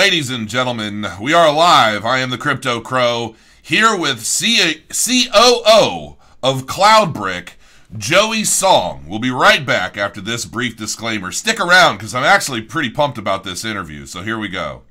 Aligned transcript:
Ladies 0.00 0.30
and 0.30 0.48
gentlemen, 0.48 1.06
we 1.20 1.34
are 1.34 1.52
live. 1.52 2.06
I 2.06 2.20
am 2.20 2.30
the 2.30 2.38
Crypto 2.38 2.80
Crow 2.80 3.36
here 3.60 3.94
with 3.94 4.24
C- 4.24 4.82
COO 4.88 6.16
of 6.42 6.64
Cloudbric, 6.64 7.50
Joey 7.98 8.44
Song. 8.44 9.04
We'll 9.06 9.18
be 9.18 9.30
right 9.30 9.64
back 9.66 9.98
after 9.98 10.22
this 10.22 10.46
brief 10.46 10.74
disclaimer. 10.74 11.30
Stick 11.32 11.60
around 11.60 11.98
because 11.98 12.14
I'm 12.14 12.24
actually 12.24 12.62
pretty 12.62 12.88
pumped 12.88 13.18
about 13.18 13.44
this 13.44 13.62
interview. 13.62 14.06
So 14.06 14.22
here 14.22 14.38
we 14.38 14.48
go. 14.48 14.84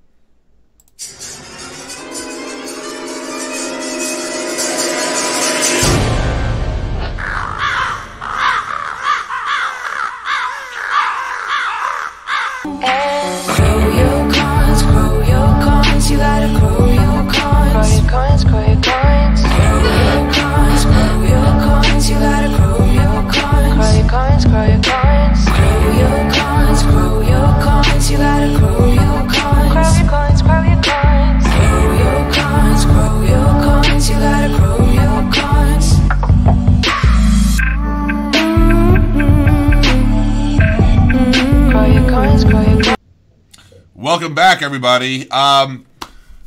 Welcome 44.20 44.36
back, 44.36 44.62
everybody. 44.62 45.32
Um, 45.32 45.86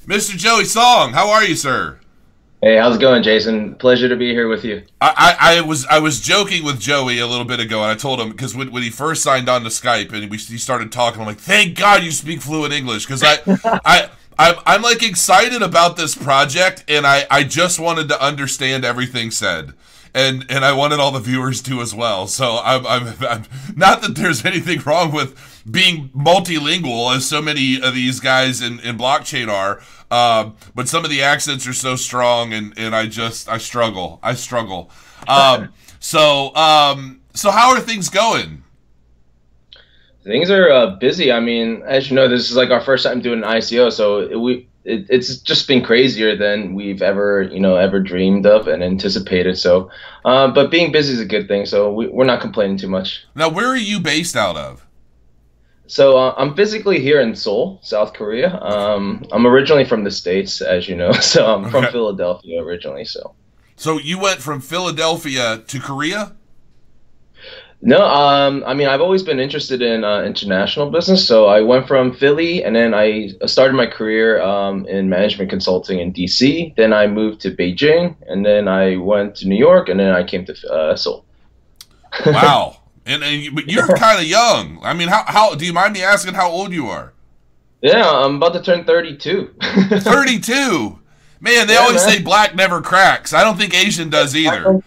Mr. 0.07 0.37
Joey 0.37 0.67
Song, 0.67 1.15
how 1.15 1.31
are 1.31 1.43
you, 1.43 1.57
sir? 1.57 1.99
Hey, 2.61 2.77
how's 2.77 2.97
it 2.97 3.01
going, 3.01 3.23
Jason? 3.23 3.77
Pleasure 3.77 4.11
to 4.11 4.17
be 4.17 4.33
here 4.33 4.47
with 4.47 4.63
you. 4.63 4.83
I, 5.01 5.37
I, 5.41 5.57
I 5.57 5.61
was 5.63 5.87
I 5.87 5.99
was 5.99 6.21
joking 6.21 6.65
with 6.65 6.79
Joey 6.79 7.19
a 7.19 7.27
little 7.27 7.47
bit 7.47 7.61
ago, 7.61 7.81
and 7.81 7.91
I 7.91 7.95
told 7.95 8.21
him 8.21 8.29
because 8.29 8.55
when, 8.55 8.71
when 8.73 8.83
he 8.83 8.91
first 8.91 9.23
signed 9.23 9.49
on 9.49 9.63
to 9.63 9.71
Skype 9.71 10.13
and 10.13 10.31
we 10.31 10.37
he 10.37 10.59
started 10.59 10.93
talking, 10.93 11.23
I'm 11.23 11.27
like, 11.27 11.39
thank 11.39 11.79
God 11.79 12.03
you 12.03 12.11
speak 12.11 12.43
fluent 12.43 12.75
English 12.75 13.07
because 13.07 13.23
I 13.25 13.39
I. 13.87 14.11
I'm, 14.39 14.55
I'm 14.65 14.83
like 14.83 15.03
excited 15.03 15.61
about 15.61 15.99
this 15.99 16.15
project 16.15 16.85
and 16.89 17.07
I, 17.07 17.27
I 17.31 17.45
just 17.45 17.79
wanted 17.79 18.09
to 18.09 18.21
understand 18.21 18.83
everything 18.83 19.31
said 19.31 19.75
and 20.15 20.45
and 20.49 20.65
I 20.65 20.73
wanted 20.73 21.01
all 21.01 21.11
the 21.11 21.21
viewers 21.21 21.63
to 21.63 21.81
as 21.81 21.95
well. 21.95 22.27
So 22.27 22.61
I'm, 22.63 22.87
I'm, 22.87 23.15
I'm 23.29 23.45
not 23.75 24.03
that 24.03 24.15
there's 24.15 24.45
anything 24.45 24.81
wrong 24.81 25.13
with 25.13 25.37
being 25.71 26.09
multilingual 26.11 27.15
as 27.15 27.27
so 27.27 27.41
many 27.41 27.81
of 27.81 27.95
these 27.95 28.21
guys 28.21 28.61
in, 28.61 28.81
in 28.81 28.99
blockchain 28.99 29.49
are 29.49 29.81
um, 30.13 30.57
but 30.75 30.89
some 30.89 31.05
of 31.05 31.11
the 31.11 31.23
accents 31.23 31.67
are 31.67 31.73
so 31.73 31.97
strong 31.97 32.53
and, 32.53 32.75
and 32.77 32.95
I 32.95 33.07
just 33.07 33.49
I 33.49 33.57
struggle 33.57 34.21
I 34.23 34.35
struggle. 34.35 34.91
Um, 35.27 35.73
so 36.01 36.55
um, 36.55 37.23
so 37.33 37.51
how 37.51 37.71
are 37.71 37.81
things 37.81 38.11
going? 38.11 38.63
Things 40.23 40.51
are 40.51 40.71
uh, 40.71 40.87
busy. 40.97 41.33
I 41.33 41.41
mean, 41.41 41.83
as 41.85 42.11
you 42.11 42.15
know, 42.15 42.29
this 42.29 42.49
is 42.51 42.57
like 42.57 42.71
our 42.71 42.81
first 42.81 43.05
time 43.05 43.21
doing 43.23 43.43
an 43.43 43.49
ICO, 43.49 43.91
so 43.91 44.39
we 44.39 44.69
it, 44.85 45.07
it's 45.09 45.37
just 45.39 45.69
been 45.69 45.83
crazier 45.85 46.37
than 46.37 46.75
we've 46.75 47.03
ever 47.03 47.43
you 47.43 47.61
know 47.61 47.77
ever 47.77 48.01
dreamed 48.01 48.47
of 48.47 48.69
and 48.69 48.83
anticipated. 48.83 49.57
So, 49.59 49.91
uh, 50.25 50.49
but 50.49 50.71
being 50.71 50.93
busy 50.93 51.13
is 51.15 51.21
a 51.21 51.25
good 51.27 51.49
thing. 51.49 51.67
So 51.67 51.93
we, 51.93 52.07
we're 52.09 52.25
not 52.25 52.41
complaining 52.41 52.77
too 52.79 52.89
much. 52.89 53.25
now 53.35 53.49
where 53.49 53.67
are 53.69 53.77
you 53.77 54.01
based 54.01 54.37
out 54.37 54.57
of 54.57 54.87
So 55.87 56.17
uh, 56.17 56.35
I'm 56.39 56.55
physically 56.55 57.01
here 57.01 57.21
in 57.21 57.35
Seoul, 57.35 57.79
South 57.83 58.13
Korea. 58.15 58.59
Um, 58.61 59.25
I'm 59.33 59.47
originally 59.47 59.85
from 59.85 60.05
the 60.05 60.11
states, 60.11 60.61
as 60.63 60.89
you 60.89 60.97
know. 60.97 61.13
So 61.21 61.45
I'm 61.47 61.71
from 61.71 61.85
Okay. 61.85 61.93
Philadelphia 61.93 62.63
originally. 62.63 63.05
So. 63.05 63.35
so 63.77 63.99
you 63.99 64.19
went 64.19 64.41
from 64.41 64.61
Philadelphia 64.61 65.59
to 65.67 65.79
Korea 65.81 66.33
No, 67.85 68.05
um, 68.07 68.63
I 68.65 68.75
mean, 68.75 68.87
I've 68.87 69.01
always 69.01 69.25
been 69.25 69.41
interested 69.41 69.83
in 69.83 70.05
uh, 70.05 70.23
international 70.23 70.89
business. 70.91 71.27
So 71.27 71.47
I 71.47 71.61
went 71.63 71.89
from 71.89 72.15
Philly 72.15 72.63
and 72.63 72.77
then 72.77 72.95
I 72.95 73.31
started 73.47 73.75
my 73.75 73.87
career 73.87 74.41
um, 74.41 74.87
in 74.87 75.09
management 75.09 75.51
consulting 75.51 75.99
in 75.99 76.13
DC. 76.13 76.77
Then 76.77 76.93
I 76.93 77.09
moved 77.09 77.41
to 77.41 77.51
Beijing 77.51 78.15
and 78.29 78.47
then 78.47 78.69
I 78.69 78.97
went 78.97 79.35
to 79.37 79.49
New 79.49 79.57
York 79.57 79.89
and 79.89 79.99
then 79.99 80.13
I 80.13 80.23
came 80.23 80.45
to 80.45 80.73
uh, 80.73 80.95
Seoul. 80.97 81.25
Wow. 82.27 82.77
and, 83.05 83.25
and 83.25 83.53
but 83.55 83.69
you're 83.69 83.89
kind 83.97 84.21
of 84.21 84.27
young. 84.27 84.79
I 84.85 84.93
mean, 84.95 85.09
how 85.09 85.25
how 85.27 85.55
do 85.57 85.67
you 85.67 85.73
mind 85.73 85.95
me 85.95 86.03
asking 86.05 86.35
how 86.35 86.51
old 86.51 86.73
you 86.73 86.87
are? 86.87 87.15
Yeah, 87.81 88.09
I'm 88.09 88.37
about 88.37 88.53
to 88.53 88.63
turn 88.63 88.85
32. 88.85 89.55
32. 89.61 91.01
Man, 91.41 91.67
they 91.67 91.75
Yeah, 91.75 91.81
always 91.81 92.07
man. 92.07 92.15
say 92.15 92.23
black 92.23 92.55
never 92.55 92.81
cracks. 92.81 93.33
I 93.33 93.43
don't 93.43 93.59
think 93.59 93.75
Asian 93.75 94.09
does 94.09 94.37
either. 94.37 94.81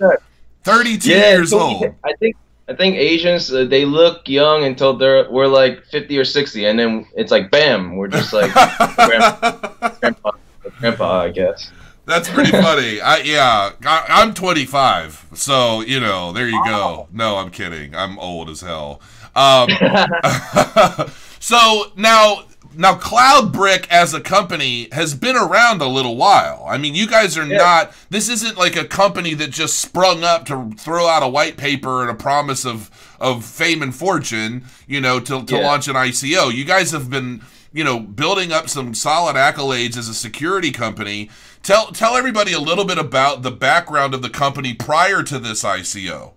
32 0.64 1.10
yeah, 1.10 1.32
years 1.32 1.50
so 1.50 1.60
old. 1.60 1.86
I 2.06 2.14
think 2.22 2.38
I 2.68 2.74
think 2.74 2.96
Asians 2.96 3.54
uh, 3.54 3.66
they 3.66 3.86
look 3.86 4.28
young 4.28 4.64
until 4.64 4.98
they're 4.98 5.30
we're 5.30 5.48
like 5.48 5.86
50 5.86 6.18
or 6.18 6.26
60 6.26 6.66
and 6.66 6.80
then 6.80 7.08
it's 7.16 7.32
like 7.32 7.52
bam, 7.52 7.96
we're 7.96 8.08
just 8.08 8.34
like 8.34 8.52
grandpa, 8.96 9.90
grandpa, 10.00 10.32
grandpa, 10.80 11.20
I 11.22 11.30
guess. 11.30 11.72
That's 12.06 12.30
pretty 12.30 12.52
funny. 12.68 13.02
I 13.02 13.18
yeah, 13.18 13.72
I, 13.86 14.06
I'm 14.10 14.34
25, 14.34 15.28
so 15.34 15.82
you 15.82 16.00
know, 16.00 16.32
there 16.32 16.48
you 16.48 16.64
go. 16.66 17.08
No, 17.12 17.38
I'm 17.38 17.52
kidding. 17.52 17.96
I'm 17.96 18.18
old 18.20 18.50
as 18.50 18.62
hell. 18.62 19.02
Um, 19.36 19.70
so 21.40 21.92
now, 21.96 22.46
now 22.78 22.96
Cloudbric 22.96 23.88
as 23.90 24.14
a 24.14 24.22
company 24.22 24.88
has 24.92 25.14
been 25.14 25.36
around 25.36 25.82
a 25.82 25.88
little 25.88 26.16
while. 26.16 26.66
I 26.68 26.78
mean, 26.78 26.96
you 26.96 27.08
guys 27.08 27.38
are 27.38 27.46
Yeah. 27.46 27.58
not. 27.58 27.94
This 28.10 28.30
isn't 28.30 28.58
like 28.58 28.76
a 28.76 28.86
company 28.86 29.34
that 29.36 29.52
just 29.52 29.80
sprung 29.80 30.24
up 30.24 30.46
to 30.48 30.72
throw 30.78 31.08
out 31.08 31.24
a 31.24 31.28
white 31.28 31.58
paper 31.58 32.02
and 32.02 32.10
a 32.12 32.16
promise 32.16 32.66
of 32.66 32.90
of 33.20 33.46
fame 33.46 33.82
and 33.82 33.96
fortune. 33.96 34.66
You 34.88 35.02
know, 35.02 35.20
to 35.22 35.44
to 35.44 35.56
Yeah. 35.56 35.66
launch 35.68 35.88
an 35.88 35.96
ICO. 35.96 36.50
You 36.54 36.66
guys 36.66 36.92
have 36.92 37.10
been. 37.10 37.42
You 37.74 37.84
know, 37.84 38.00
building 38.00 38.54
up 38.54 38.70
some 38.70 38.94
solid 38.94 39.36
accolades 39.36 39.98
as 39.98 40.08
a 40.08 40.14
security 40.14 40.72
company. 40.72 41.30
Tell 41.62 41.88
tell 41.88 42.16
everybody 42.16 42.54
a 42.54 42.60
little 42.60 42.86
bit 42.86 42.98
about 42.98 43.42
the 43.42 43.52
background 43.52 44.14
of 44.14 44.22
the 44.22 44.30
company 44.30 44.74
prior 44.74 45.24
to 45.24 45.38
this 45.40 45.62
ICO. 45.66 46.32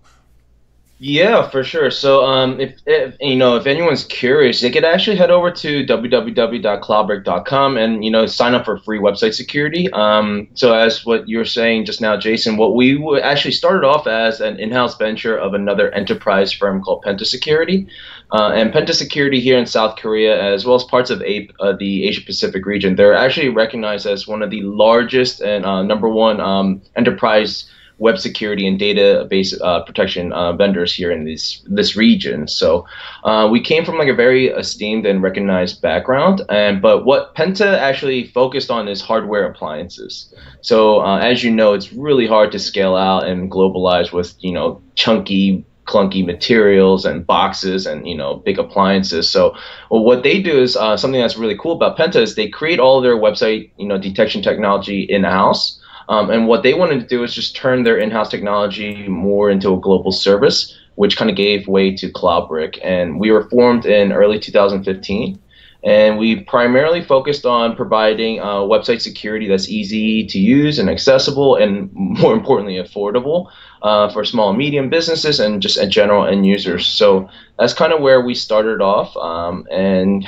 Yeah, 1.01 1.49
for 1.49 1.63
sure. 1.63 1.91
So, 1.91 2.25
um, 2.25 2.59
if, 2.59 2.77
if 2.85 3.15
you 3.21 3.37
know, 3.37 3.55
if 3.55 3.65
anyone's 3.65 4.03
curious, 4.03 4.59
they 4.59 4.69
could 4.69 4.83
actually 4.83 5.15
head 5.15 5.31
over 5.31 5.49
to 5.49 5.85
www.cloudbric.com 5.85 7.77
and 7.77 8.03
you 8.03 8.11
know 8.11 8.25
sign 8.25 8.53
up 8.53 8.65
for 8.65 8.77
free 8.79 8.99
website 8.99 9.33
security. 9.33 9.89
Um, 9.93 10.49
so, 10.55 10.73
as 10.73 11.05
what 11.05 11.29
you 11.29 11.37
were 11.37 11.45
saying 11.45 11.85
just 11.85 12.01
now, 12.01 12.17
Jason, 12.17 12.57
what 12.57 12.75
we 12.75 13.01
actually 13.21 13.53
started 13.53 13.87
off 13.87 14.07
as 14.07 14.41
an 14.41 14.59
in-house 14.59 14.97
venture 14.97 15.37
of 15.37 15.53
another 15.53 15.89
enterprise 15.91 16.51
firm 16.51 16.83
called 16.83 17.05
Penta 17.05 17.25
Security, 17.25 17.87
uh, 18.33 18.51
and 18.53 18.73
Penta 18.73 18.93
Security 18.93 19.39
here 19.39 19.57
in 19.57 19.65
South 19.65 19.95
Korea, 19.95 20.53
as 20.53 20.65
well 20.65 20.75
as 20.75 20.83
parts 20.83 21.09
of 21.09 21.21
uh, 21.21 21.73
the 21.79 22.09
Asia 22.09 22.25
Pacific 22.25 22.65
region, 22.65 22.97
they're 22.97 23.15
actually 23.15 23.47
recognized 23.47 24.05
as 24.05 24.27
one 24.27 24.41
of 24.41 24.49
the 24.49 24.63
largest 24.63 25.39
and 25.39 25.65
uh, 25.65 25.81
number 25.81 26.09
one 26.09 26.41
um, 26.41 26.81
enterprise 26.97 27.71
web 27.99 28.17
security 28.17 28.65
and 28.65 28.79
database 28.79 29.53
uh, 29.61 29.83
protection 29.83 30.31
uh, 30.33 30.53
vendors 30.53 30.93
here 30.93 31.11
in 31.11 31.25
this 31.25 31.61
this 31.67 31.95
region. 31.95 32.47
So 32.47 32.85
uh, 33.23 33.47
we 33.51 33.61
came 33.61 33.85
from 33.85 33.97
like 33.97 34.07
a 34.07 34.13
very 34.13 34.47
esteemed 34.47 35.05
and 35.05 35.21
recognized 35.21 35.81
background, 35.81 36.41
and 36.49 36.81
but 36.81 37.05
what 37.05 37.35
Penta 37.35 37.77
actually 37.77 38.25
focused 38.27 38.71
on 38.71 38.87
is 38.87 39.01
hardware 39.01 39.45
appliances. 39.45 40.33
So 40.61 41.01
uh, 41.01 41.19
as 41.19 41.43
you 41.43 41.51
know, 41.51 41.73
it's 41.73 41.93
really 41.93 42.27
hard 42.27 42.51
to 42.53 42.59
scale 42.59 42.95
out 42.95 43.27
and 43.27 43.51
globalize 43.51 44.11
with 44.11 44.33
you 44.39 44.53
know 44.53 44.81
chunky 44.95 45.65
clunky 45.89 46.23
materials 46.23 47.03
and 47.03 47.25
boxes 47.25 47.87
and 47.87 48.07
you 48.07 48.15
know 48.15 48.35
big 48.35 48.59
appliances 48.59 49.27
so 49.27 49.55
well, 49.89 50.03
what 50.03 50.21
they 50.21 50.39
do 50.39 50.61
is 50.61 50.77
uh, 50.77 50.95
something 50.95 51.19
that's 51.19 51.35
really 51.35 51.57
cool 51.57 51.71
about 51.71 51.97
penta 51.97 52.21
is 52.21 52.35
they 52.35 52.47
create 52.47 52.79
all 52.79 53.01
their 53.01 53.15
website 53.17 53.71
you 53.77 53.87
know 53.87 53.97
detection 53.97 54.43
technology 54.43 55.01
in 55.01 55.23
house 55.23 55.78
um, 56.09 56.31
and 56.31 56.47
what 56.47 56.63
they 56.63 56.73
wanted 56.73 56.99
to 56.99 57.05
do 57.07 57.23
is 57.23 57.35
just 57.35 57.55
turn 57.55 57.83
their 57.83 57.97
in-house 57.97 58.29
technology 58.29 59.07
more 59.07 59.49
into 59.51 59.73
a 59.73 59.79
global 59.79 60.11
service, 60.11 60.75
which 60.95 61.15
kind 61.15 61.29
of 61.29 61.37
gave 61.37 61.67
way 61.67 61.95
to 61.95 62.11
Cloudbric. 62.11 62.79
And 62.83 63.19
we 63.19 63.29
were 63.29 63.47
formed 63.47 63.85
in 63.85 64.11
early 64.11 64.39
2015. 64.39 65.39
And 65.81 66.17
we 66.17 66.41
primarily 66.41 67.01
focused 67.01 67.45
on 67.45 67.75
providing 67.75 68.41
uh, 68.41 68.65
website 68.65 69.01
security 69.01 69.47
that's 69.47 69.69
easy 69.69 70.25
to 70.25 70.37
use 70.37 70.77
and 70.77 70.89
accessible, 70.89 71.55
and 71.55 71.89
more 71.93 72.33
importantly, 72.33 72.75
affordable 72.75 73.49
uh, 73.81 74.11
for 74.11 74.25
small 74.25 74.49
and 74.49 74.57
medium 74.57 74.89
businesses 74.89 75.39
and 75.39 75.61
just 75.61 75.79
general 75.89 76.25
end 76.25 76.45
users. 76.45 76.85
So 76.85 77.29
that's 77.57 77.73
kind 77.73 77.93
of 77.93 78.01
where 78.01 78.19
we 78.19 78.35
started 78.35 78.81
off. 78.81 79.15
Um, 79.15 79.65
and 79.71 80.27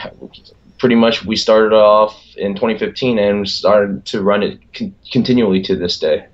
pretty 0.82 0.96
much 0.96 1.24
we 1.24 1.36
started 1.36 1.74
off 1.74 2.20
in 2.36 2.56
2015 2.56 3.20
and 3.20 3.48
started 3.48 4.04
to 4.04 4.24
run 4.24 4.42
it 4.42 4.60
con- 4.74 4.96
continually 5.12 5.62
to 5.62 5.76
this 5.76 6.00
day. 6.00 6.26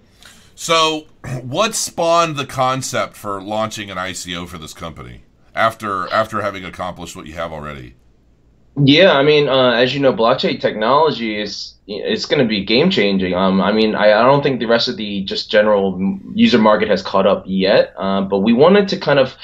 So, 0.55 1.05
what 1.43 1.75
spawned 1.75 2.37
the 2.37 2.45
concept 2.45 3.17
for 3.17 3.41
launching 3.41 3.91
an 3.91 3.97
ICO 3.97 4.47
for 4.47 4.57
this 4.57 4.73
company 4.73 5.23
after 5.53 6.11
after 6.13 6.41
having 6.41 6.63
accomplished 6.63 7.13
what 7.13 7.27
you 7.27 7.33
have 7.33 7.51
already? 7.51 7.95
Yeah, 8.81 9.17
I 9.17 9.23
mean, 9.23 9.49
uh, 9.49 9.71
as 9.71 9.93
you 9.93 9.99
know, 9.99 10.13
blockchain 10.13 10.61
technology 10.61 11.41
is 11.41 11.73
it's 11.85 12.25
going 12.25 12.39
to 12.39 12.47
be 12.47 12.63
game 12.63 12.89
changing. 12.89 13.33
Um, 13.33 13.59
I 13.59 13.73
mean, 13.73 13.95
I, 13.95 14.13
I 14.13 14.23
don't 14.23 14.43
think 14.43 14.59
the 14.59 14.65
rest 14.65 14.87
of 14.87 14.95
the 14.95 15.23
just 15.23 15.51
general 15.51 16.19
user 16.33 16.57
market 16.57 16.87
has 16.87 17.01
caught 17.01 17.27
up 17.27 17.43
yet, 17.45 17.93
uh, 17.97 18.21
but 18.21 18.39
we 18.39 18.53
wanted 18.53 18.87
to 18.89 18.97
kind 18.97 19.19
of 19.19 19.35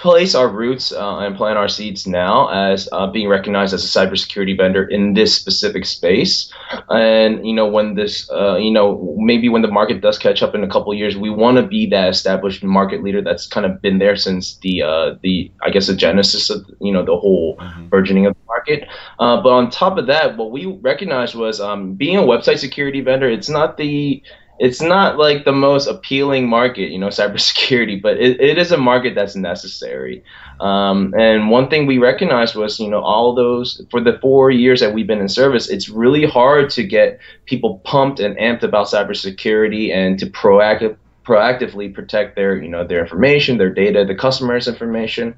place 0.00 0.34
our 0.34 0.48
roots 0.48 0.92
uh, 0.92 1.18
and 1.18 1.36
plant 1.36 1.58
our 1.58 1.68
seeds 1.68 2.06
now 2.06 2.48
as 2.48 2.88
uh, 2.92 3.06
being 3.06 3.28
recognized 3.28 3.74
as 3.74 3.84
a 3.84 3.88
cybersecurity 3.98 4.56
vendor 4.56 4.84
in 4.84 5.14
this 5.14 5.34
specific 5.34 5.84
space. 5.84 6.52
And 6.88 7.46
you 7.46 7.52
know, 7.52 7.66
when 7.66 7.94
this, 7.94 8.28
uh, 8.30 8.56
you 8.56 8.70
know, 8.70 9.14
maybe 9.18 9.48
when 9.48 9.62
the 9.62 9.68
market 9.68 10.00
does 10.00 10.18
catch 10.18 10.42
up 10.42 10.54
in 10.54 10.62
a 10.64 10.68
couple 10.68 10.94
years, 10.94 11.16
we 11.16 11.30
want 11.30 11.56
to 11.56 11.62
be 11.62 11.86
that 11.90 12.08
established 12.08 12.62
market 12.62 13.02
leader 13.02 13.22
that's 13.22 13.46
kind 13.46 13.66
of 13.66 13.80
been 13.82 13.98
there 13.98 14.16
since 14.16 14.56
the 14.58 14.82
uh, 14.82 15.14
the 15.22 15.50
I 15.62 15.70
guess 15.70 15.86
the 15.86 15.96
genesis 15.96 16.50
of 16.50 16.64
you 16.80 16.92
know 16.92 17.04
the 17.04 17.16
whole 17.16 17.56
Mhm. 17.58 17.90
burgeoning 17.90 18.26
of 18.26 18.34
the 18.34 18.46
market. 18.46 18.88
Uh, 19.18 19.40
but 19.42 19.50
on 19.50 19.70
top 19.70 19.98
of 19.98 20.06
that, 20.06 20.36
what 20.36 20.50
we 20.50 20.66
recognized 20.66 21.34
was 21.34 21.60
um, 21.60 21.94
being 21.94 22.16
a 22.16 22.22
website 22.22 22.58
security 22.58 23.00
vendor. 23.00 23.28
It's 23.28 23.48
not 23.48 23.76
the 23.76 24.22
it's 24.58 24.82
not 24.82 25.18
like 25.18 25.44
the 25.44 25.52
most 25.52 25.86
appealing 25.86 26.48
market, 26.48 26.90
you 26.90 26.98
know, 26.98 27.08
cybersecurity, 27.20 28.00
but 28.00 28.16
it, 28.18 28.40
it 28.40 28.58
is 28.58 28.72
a 28.72 28.76
market 28.76 29.14
that's 29.14 29.36
necessary. 29.36 30.22
Um, 30.60 31.14
and 31.16 31.50
one 31.50 31.68
thing 31.68 31.86
we 31.86 31.98
recognized 31.98 32.56
was, 32.56 32.80
you 32.80 32.90
know, 32.90 33.00
all 33.00 33.34
those 33.34 33.82
for 33.90 34.00
the 34.00 34.18
four 34.20 34.50
years 34.50 34.80
that 34.80 34.92
we've 34.92 35.06
been 35.06 35.20
in 35.20 35.28
service, 35.28 35.68
it's 35.68 35.88
really 35.88 36.26
hard 36.26 36.70
to 36.70 36.84
get 36.84 37.20
people 37.46 37.78
pumped 37.84 38.20
and 38.20 38.36
amped 38.36 38.62
about 38.62 38.86
cybersecurity 38.88 39.94
and 39.94 40.18
to 40.18 40.26
proactive 40.26 40.96
proactively 41.24 41.92
protect 41.92 42.36
their, 42.36 42.56
you 42.56 42.68
know, 42.68 42.86
their 42.86 43.00
information, 43.00 43.58
their 43.58 43.72
data, 43.72 44.02
the 44.04 44.14
customer's 44.14 44.66
information. 44.66 45.34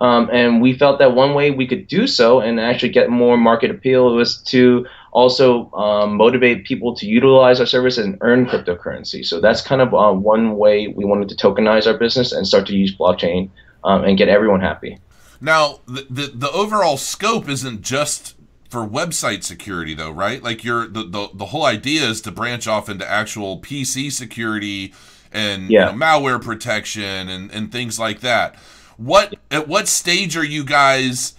Um, 0.00 0.30
and 0.32 0.62
we 0.62 0.76
felt 0.76 0.98
that 1.00 1.14
one 1.14 1.34
way 1.34 1.50
we 1.50 1.66
could 1.66 1.86
do 1.86 2.06
so 2.06 2.40
and 2.40 2.58
actually 2.58 2.90
get 2.90 3.10
more 3.10 3.36
market 3.36 3.70
appeal 3.70 4.14
was 4.14 4.38
to 4.44 4.86
also 5.12 5.70
um, 5.72 6.16
motivate 6.16 6.64
people 6.64 6.94
to 6.96 7.06
utilize 7.06 7.60
our 7.60 7.66
service 7.66 7.98
and 7.98 8.18
earn 8.22 8.46
cryptocurrency. 8.46 9.24
So 9.24 9.40
that's 9.40 9.60
kind 9.60 9.80
of 9.80 9.94
uh, 9.94 10.12
one 10.12 10.56
way 10.56 10.88
we 10.88 11.04
wanted 11.04 11.28
to 11.28 11.36
tokenize 11.36 11.86
our 11.86 11.96
business 11.98 12.32
and 12.32 12.46
start 12.46 12.66
to 12.68 12.74
use 12.74 12.96
blockchain 12.96 13.50
um, 13.84 14.04
and 14.04 14.16
get 14.18 14.28
everyone 14.28 14.60
happy. 14.60 14.98
Now, 15.40 15.80
the, 15.86 16.06
the 16.08 16.32
the 16.34 16.50
overall 16.52 16.96
scope 16.96 17.48
isn't 17.48 17.82
just 17.82 18.36
for 18.70 18.86
website 18.86 19.42
security, 19.42 19.92
though, 19.94 20.10
right? 20.10 20.42
Like 20.42 20.64
your 20.64 20.86
the, 20.86 21.02
the 21.02 21.28
the 21.34 21.46
whole 21.46 21.64
idea 21.64 22.02
is 22.08 22.20
to 22.22 22.30
branch 22.32 22.66
off 22.66 22.88
into 22.88 23.08
actual 23.08 23.60
PC 23.60 24.10
security 24.12 24.94
and 25.32 25.68
Yeah. 25.70 25.92
you 25.92 25.98
know, 25.98 26.04
malware 26.06 26.40
protection 26.42 27.28
and 27.28 27.50
and 27.50 27.70
things 27.72 27.98
like 27.98 28.20
that. 28.20 28.54
What 28.96 29.34
at 29.50 29.68
what 29.68 29.88
stage 29.88 30.36
are 30.36 30.44
you 30.44 30.64
guys? 30.64 31.34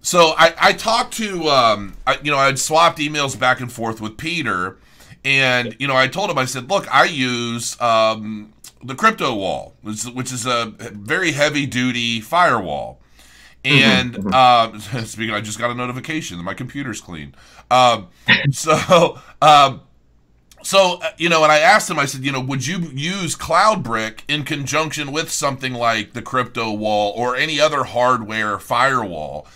So 0.00 0.34
I 0.36 0.54
I 0.58 0.72
talked 0.72 1.14
to 1.14 1.48
um 1.48 1.94
I, 2.06 2.18
you 2.22 2.30
know 2.30 2.38
I'd 2.38 2.58
swapped 2.58 2.98
emails 2.98 3.38
back 3.38 3.60
and 3.60 3.70
forth 3.70 4.00
with 4.00 4.16
Peter, 4.16 4.78
and 5.24 5.76
you 5.78 5.86
know 5.86 5.96
I 5.96 6.08
told 6.08 6.30
him 6.30 6.38
I 6.38 6.44
said 6.44 6.70
look 6.70 6.92
I 6.94 7.04
use 7.04 7.80
um 7.80 8.52
the 8.82 8.94
crypto 8.94 9.34
wall 9.34 9.74
which, 9.82 10.04
which 10.04 10.32
is 10.32 10.46
a 10.46 10.72
very 10.92 11.32
heavy 11.32 11.66
duty 11.66 12.20
firewall. 12.20 13.00
And 13.64 14.32
um, 14.34 14.78
speaking, 15.04 15.34
I 15.34 15.40
just 15.40 15.58
got 15.58 15.70
a 15.70 15.74
notification 15.74 16.36
that 16.38 16.44
my 16.44 16.54
computer's 16.54 17.00
clean. 17.00 17.34
Um, 17.70 18.08
so, 18.52 19.18
um, 19.42 19.82
so 20.62 21.00
uh, 21.02 21.10
you 21.18 21.28
know, 21.28 21.42
and 21.42 21.52
I 21.52 21.58
asked 21.58 21.90
him. 21.90 21.98
I 21.98 22.06
said, 22.06 22.24
you 22.24 22.32
know, 22.32 22.40
would 22.40 22.66
you 22.66 22.78
use 22.94 23.36
Cloudbric 23.36 24.20
in 24.28 24.44
conjunction 24.44 25.12
with 25.12 25.30
something 25.30 25.74
like 25.74 26.12
the 26.12 26.22
crypto 26.22 26.72
wall 26.72 27.12
or 27.16 27.36
any 27.36 27.60
other 27.60 27.84
hardware 27.84 28.58
firewall? 28.58 29.46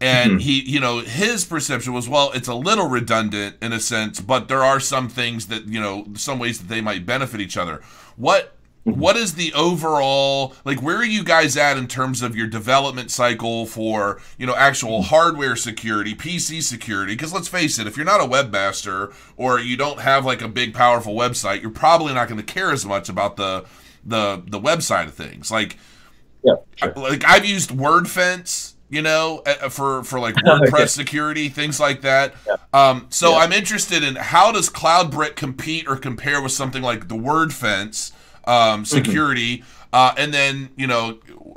And 0.00 0.32
hmm. 0.32 0.38
he, 0.38 0.60
you 0.60 0.80
know, 0.80 1.00
his 1.00 1.44
perception 1.44 1.92
was, 1.92 2.08
well, 2.08 2.30
it's 2.32 2.48
a 2.48 2.54
little 2.54 2.88
redundant 2.88 3.56
in 3.60 3.72
a 3.72 3.80
sense, 3.80 4.20
but 4.20 4.48
there 4.48 4.62
are 4.62 4.78
some 4.78 5.08
things 5.08 5.48
that, 5.48 5.66
you 5.66 5.80
know, 5.80 6.06
some 6.14 6.38
ways 6.38 6.58
that 6.58 6.68
they 6.68 6.80
might 6.80 7.04
benefit 7.04 7.40
each 7.40 7.56
other. 7.56 7.82
What 8.16 8.56
hmm. 8.84 8.92
what 8.92 9.16
is 9.16 9.34
the 9.34 9.52
overall 9.54 10.54
like 10.64 10.80
where 10.82 10.96
are 10.96 11.04
you 11.04 11.24
guys 11.24 11.56
at 11.56 11.76
in 11.76 11.88
terms 11.88 12.22
of 12.22 12.36
your 12.36 12.46
development 12.46 13.10
cycle 13.10 13.66
for 13.66 14.20
you 14.38 14.46
know 14.46 14.54
actual 14.54 15.02
hmm. 15.02 15.08
hardware 15.08 15.56
security 15.56 16.14
pc 16.14 16.62
security? 16.62 17.14
Because 17.14 17.32
let's 17.32 17.48
face 17.48 17.78
it 17.78 17.86
if 17.86 17.96
you're 17.96 18.06
not 18.06 18.20
a 18.20 18.24
webmaster 18.24 19.12
or 19.36 19.58
you 19.58 19.76
don't 19.76 20.00
have 20.00 20.24
like 20.24 20.42
a 20.42 20.48
big 20.48 20.74
powerful 20.74 21.14
website 21.14 21.62
you're 21.62 21.70
probably 21.70 22.14
not 22.14 22.28
going 22.28 22.40
to 22.40 22.52
care 22.52 22.70
as 22.70 22.86
much 22.86 23.08
about 23.08 23.36
the 23.36 23.64
the 24.08 24.42
the 24.46 24.60
website 24.60 25.06
of 25.06 25.14
things. 25.14 25.50
Like 25.50 25.76
Yeah, 26.42 26.54
sure. 26.76 26.92
like 26.94 27.24
I've 27.24 27.44
used 27.44 27.70
WordFence, 27.70 28.74
you 28.90 29.02
know, 29.02 29.42
uh, 29.46 29.68
for 29.68 30.04
for 30.04 30.18
like 30.20 30.34
WordPress 30.44 30.72
Okay. 30.72 30.86
security, 30.86 31.48
things 31.48 31.78
like 31.80 32.00
that. 32.02 32.34
Um, 32.72 33.06
so 33.10 33.32
Yeah. 33.32 33.38
I'm 33.38 33.52
interested 33.52 34.02
in 34.02 34.16
how 34.16 34.52
does 34.52 34.68
Cloudbric 34.70 35.36
compete 35.36 35.86
or 35.88 35.96
compare 35.96 36.40
with 36.42 36.52
something 36.52 36.82
like 36.82 37.08
the 37.08 37.16
WordFence 37.16 38.12
um, 38.46 38.84
security, 38.84 39.64
uh, 39.92 40.14
and 40.16 40.32
then 40.32 40.70
you 40.76 40.86
know 40.86 41.12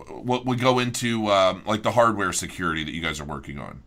what 0.10 0.46
would 0.46 0.60
go 0.60 0.80
into 0.80 1.28
um, 1.32 1.64
like 1.66 1.84
the 1.84 1.92
hardware 1.92 2.34
security 2.34 2.84
that 2.84 2.92
you 2.94 3.02
guys 3.02 3.20
are 3.20 3.26
working 3.26 3.60
on. 3.60 3.84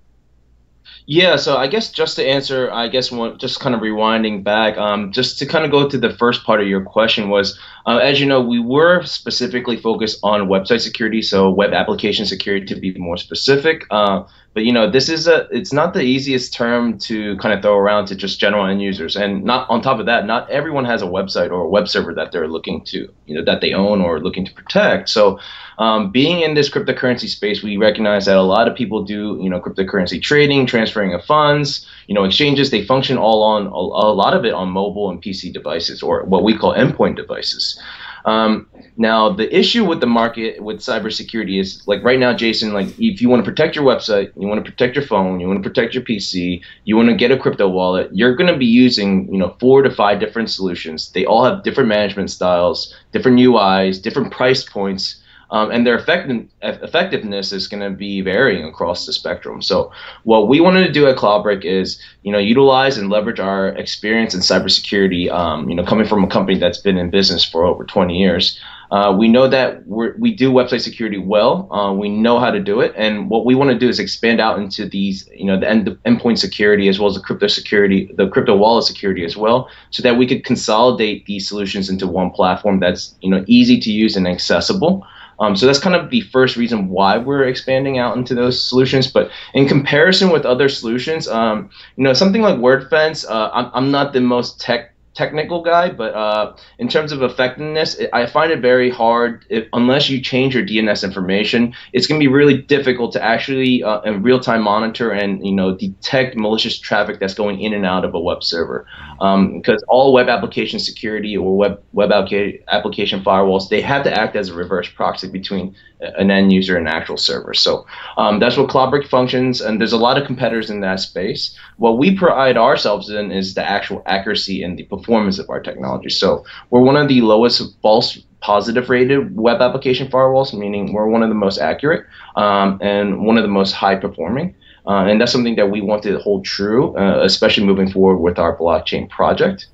Yeah, 1.06 1.36
so 1.36 1.58
I 1.58 1.66
guess 1.66 1.90
just 1.90 2.16
to 2.16 2.26
answer, 2.26 2.72
I 2.72 2.88
guess 2.88 3.12
one, 3.12 3.38
just 3.38 3.60
kind 3.60 3.74
of 3.74 3.82
rewinding 3.82 4.42
back, 4.42 4.78
um, 4.78 5.12
just 5.12 5.38
to 5.38 5.44
kind 5.44 5.62
of 5.66 5.70
go 5.70 5.86
to 5.86 5.98
the 5.98 6.16
first 6.16 6.44
part 6.44 6.62
of 6.62 6.66
your 6.66 6.82
question 6.82 7.28
was, 7.28 7.58
uh, 7.84 7.98
as 7.98 8.20
you 8.20 8.26
know, 8.26 8.40
we 8.40 8.58
were 8.58 9.02
specifically 9.04 9.76
focused 9.76 10.18
on 10.22 10.48
website 10.48 10.80
security, 10.80 11.20
so 11.20 11.50
web 11.50 11.74
application 11.74 12.24
security 12.24 12.64
to 12.64 12.76
be 12.76 12.96
more 12.96 13.18
specific. 13.18 13.84
Uh, 13.90 14.24
but 14.54 14.64
you 14.64 14.72
know, 14.72 14.90
this 14.90 15.10
is 15.10 15.28
a, 15.28 15.46
it's 15.50 15.74
not 15.74 15.92
the 15.92 16.00
easiest 16.00 16.54
term 16.54 16.96
to 17.00 17.36
kind 17.36 17.52
of 17.52 17.60
throw 17.60 17.76
around 17.76 18.06
to 18.06 18.14
just 18.14 18.40
general 18.40 18.64
end 18.64 18.80
users, 18.80 19.14
and 19.14 19.44
not 19.44 19.68
on 19.68 19.82
top 19.82 20.00
of 20.00 20.06
that, 20.06 20.24
not 20.24 20.48
everyone 20.48 20.86
has 20.86 21.02
a 21.02 21.06
website 21.06 21.50
or 21.50 21.60
a 21.60 21.68
web 21.68 21.86
server 21.86 22.14
that 22.14 22.32
they're 22.32 22.48
looking 22.48 22.82
to, 22.86 23.12
you 23.26 23.34
know, 23.34 23.44
that 23.44 23.60
they 23.60 23.74
own 23.74 24.00
or 24.00 24.20
looking 24.20 24.46
to 24.46 24.54
protect. 24.54 25.10
So 25.10 25.38
um, 25.78 26.10
being 26.10 26.40
in 26.40 26.54
this 26.54 26.70
cryptocurrency 26.70 27.28
space, 27.28 27.62
we 27.62 27.76
recognize 27.76 28.26
that 28.26 28.36
a 28.36 28.42
lot 28.42 28.68
of 28.68 28.76
people 28.76 29.02
do, 29.04 29.38
you 29.42 29.50
know, 29.50 29.60
cryptocurrency 29.60 30.20
trading, 30.22 30.66
transferring 30.66 31.14
of 31.14 31.24
funds, 31.24 31.86
you 32.06 32.14
know, 32.14 32.24
exchanges. 32.24 32.70
They 32.70 32.84
function 32.84 33.18
all 33.18 33.42
on 33.42 33.66
a, 33.66 33.70
a 33.70 34.14
lot 34.14 34.34
of 34.34 34.44
it 34.44 34.52
on 34.54 34.70
mobile 34.70 35.10
and 35.10 35.20
PC 35.22 35.52
devices, 35.52 36.02
or 36.02 36.24
what 36.24 36.44
we 36.44 36.56
call 36.56 36.74
endpoint 36.74 37.16
devices. 37.16 37.80
Um, 38.24 38.68
now, 38.96 39.28
the 39.28 39.54
issue 39.54 39.84
with 39.84 40.00
the 40.00 40.06
market 40.06 40.62
with 40.62 40.78
cybersecurity 40.78 41.60
is 41.60 41.82
like 41.86 42.02
right 42.02 42.18
now, 42.18 42.34
Jason. 42.34 42.72
Like, 42.72 42.88
if 42.98 43.20
you 43.20 43.28
want 43.28 43.44
to 43.44 43.50
protect 43.50 43.76
your 43.76 43.84
website, 43.84 44.32
you 44.40 44.48
want 44.48 44.64
to 44.64 44.70
protect 44.70 44.96
your 44.96 45.04
phone, 45.04 45.40
you 45.40 45.46
want 45.46 45.62
to 45.62 45.68
protect 45.68 45.92
your 45.92 46.04
PC, 46.04 46.62
you 46.84 46.96
want 46.96 47.10
to 47.10 47.14
get 47.14 47.30
a 47.30 47.36
crypto 47.36 47.68
wallet, 47.68 48.08
you're 48.14 48.34
going 48.34 48.50
to 48.50 48.56
be 48.58 48.66
using, 48.66 49.30
you 49.30 49.38
know, 49.38 49.54
four 49.60 49.82
to 49.82 49.90
five 49.90 50.20
different 50.20 50.48
solutions. 50.48 51.10
They 51.12 51.26
all 51.26 51.44
have 51.44 51.64
different 51.64 51.88
management 51.88 52.30
styles, 52.30 52.94
different 53.12 53.38
UIs, 53.40 54.00
different 54.00 54.32
price 54.32 54.64
points 54.64 55.20
um, 55.54 55.70
and 55.70 55.86
their 55.86 55.94
effective, 55.94 56.48
effectiveness 56.62 57.52
is 57.52 57.68
going 57.68 57.80
to 57.80 57.96
be 57.96 58.20
varying 58.20 58.64
across 58.64 59.06
the 59.06 59.12
spectrum. 59.12 59.62
So, 59.62 59.92
what 60.24 60.48
we 60.48 60.58
wanted 60.58 60.84
to 60.84 60.92
do 60.92 61.06
at 61.06 61.16
Cloudbric 61.16 61.64
is, 61.64 62.02
you 62.24 62.32
know, 62.32 62.38
utilize 62.38 62.98
and 62.98 63.08
leverage 63.08 63.38
our 63.38 63.68
experience 63.68 64.34
in 64.34 64.40
cybersecurity. 64.40 65.30
Um, 65.30 65.68
you 65.68 65.76
know, 65.76 65.84
coming 65.84 66.08
from 66.08 66.24
a 66.24 66.26
company 66.26 66.58
that's 66.58 66.78
been 66.78 66.98
in 66.98 67.08
business 67.08 67.44
for 67.44 67.64
over 67.64 67.84
20 67.84 68.18
years, 68.18 68.58
uh, 68.90 69.14
we 69.16 69.28
know 69.28 69.46
that 69.46 69.86
we 69.86 70.34
do 70.34 70.50
website 70.50 70.80
security 70.80 71.18
well. 71.18 71.72
Uh, 71.72 71.92
we 71.92 72.08
know 72.08 72.40
how 72.40 72.50
to 72.50 72.58
do 72.58 72.80
it, 72.80 72.92
and 72.96 73.30
what 73.30 73.46
we 73.46 73.54
want 73.54 73.70
to 73.70 73.78
do 73.78 73.88
is 73.88 74.00
expand 74.00 74.40
out 74.40 74.58
into 74.58 74.88
these, 74.88 75.30
you 75.32 75.44
know, 75.44 75.58
the 75.58 75.70
end, 75.70 75.86
endpoint 76.04 76.38
security 76.38 76.88
as 76.88 76.98
well 76.98 77.08
as 77.08 77.14
the 77.14 77.20
crypto 77.20 77.46
security, 77.46 78.10
the 78.16 78.28
crypto 78.28 78.56
wallet 78.56 78.84
security 78.86 79.24
as 79.24 79.36
well, 79.36 79.68
so 79.90 80.02
that 80.02 80.18
we 80.18 80.26
could 80.26 80.44
consolidate 80.44 81.26
these 81.26 81.46
solutions 81.48 81.88
into 81.88 82.08
one 82.08 82.30
platform 82.30 82.80
that's, 82.80 83.14
you 83.20 83.30
know, 83.30 83.44
easy 83.46 83.78
to 83.78 83.92
use 83.92 84.16
and 84.16 84.26
accessible. 84.26 85.06
Um, 85.40 85.56
so 85.56 85.66
that's 85.66 85.78
kind 85.78 85.96
of 85.96 86.10
the 86.10 86.20
first 86.20 86.56
reason 86.56 86.88
why 86.88 87.18
we're 87.18 87.44
expanding 87.44 87.98
out 87.98 88.16
into 88.16 88.34
those 88.34 88.62
solutions. 88.62 89.06
But 89.06 89.30
in 89.52 89.68
comparison 89.68 90.30
with 90.30 90.44
other 90.44 90.68
solutions, 90.68 91.28
um, 91.28 91.70
you 91.96 92.04
know, 92.04 92.12
something 92.12 92.42
like 92.42 92.56
WordFence, 92.56 93.28
uh, 93.28 93.50
I'm, 93.52 93.70
I'm 93.74 93.90
not 93.90 94.12
the 94.12 94.20
most 94.20 94.60
tech 94.60 94.93
technical 95.14 95.62
guy, 95.62 95.90
but 95.90 96.14
uh, 96.14 96.54
in 96.78 96.88
terms 96.88 97.12
of 97.12 97.22
effectiveness, 97.22 98.00
I 98.12 98.26
find 98.26 98.50
it 98.50 98.60
very 98.60 98.90
hard 98.90 99.46
if, 99.48 99.66
unless 99.72 100.10
you 100.10 100.20
change 100.20 100.54
your 100.54 100.66
DNS 100.66 101.04
information. 101.04 101.74
It's 101.92 102.06
going 102.06 102.20
to 102.20 102.24
be 102.24 102.32
really 102.32 102.58
difficult 102.58 103.12
to 103.12 103.22
actually 103.22 103.82
uh, 103.82 104.00
in 104.00 104.22
real 104.22 104.40
time 104.40 104.62
monitor 104.62 105.10
and 105.10 105.44
you 105.46 105.52
know 105.52 105.74
detect 105.76 106.36
malicious 106.36 106.78
traffic 106.78 107.20
that's 107.20 107.34
going 107.34 107.60
in 107.60 107.72
and 107.72 107.86
out 107.86 108.04
of 108.04 108.14
a 108.14 108.20
web 108.20 108.42
server. 108.42 108.86
Because 109.18 109.82
all 109.88 110.12
web 110.12 110.28
application 110.28 110.78
security 110.80 111.36
or 111.36 111.56
web 111.56 111.82
web 111.92 112.10
application 112.12 113.22
firewalls 113.22 113.68
they 113.68 113.80
have 113.80 114.02
to 114.04 114.12
act 114.12 114.36
as 114.36 114.48
a 114.48 114.54
reverse 114.54 114.88
proxy 114.88 115.28
between 115.28 115.74
an 116.00 116.30
end 116.30 116.52
user 116.52 116.76
and 116.76 116.88
actual 116.88 117.16
server. 117.16 117.54
So 117.54 117.86
um, 118.16 118.40
that's 118.40 118.56
what 118.56 118.68
Cloudbric 118.68 119.08
functions, 119.08 119.60
and 119.60 119.80
there's 119.80 119.92
a 119.92 119.98
lot 119.98 120.18
of 120.18 120.26
competitors 120.26 120.68
in 120.68 120.80
that 120.80 121.00
space. 121.00 121.56
What 121.76 121.98
we 121.98 122.16
pride 122.16 122.56
ourselves 122.56 123.08
in 123.08 123.30
is 123.32 123.54
the 123.54 123.66
actual 123.66 124.02
accuracy 124.04 124.62
and 124.62 124.76
the 124.76 124.82
performance 124.82 125.03
performance 125.04 125.38
of 125.38 125.50
our 125.50 125.60
technology. 125.60 126.08
So 126.08 126.44
we're 126.70 126.80
one 126.80 126.96
of 126.96 127.08
the 127.08 127.20
lowest 127.20 127.62
false 127.82 128.18
positive 128.40 128.90
rated 128.90 129.36
web 129.36 129.60
application 129.60 130.08
firewalls, 130.08 130.52
meaning 130.52 130.92
we're 130.92 131.06
one 131.06 131.22
of 131.22 131.28
the 131.28 131.34
most 131.34 131.58
accurate 131.58 132.06
um, 132.36 132.78
and 132.82 133.24
one 133.26 133.36
of 133.36 133.42
the 133.42 133.48
most 133.48 133.72
high 133.72 133.96
performing. 133.96 134.54
Uh, 134.86 135.06
and 135.06 135.20
that's 135.20 135.32
something 135.32 135.56
that 135.56 135.70
we 135.70 135.80
want 135.80 136.02
to 136.02 136.18
hold 136.18 136.44
true, 136.44 136.96
uh, 136.98 137.22
especially 137.22 137.64
moving 137.64 137.90
forward 137.90 138.18
with 138.18 138.38
our 138.38 138.56
blockchain 138.56 139.08
project. 139.08 139.66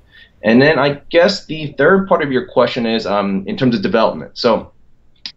And 0.43 0.61
then 0.61 0.79
I 0.79 1.01
guess 1.09 1.45
the 1.45 1.73
third 1.77 2.07
part 2.07 2.21
of 2.23 2.31
your 2.31 2.47
question 2.47 2.85
is 2.85 3.05
um, 3.05 3.43
in 3.45 3.57
terms 3.57 3.75
of 3.75 3.81
development. 3.81 4.31
So 4.37 4.70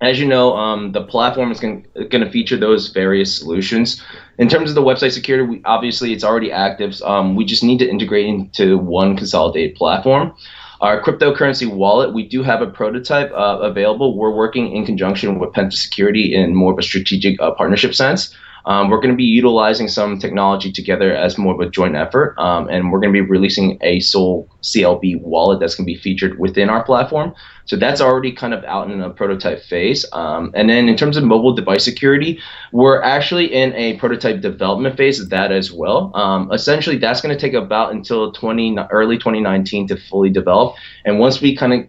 as 0.04 0.18
you 0.18 0.26
know, 0.26 0.56
um, 0.56 0.92
the 0.92 1.02
platform 1.02 1.52
is 1.52 1.60
going 1.60 1.84
to 1.94 2.30
feature 2.30 2.56
those 2.56 2.88
various 2.88 3.36
solutions. 3.36 4.02
In 4.38 4.48
terms 4.48 4.68
of 4.68 4.74
the 4.74 4.82
website 4.82 5.12
security, 5.12 5.48
we, 5.48 5.62
obviously 5.64 6.12
it's 6.12 6.24
already 6.24 6.50
active. 6.50 7.00
Um, 7.02 7.34
we 7.34 7.44
just 7.44 7.62
need 7.62 7.78
to 7.78 7.88
integrate 7.88 8.26
into 8.26 8.78
one 8.78 9.16
consolidated 9.16 9.76
platform. 9.76 10.34
Our 10.80 11.00
cryptocurrency 11.00 11.72
wallet, 11.72 12.12
we 12.12 12.26
do 12.26 12.42
have 12.42 12.60
a 12.60 12.66
prototype 12.66 13.30
uh, 13.32 13.58
available. 13.62 14.18
We're 14.18 14.34
working 14.34 14.74
in 14.74 14.84
conjunction 14.84 15.38
with 15.38 15.50
Penta 15.52 15.72
Security 15.72 16.34
in 16.34 16.54
more 16.54 16.72
of 16.72 16.78
a 16.78 16.82
strategic 16.82 17.40
uh, 17.40 17.52
partnership 17.52 17.94
sense. 17.94 18.34
Um, 18.66 18.88
we're 18.88 19.00
going 19.00 19.10
to 19.10 19.16
be 19.16 19.24
utilizing 19.24 19.88
some 19.88 20.18
technology 20.18 20.72
together 20.72 21.14
as 21.14 21.36
more 21.36 21.54
of 21.54 21.60
a 21.60 21.68
joint 21.68 21.96
effort, 21.96 22.34
um, 22.38 22.68
and 22.68 22.90
we're 22.90 23.00
going 23.00 23.12
to 23.12 23.22
be 23.22 23.28
releasing 23.28 23.78
a 23.82 24.00
Sol 24.00 24.48
CLB 24.62 25.20
wallet 25.20 25.60
that's 25.60 25.74
going 25.74 25.86
to 25.86 25.92
be 25.92 25.98
featured 25.98 26.38
within 26.38 26.70
our 26.70 26.82
platform. 26.82 27.34
So 27.66 27.76
that's 27.76 28.00
already 28.00 28.32
kind 28.32 28.54
of 28.54 28.64
out 28.64 28.90
in 28.90 29.00
a 29.00 29.10
prototype 29.10 29.62
phase. 29.62 30.04
Um, 30.12 30.50
and 30.54 30.68
then 30.68 30.88
in 30.88 30.96
terms 30.96 31.16
of 31.16 31.24
mobile 31.24 31.54
device 31.54 31.84
security, 31.84 32.40
we're 32.72 33.02
actually 33.02 33.52
in 33.52 33.72
a 33.74 33.96
prototype 33.96 34.40
development 34.40 34.96
phase 34.96 35.20
of 35.20 35.30
that 35.30 35.52
as 35.52 35.72
well. 35.72 36.14
Um, 36.14 36.50
essentially, 36.52 36.98
that's 36.98 37.20
going 37.20 37.34
to 37.34 37.40
take 37.40 37.54
about 37.54 37.92
until 37.92 38.32
20 38.32 38.78
early 38.90 39.16
2019 39.16 39.88
to 39.88 39.96
fully 39.96 40.30
develop. 40.30 40.76
And 41.04 41.18
once 41.18 41.40
we 41.40 41.56
kind 41.56 41.72
of 41.72 41.88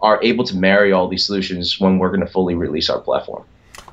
are 0.00 0.22
able 0.22 0.44
to 0.44 0.56
marry 0.56 0.92
all 0.92 1.08
these 1.08 1.26
solutions, 1.26 1.78
when 1.78 1.98
we're 1.98 2.08
going 2.08 2.24
to 2.24 2.32
fully 2.32 2.54
release 2.54 2.88
our 2.88 3.00
platform. 3.00 3.44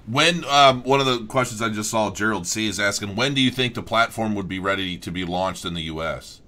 When 0.08 0.44
um, 0.46 0.84
one 0.84 1.00
of 1.00 1.06
the 1.06 1.26
questions 1.26 1.62
I 1.62 1.70
just 1.70 1.92
saw 1.92 2.12
Gerald 2.12 2.48
C 2.48 2.68
is 2.68 2.80
asking, 2.80 3.16
when 3.16 3.34
do 3.34 3.42
you 3.42 3.52
think 3.52 3.76
the 3.76 3.84
platform 3.84 4.36
would 4.36 4.48
be 4.48 4.60
ready 4.60 4.98
to 4.98 5.12
be 5.12 5.26
launched 5.26 5.66
in 5.66 5.74
the 5.74 5.84
U.S.? 5.84 6.42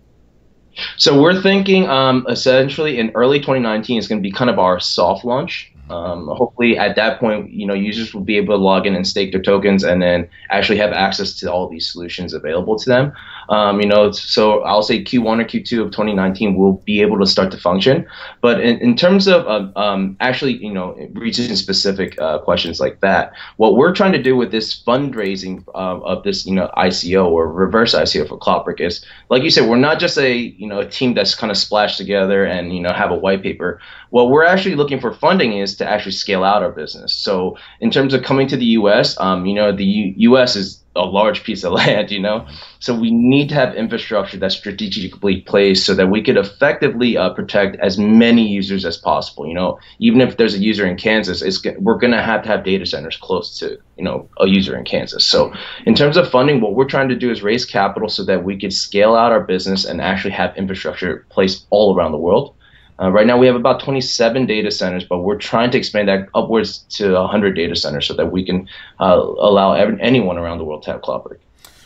So 0.97 1.21
we're 1.21 1.41
thinking 1.41 1.87
um, 1.89 2.25
essentially 2.29 2.97
in 2.99 3.11
early 3.13 3.39
2019 3.39 3.97
is 3.97 4.07
going 4.07 4.21
to 4.21 4.27
be 4.27 4.31
kind 4.31 4.49
of 4.49 4.57
our 4.57 4.79
soft 4.79 5.25
launch. 5.25 5.70
Um, 5.91 6.27
hopefully, 6.27 6.77
at 6.77 6.95
that 6.95 7.19
point, 7.19 7.51
you 7.51 7.65
know, 7.65 7.73
users 7.73 8.13
will 8.13 8.21
be 8.21 8.37
able 8.37 8.55
to 8.55 8.63
log 8.63 8.87
in 8.87 8.95
and 8.95 9.07
stake 9.07 9.31
their 9.31 9.41
tokens, 9.41 9.83
and 9.83 10.01
then 10.01 10.27
actually 10.49 10.77
have 10.77 10.91
access 10.91 11.33
to 11.39 11.51
all 11.51 11.67
these 11.67 11.91
solutions 11.91 12.33
available 12.33 12.77
to 12.79 12.89
them. 12.89 13.13
Um, 13.49 13.81
you 13.81 13.87
know, 13.87 14.11
so 14.11 14.61
I'll 14.63 14.83
say 14.83 15.03
Q1 15.03 15.41
or 15.41 15.45
Q2 15.45 15.85
of 15.85 15.91
2019 15.91 16.55
will 16.55 16.73
be 16.85 17.01
able 17.01 17.19
to 17.19 17.25
start 17.25 17.51
to 17.51 17.57
function. 17.57 18.07
But 18.41 18.61
in, 18.61 18.77
in 18.79 18.95
terms 18.95 19.27
of 19.27 19.45
uh, 19.47 19.77
um, 19.79 20.15
actually, 20.19 20.53
you 20.57 20.71
know, 20.71 20.95
reaching 21.13 21.53
specific 21.55 22.19
uh, 22.21 22.39
questions 22.39 22.79
like 22.79 23.01
that, 23.01 23.33
what 23.57 23.75
we're 23.75 23.93
trying 23.93 24.13
to 24.13 24.21
do 24.21 24.35
with 24.35 24.51
this 24.51 24.81
fundraising 24.81 25.63
uh, 25.75 25.99
of 26.01 26.23
this, 26.23 26.45
you 26.45 26.53
know, 26.53 26.69
ICO 26.77 27.25
or 27.25 27.51
reverse 27.51 27.93
ICO 27.93 28.27
for 28.27 28.37
Cloudbric 28.37 28.79
is, 28.79 29.03
like 29.29 29.43
you 29.43 29.49
said, 29.49 29.67
we're 29.67 29.75
not 29.75 29.99
just 29.99 30.17
a, 30.17 30.33
you 30.33 30.67
know, 30.67 30.79
a 30.79 30.89
team 30.89 31.13
that's 31.13 31.35
kind 31.35 31.51
of 31.51 31.57
splashed 31.57 31.97
together 31.97 32.45
and 32.45 32.73
you 32.73 32.81
know 32.81 32.93
have 32.93 33.11
a 33.11 33.15
white 33.15 33.41
paper. 33.41 33.79
What 34.11 34.29
we're 34.29 34.45
actually 34.45 34.75
looking 34.75 34.99
for 34.99 35.13
funding 35.13 35.57
is 35.57 35.75
to 35.77 35.89
actually 35.89 36.11
scale 36.11 36.43
out 36.43 36.63
our 36.63 36.71
business. 36.71 37.13
So 37.13 37.57
in 37.79 37.91
terms 37.91 38.13
of 38.13 38.23
coming 38.23 38.47
to 38.47 38.57
the 38.57 38.65
U.S., 38.65 39.19
um, 39.19 39.45
you 39.45 39.55
know, 39.55 39.75
the 39.75 39.85
U- 39.85 40.13
U.S. 40.17 40.55
is 40.55 40.81
a 40.95 41.05
large 41.05 41.43
piece 41.43 41.63
of 41.63 41.71
land, 41.81 42.11
you 42.11 42.19
know. 42.19 42.45
So 42.79 42.93
we 42.93 43.11
need 43.11 43.49
to 43.49 43.55
have 43.55 43.75
infrastructure 43.75 44.37
that's 44.37 44.55
strategically 44.55 45.41
placed 45.41 45.85
so 45.85 45.93
that 45.95 46.07
we 46.07 46.21
could 46.21 46.37
effectively 46.37 47.15
uh, 47.15 47.29
protect 47.33 47.77
as 47.77 47.97
many 47.97 48.47
users 48.47 48.83
as 48.83 48.97
possible. 48.97 49.47
You 49.47 49.53
know, 49.53 49.79
even 49.99 50.21
if 50.21 50.37
there's 50.37 50.55
a 50.55 50.59
user 50.59 50.85
in 50.85 50.97
Kansas, 50.97 51.41
it's, 51.41 51.63
we're 51.79 51.97
going 51.97 52.11
to 52.11 52.21
have 52.21 52.43
to 52.43 52.49
have 52.49 52.63
data 52.63 52.85
centers 52.85 53.17
close 53.17 53.57
to 53.59 53.77
you 53.97 54.03
know 54.03 54.27
a 54.39 54.47
user 54.47 54.77
in 54.77 54.83
Kansas. 54.83 55.25
So 55.25 55.53
in 55.85 55.95
terms 55.95 56.17
of 56.17 56.29
funding, 56.29 56.59
what 56.59 56.75
we're 56.75 56.85
trying 56.85 57.09
to 57.09 57.15
do 57.15 57.31
is 57.31 57.43
raise 57.43 57.65
capital 57.65 58.09
so 58.09 58.25
that 58.25 58.43
we 58.43 58.59
could 58.59 58.73
scale 58.73 59.15
out 59.15 59.31
our 59.31 59.41
business 59.41 59.85
and 59.85 60.01
actually 60.01 60.31
have 60.31 60.57
infrastructure 60.57 61.25
placed 61.29 61.65
all 61.69 61.95
around 61.95 62.11
the 62.11 62.17
world. 62.17 62.55
Uh, 63.01 63.09
right 63.09 63.25
now, 63.25 63.35
we 63.37 63.47
have 63.47 63.55
about 63.55 63.81
27 63.81 64.45
data 64.45 64.69
centers, 64.69 65.03
but 65.03 65.19
we're 65.19 65.37
trying 65.37 65.71
to 65.71 65.77
expand 65.77 66.07
that 66.07 66.29
upwards 66.35 66.79
to 66.89 67.13
100 67.13 67.55
data 67.55 67.75
centers 67.75 68.05
so 68.05 68.13
that 68.13 68.31
we 68.31 68.45
can 68.45 68.69
uh, 68.99 69.15
allow 69.15 69.73
every, 69.73 69.99
anyone 69.99 70.37
around 70.37 70.59
the 70.59 70.63
world 70.63 70.83
to 70.83 70.91
have 70.91 71.01
Cloudbric. 71.01 71.39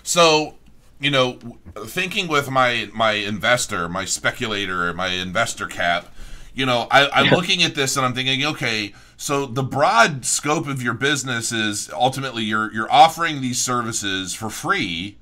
So, 0.04 0.56
you 1.00 1.10
know, 1.10 1.40
thinking 1.86 2.28
with 2.28 2.50
my 2.52 2.90
my 2.94 3.14
investor, 3.14 3.88
my 3.88 4.04
speculator, 4.04 4.94
my 4.94 5.08
investor 5.08 5.68
cap, 5.68 6.14
you 6.54 6.66
know, 6.66 6.88
I, 6.92 7.08
I'm 7.10 7.32
looking 7.32 7.64
at 7.64 7.76
this 7.76 7.96
and 7.96 8.06
I'm 8.06 8.14
thinking, 8.14 8.46
okay, 8.46 8.94
so 9.16 9.46
the 9.46 9.64
broad 9.64 10.26
scope 10.26 10.68
of 10.68 10.84
your 10.84 10.94
business 10.94 11.54
is 11.54 11.90
ultimately 11.94 12.44
you're 12.44 12.74
you're 12.74 12.92
offering 12.92 13.40
these 13.40 13.62
services 13.62 14.34
for 14.34 14.50
free, 14.50 15.18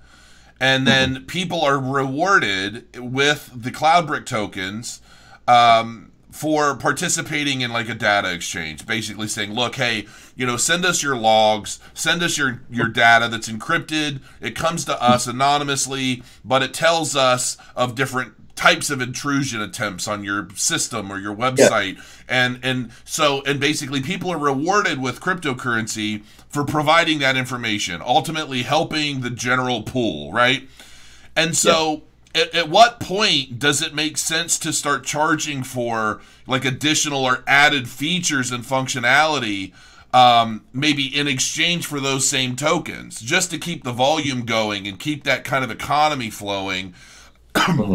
and 0.59 0.87
then 0.87 1.15
mm-hmm. 1.15 1.25
people 1.25 1.61
are 1.61 1.79
rewarded 1.79 2.87
with 2.97 3.51
the 3.53 3.69
Cloudbric 3.69 4.25
tokens 4.25 5.01
um, 5.47 6.11
for 6.31 6.75
participating 6.75 7.61
in 7.61 7.71
like 7.71 7.87
a 7.89 7.93
data 7.93 8.33
exchange, 8.33 8.87
basically 8.87 9.27
saying, 9.27 9.53
look, 9.53 9.75
hey, 9.75 10.07
you 10.35 10.47
know, 10.47 10.57
send 10.57 10.83
us 10.83 11.03
your 11.03 11.15
logs, 11.15 11.79
send 11.93 12.23
us 12.23 12.37
your 12.37 12.61
your 12.71 12.87
data 12.87 13.27
that's 13.27 13.47
encrypted. 13.47 14.19
It 14.41 14.55
comes 14.55 14.83
to 14.85 15.01
us 15.01 15.27
anonymously, 15.27 16.23
but 16.43 16.63
it 16.63 16.73
tells 16.73 17.15
us 17.15 17.55
of 17.75 17.93
different 17.93 18.33
types 18.55 18.89
of 18.89 19.01
intrusion 19.01 19.61
attempts 19.61 20.07
on 20.07 20.23
your 20.23 20.47
system 20.55 21.11
or 21.11 21.17
your 21.17 21.35
website 21.35 21.95
yeah. 21.95 22.01
and 22.27 22.59
and 22.63 22.91
so 23.03 23.41
and 23.47 23.59
basically 23.59 23.99
people 23.99 24.31
are 24.31 24.37
rewarded 24.37 25.01
with 25.01 25.19
cryptocurrency 25.19 26.23
for 26.49 26.63
providing 26.63 27.17
that 27.17 27.35
information 27.35 27.99
ultimately 28.05 28.61
helping 28.61 29.21
the 29.21 29.29
general 29.31 29.81
pool 29.81 30.31
right 30.31 30.69
and 31.35 31.57
so 31.57 32.03
at, 32.35 32.53
at 32.55 32.69
what 32.69 32.99
point 32.99 33.59
does 33.59 33.81
it 33.81 33.93
make 33.93 34.17
sense 34.17 34.57
to 34.59 34.73
start 34.73 35.05
charging 35.05 35.63
for 35.63 36.21
like 36.47 36.65
additional 36.65 37.25
or 37.25 37.43
added 37.47 37.87
features 37.87 38.51
and 38.51 38.63
functionality 38.63 39.73
um, 40.13 40.63
maybe 40.71 41.05
in 41.05 41.27
exchange 41.27 41.87
for 41.87 41.99
those 41.99 42.27
same 42.27 42.55
tokens 42.55 43.19
just 43.19 43.49
to 43.51 43.57
keep 43.57 43.83
the 43.83 43.91
volume 43.91 44.45
going 44.45 44.87
and 44.87 44.99
keep 44.99 45.23
that 45.23 45.43
kind 45.43 45.63
of 45.63 45.71
economy 45.71 46.29
flowing? 46.29 46.93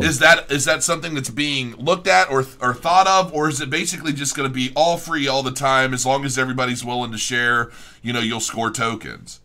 Is 0.02 0.20
that 0.20 0.50
is 0.52 0.64
that 0.66 0.84
something 0.84 1.14
that's 1.14 1.30
being 1.30 1.74
looked 1.76 2.06
at 2.06 2.30
or 2.30 2.44
or 2.60 2.74
thought 2.74 3.08
of 3.08 3.34
or 3.34 3.48
is 3.48 3.60
it 3.60 3.68
basically 3.68 4.12
just 4.12 4.36
going 4.36 4.48
to 4.48 4.54
be 4.54 4.70
all 4.76 4.96
free 4.96 5.26
all 5.26 5.42
the 5.42 5.50
time 5.50 5.92
as 5.92 6.06
long 6.06 6.24
as 6.24 6.38
everybody's 6.38 6.84
willing 6.84 7.10
to 7.10 7.18
share 7.18 7.70
you 8.00 8.12
know 8.12 8.20
you'll 8.20 8.38
score 8.38 8.70
tokens 8.70 9.40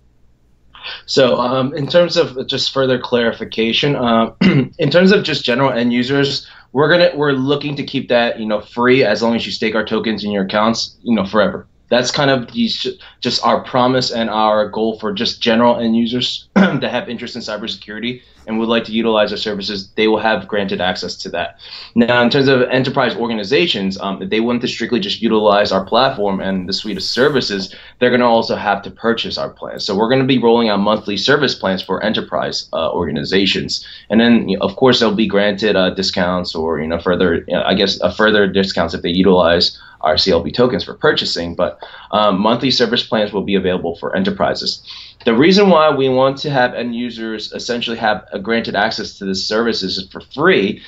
so, 1.06 1.38
um, 1.38 1.74
in 1.74 1.88
terms 1.88 2.18
of 2.18 2.48
just 2.48 2.74
further 2.74 3.00
clarification, 3.00 3.96
uh, 3.96 4.34
in 4.42 4.90
terms 4.90 5.12
of 5.12 5.24
just 5.24 5.44
general 5.44 5.72
end 5.72 5.94
users, 5.94 6.48
we're 6.72 6.90
gonna 6.90 7.12
we're 7.16 7.34
looking 7.34 7.76
to 7.76 7.84
keep 7.84 8.10
that 8.10 8.40
you 8.40 8.46
know 8.46 8.62
free 8.62 9.04
as 9.04 9.22
long 9.22 9.36
as 9.36 9.46
you 9.46 9.52
stake 9.52 9.76
our 9.76 9.86
tokens 9.86 10.24
in 10.24 10.32
your 10.32 10.44
accounts, 10.44 10.98
you 11.02 11.16
know, 11.16 11.26
forever. 11.26 11.68
That's 11.90 12.10
kind 12.10 12.32
of 12.32 12.52
these, 12.54 12.88
just 13.20 13.44
our 13.46 13.62
promise 13.64 14.10
and 14.10 14.30
our 14.30 14.68
goal 14.68 14.98
for 14.98 15.14
just 15.14 15.42
general 15.42 15.80
end 15.80 15.96
users 15.96 16.48
that 16.56 16.84
have 16.84 17.08
interest 17.08 17.36
in 17.36 17.42
cybersecurity 17.42 18.22
and 18.48 18.60
would 18.60 18.70
like 18.70 18.84
to 18.86 18.92
utilize 18.92 19.32
our 19.32 19.38
services, 19.38 19.90
they 19.96 20.08
will 20.08 20.20
have 20.20 20.48
granted 20.48 20.82
access 20.82 21.16
to 21.18 21.30
that. 21.30 21.58
Now, 21.96 22.22
in 22.22 22.30
terms 22.30 22.48
of 22.48 22.62
enterprise 22.64 23.16
organizations, 23.16 24.00
um, 24.00 24.22
if 24.22 24.30
they 24.30 24.40
want 24.40 24.62
to 24.62 24.68
strictly 24.68 25.00
just 25.00 25.22
utilize 25.22 25.72
our 25.72 25.86
platform 25.86 26.40
and 26.40 26.68
the 26.68 26.74
suite 26.74 26.98
of 26.98 27.04
services, 27.04 27.74
they're 28.00 28.10
going 28.10 28.20
to 28.22 28.26
also 28.26 28.56
have 28.56 28.82
to 28.84 28.92
purchase 28.92 29.38
our 29.38 29.50
plans. 29.50 29.86
So 29.86 29.96
we're 29.96 30.10
going 30.10 30.22
to 30.22 30.28
be 30.28 30.38
rolling 30.38 30.70
out 30.70 30.80
monthly 30.80 31.18
service 31.18 31.56
plans 31.56 31.82
for 31.82 32.04
enterprise 32.04 32.68
uh, 32.74 32.92
organizations, 32.92 33.86
and 34.10 34.20
then 34.20 34.50
you 34.50 34.58
know, 34.58 34.66
of 34.66 34.76
course 34.76 35.00
they'll 35.00 35.16
be 35.16 35.28
granted 35.28 35.76
uh, 35.76 35.92
discounts 35.92 36.56
or 36.56 36.80
you 36.80 36.88
know 36.88 37.00
further, 37.00 37.44
you 37.48 37.54
know, 37.54 37.64
I 37.64 37.74
guess, 37.74 38.02
uh, 38.02 38.12
further 38.12 38.48
discounts 38.48 38.94
if 38.94 39.02
they 39.02 39.10
utilize 39.10 39.80
our 40.02 40.16
CLB 40.16 40.54
tokens 40.54 40.84
for 40.84 40.94
purchasing. 40.94 41.56
But 41.56 41.80
um, 42.12 42.40
monthly 42.40 42.72
service 42.72 43.04
plans 43.04 43.32
will 43.32 43.44
be 43.44 43.56
available 43.56 43.96
for 43.96 44.16
enterprises. 44.16 44.82
The 45.26 45.34
reason 45.34 45.70
why 45.70 45.90
we 45.90 46.10
want 46.10 46.38
to 46.40 46.50
have 46.50 46.74
end 46.74 46.96
users 46.96 47.52
essentially 47.54 47.98
have 47.98 48.28
a 48.34 48.40
granted 48.40 48.76
access 48.76 49.18
to 49.20 49.26
the 49.26 49.36
services 49.36 50.06
for 50.12 50.20
free 50.20 50.82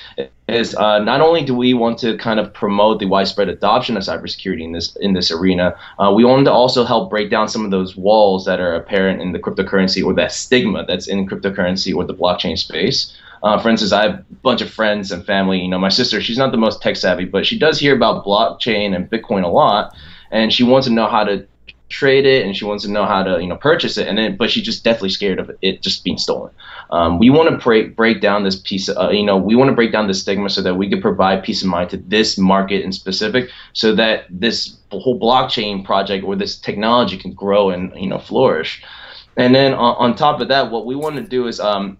is 0.50 0.76
uh, 0.76 1.00
not 1.00 1.22
only 1.22 1.44
do 1.44 1.56
we 1.56 1.74
want 1.74 1.98
to 2.00 2.18
kind 2.18 2.40
of 2.40 2.54
promote 2.54 3.00
the 3.00 3.06
widespread 3.06 3.48
adoption 3.48 3.96
of 3.96 4.04
cybersecurity 4.04 4.64
in 4.64 4.74
this 4.74 4.96
in 4.98 5.14
this 5.14 5.32
arena, 5.32 5.76
uh, 6.00 6.12
we 6.14 6.26
want 6.26 6.46
to 6.46 6.52
also 6.52 6.84
help 6.84 7.10
break 7.10 7.30
down 7.30 7.48
some 7.48 7.64
of 7.64 7.72
those 7.72 7.96
walls 7.96 8.46
that 8.46 8.60
are 8.60 8.76
apparent 8.76 9.22
in 9.22 9.32
the 9.32 9.40
cryptocurrency 9.40 10.04
or 10.04 10.14
that 10.14 10.32
stigma 10.32 10.86
that's 10.86 11.08
in 11.08 11.28
cryptocurrency 11.28 11.96
or 11.96 12.04
the 12.04 12.14
blockchain 12.14 12.58
space. 12.58 13.16
Uh, 13.44 13.60
for 13.60 13.70
instance, 13.70 13.92
I 13.92 14.04
have 14.04 14.20
a 14.20 14.24
bunch 14.42 14.62
of 14.62 14.70
friends 14.70 15.12
and 15.12 15.26
family. 15.26 15.60
You 15.60 15.68
know, 15.68 15.80
my 15.80 15.90
sister, 15.90 16.20
she's 16.20 16.38
not 16.38 16.52
the 16.52 16.58
most 16.58 16.82
tech 16.82 16.96
savvy, 16.96 17.26
but 17.26 17.46
she 17.46 17.58
does 17.58 17.80
hear 17.80 17.96
about 17.96 18.26
blockchain 18.26 18.96
and 18.96 19.10
Bitcoin 19.10 19.44
a 19.44 19.48
lot, 19.48 19.96
and 20.32 20.52
she 20.52 20.64
wants 20.64 20.88
to 20.88 20.94
know 20.94 21.08
how 21.08 21.24
to 21.24 21.46
trade 21.90 22.26
it 22.26 22.46
and 22.46 22.58
she 22.58 22.66
wants 22.66 22.84
to 22.84 22.90
know 22.90 23.06
how 23.06 23.22
to 23.22 23.40
you 23.40 23.48
know 23.48 23.56
purchase 23.56 23.98
it 23.98 24.08
and 24.08 24.18
then 24.18 24.36
but 24.36 24.50
she's 24.50 24.64
just 24.64 24.84
deathly 24.84 25.10
scared 25.10 25.40
of 25.40 25.52
it 25.62 25.82
just 25.82 26.04
being 26.04 26.18
stolen. 26.18 26.52
Um, 26.90 27.20
we 27.20 27.30
want 27.30 27.50
to 27.50 27.58
break 27.58 27.96
break 27.96 28.22
down 28.22 28.44
this 28.44 28.56
piece 28.56 28.90
of, 28.90 28.98
uh, 28.98 29.10
you 29.12 29.24
know 29.24 29.38
we 29.38 29.56
want 29.56 29.70
to 29.70 29.76
break 29.76 29.92
down 29.92 30.08
the 30.08 30.14
stigma 30.14 30.50
so 30.50 30.62
that 30.64 30.76
we 30.76 30.90
can 30.90 31.02
provide 31.02 31.44
peace 31.44 31.62
of 31.62 31.68
mind 31.68 31.92
to 31.92 31.98
this 31.98 32.38
market 32.38 32.84
in 32.84 32.92
specific 32.92 33.50
so 33.74 33.94
that 33.96 34.26
this 34.30 34.78
whole 34.92 35.20
blockchain 35.20 35.86
project 35.86 36.24
or 36.24 36.36
this 36.36 36.58
technology 36.58 37.18
can 37.18 37.34
grow 37.34 37.70
and 37.70 37.94
you 37.96 38.08
know 38.08 38.20
flourish. 38.20 38.84
And 39.38 39.54
then 39.54 39.74
on, 39.74 39.96
on 39.98 40.16
top 40.16 40.42
of 40.42 40.48
that 40.48 40.72
what 40.72 40.86
we 40.86 40.96
want 40.96 41.18
to 41.18 41.24
do 41.24 41.48
is 41.48 41.60
um, 41.60 42.00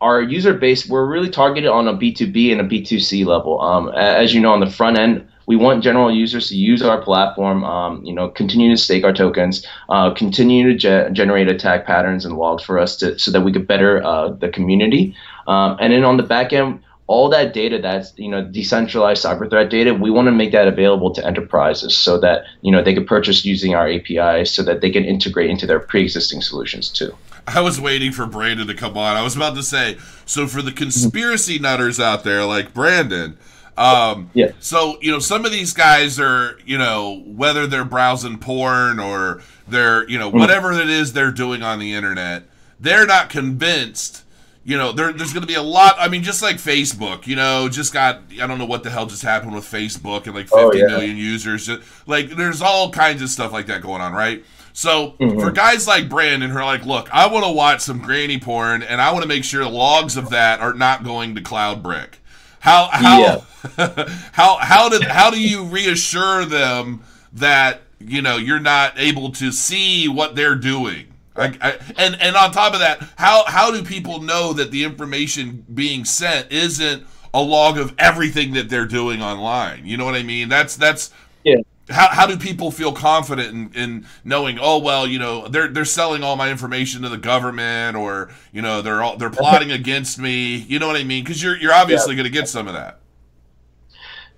our 0.00 0.20
user 0.20 0.54
base 0.54 0.88
we're 0.88 1.06
really 1.06 1.30
targeted 1.30 1.70
on 1.70 1.86
a 1.86 1.94
b2b 1.94 2.50
and 2.50 2.60
a 2.60 2.64
b2c 2.64 3.24
level. 3.24 3.60
Um, 3.60 3.90
as 3.90 4.34
you 4.34 4.40
know 4.40 4.52
on 4.52 4.60
the 4.60 4.70
front 4.70 4.98
end 4.98 5.29
we 5.50 5.56
want 5.56 5.82
general 5.82 6.14
users 6.14 6.48
to 6.48 6.54
use 6.54 6.80
our 6.80 7.02
platform, 7.02 7.64
um, 7.64 8.04
you 8.04 8.12
know, 8.12 8.28
continue 8.28 8.70
to 8.70 8.76
stake 8.76 9.02
our 9.02 9.12
tokens, 9.12 9.66
uh, 9.88 10.14
continue 10.14 10.62
to 10.72 10.74
ge- 10.78 11.12
generate 11.12 11.48
attack 11.48 11.84
patterns 11.84 12.24
and 12.24 12.36
logs 12.36 12.62
for 12.62 12.78
us 12.78 12.96
to, 12.98 13.18
so 13.18 13.32
that 13.32 13.40
we 13.40 13.50
could 13.50 13.66
better 13.66 14.00
uh, 14.04 14.28
the 14.28 14.48
community. 14.48 15.12
Um, 15.48 15.76
and 15.80 15.92
then 15.92 16.04
on 16.04 16.18
the 16.18 16.22
back 16.22 16.52
end, 16.52 16.78
all 17.08 17.28
that 17.30 17.52
data 17.52 17.80
that's 17.82 18.12
you 18.16 18.30
know 18.30 18.44
decentralized 18.44 19.24
cyber 19.24 19.50
threat 19.50 19.70
data, 19.70 19.92
we 19.92 20.08
want 20.08 20.26
to 20.26 20.30
make 20.30 20.52
that 20.52 20.68
available 20.68 21.12
to 21.14 21.26
enterprises 21.26 21.98
so 21.98 22.16
that 22.20 22.44
you 22.62 22.70
know 22.70 22.80
they 22.80 22.94
can 22.94 23.04
purchase 23.04 23.44
using 23.44 23.74
our 23.74 23.88
APIs 23.88 24.52
so 24.52 24.62
that 24.62 24.80
they 24.80 24.90
can 24.90 25.04
integrate 25.04 25.50
into 25.50 25.66
their 25.66 25.80
pre-existing 25.80 26.42
solutions 26.42 26.88
too. 26.88 27.12
I 27.48 27.60
was 27.60 27.80
waiting 27.80 28.12
for 28.12 28.26
Brandon 28.26 28.68
to 28.68 28.74
come 28.74 28.96
on. 28.96 29.16
I 29.16 29.22
was 29.22 29.34
about 29.34 29.56
to 29.56 29.64
say, 29.64 29.98
so 30.24 30.46
for 30.46 30.62
the 30.62 30.70
conspiracy 30.70 31.58
nutters 31.58 31.98
out 31.98 32.22
there 32.22 32.44
like 32.44 32.72
Brandon, 32.72 33.36
um, 33.80 34.30
Yeah. 34.34 34.52
So 34.60 34.98
you 35.00 35.10
know, 35.10 35.18
some 35.18 35.44
of 35.44 35.52
these 35.52 35.72
guys 35.72 36.20
are, 36.20 36.58
you 36.64 36.78
know, 36.78 37.22
whether 37.26 37.66
they're 37.66 37.84
browsing 37.84 38.38
porn 38.38 38.98
or 39.00 39.42
they're, 39.68 40.08
you 40.08 40.18
know, 40.18 40.28
whatever 40.28 40.72
it 40.72 40.90
is 40.90 41.12
they're 41.12 41.30
doing 41.30 41.62
on 41.62 41.78
the 41.78 41.94
internet, 41.94 42.44
they're 42.78 43.06
not 43.06 43.30
convinced. 43.30 44.24
You 44.62 44.76
know, 44.76 44.92
there, 44.92 45.10
there's 45.12 45.32
going 45.32 45.40
to 45.40 45.48
be 45.48 45.54
a 45.54 45.62
lot. 45.62 45.96
I 45.98 46.08
mean, 46.08 46.22
just 46.22 46.42
like 46.42 46.56
Facebook, 46.56 47.26
you 47.26 47.34
know, 47.34 47.68
just 47.68 47.92
got. 47.94 48.20
I 48.40 48.46
don't 48.46 48.58
know 48.58 48.66
what 48.66 48.82
the 48.82 48.90
hell 48.90 49.06
just 49.06 49.22
happened 49.22 49.54
with 49.54 49.64
Facebook 49.64 50.26
and 50.26 50.34
like 50.34 50.48
Oh, 50.52 50.68
fifty 50.70 50.80
yeah. 50.80 50.86
million 50.86 51.16
users. 51.16 51.66
Just, 51.66 51.82
like, 52.06 52.30
there's 52.30 52.60
all 52.60 52.90
kinds 52.90 53.22
of 53.22 53.30
stuff 53.30 53.52
like 53.52 53.66
that 53.66 53.80
going 53.80 54.02
on, 54.02 54.12
right? 54.12 54.44
So 54.72 55.16
for 55.18 55.50
guys 55.50 55.88
like 55.88 56.08
Brandon 56.08 56.50
who 56.50 56.58
are 56.58 56.64
like, 56.64 56.84
look, 56.86 57.08
I 57.12 57.26
want 57.26 57.44
to 57.44 57.50
watch 57.50 57.80
some 57.80 57.98
granny 58.00 58.38
porn 58.38 58.82
and 58.82 59.00
I 59.00 59.12
want 59.12 59.22
to 59.22 59.28
make 59.28 59.44
sure 59.44 59.64
the 59.64 59.68
logs 59.70 60.16
of 60.16 60.30
that 60.30 60.60
are 60.60 60.74
not 60.74 61.02
going 61.04 61.34
to 61.34 61.40
Cloudbric. 61.40 62.14
How 62.60 62.88
how 62.92 63.44
how 64.32 64.56
how 64.56 64.88
did 64.88 65.02
how 65.02 65.30
do 65.30 65.40
you 65.40 65.64
reassure 65.64 66.44
them 66.44 67.02
that 67.32 67.82
you 67.98 68.22
know 68.22 68.36
you're 68.36 68.60
not 68.60 68.94
able 68.96 69.32
to 69.32 69.50
see 69.50 70.08
what 70.08 70.36
they're 70.36 70.54
doing? 70.54 71.06
I, 71.36 71.56
I, 71.60 71.78
and 71.96 72.20
and 72.20 72.36
on 72.36 72.52
top 72.52 72.74
of 72.74 72.80
that, 72.80 73.00
how 73.16 73.44
how 73.46 73.70
do 73.70 73.82
people 73.82 74.20
know 74.20 74.52
that 74.52 74.70
the 74.70 74.84
information 74.84 75.64
being 75.72 76.04
sent 76.04 76.52
isn't 76.52 77.04
a 77.32 77.42
log 77.42 77.78
of 77.78 77.94
everything 77.98 78.52
that 78.54 78.68
they're 78.68 78.86
doing 78.86 79.22
online? 79.22 79.86
You 79.86 79.96
know 79.96 80.04
what 80.04 80.14
I 80.14 80.22
mean? 80.22 80.48
That's 80.48 80.76
that's 80.76 81.10
Yeah. 81.44 81.60
How, 81.90 82.08
how 82.08 82.26
do 82.26 82.36
people 82.36 82.70
feel 82.70 82.92
confident 82.92 83.48
in, 83.50 83.72
in 83.74 84.06
knowing 84.24 84.58
oh 84.60 84.78
well 84.78 85.06
you 85.06 85.18
know 85.18 85.48
they're 85.48 85.68
they're 85.68 85.84
selling 85.84 86.22
all 86.22 86.36
my 86.36 86.50
information 86.50 87.02
to 87.02 87.08
the 87.08 87.18
government 87.18 87.96
or 87.96 88.30
you 88.52 88.62
know 88.62 88.82
they're 88.82 89.02
all 89.02 89.16
they're 89.16 89.30
plotting 89.30 89.70
against 89.72 90.18
me 90.18 90.56
you 90.56 90.78
know 90.78 90.86
what 90.86 90.96
I 90.96 91.04
mean 91.04 91.24
because 91.24 91.42
you're 91.42 91.56
you're 91.56 91.74
obviously 91.74 92.14
going 92.14 92.24
to 92.24 92.30
get 92.30 92.48
some 92.48 92.66
of 92.68 92.74
that 92.74 93.00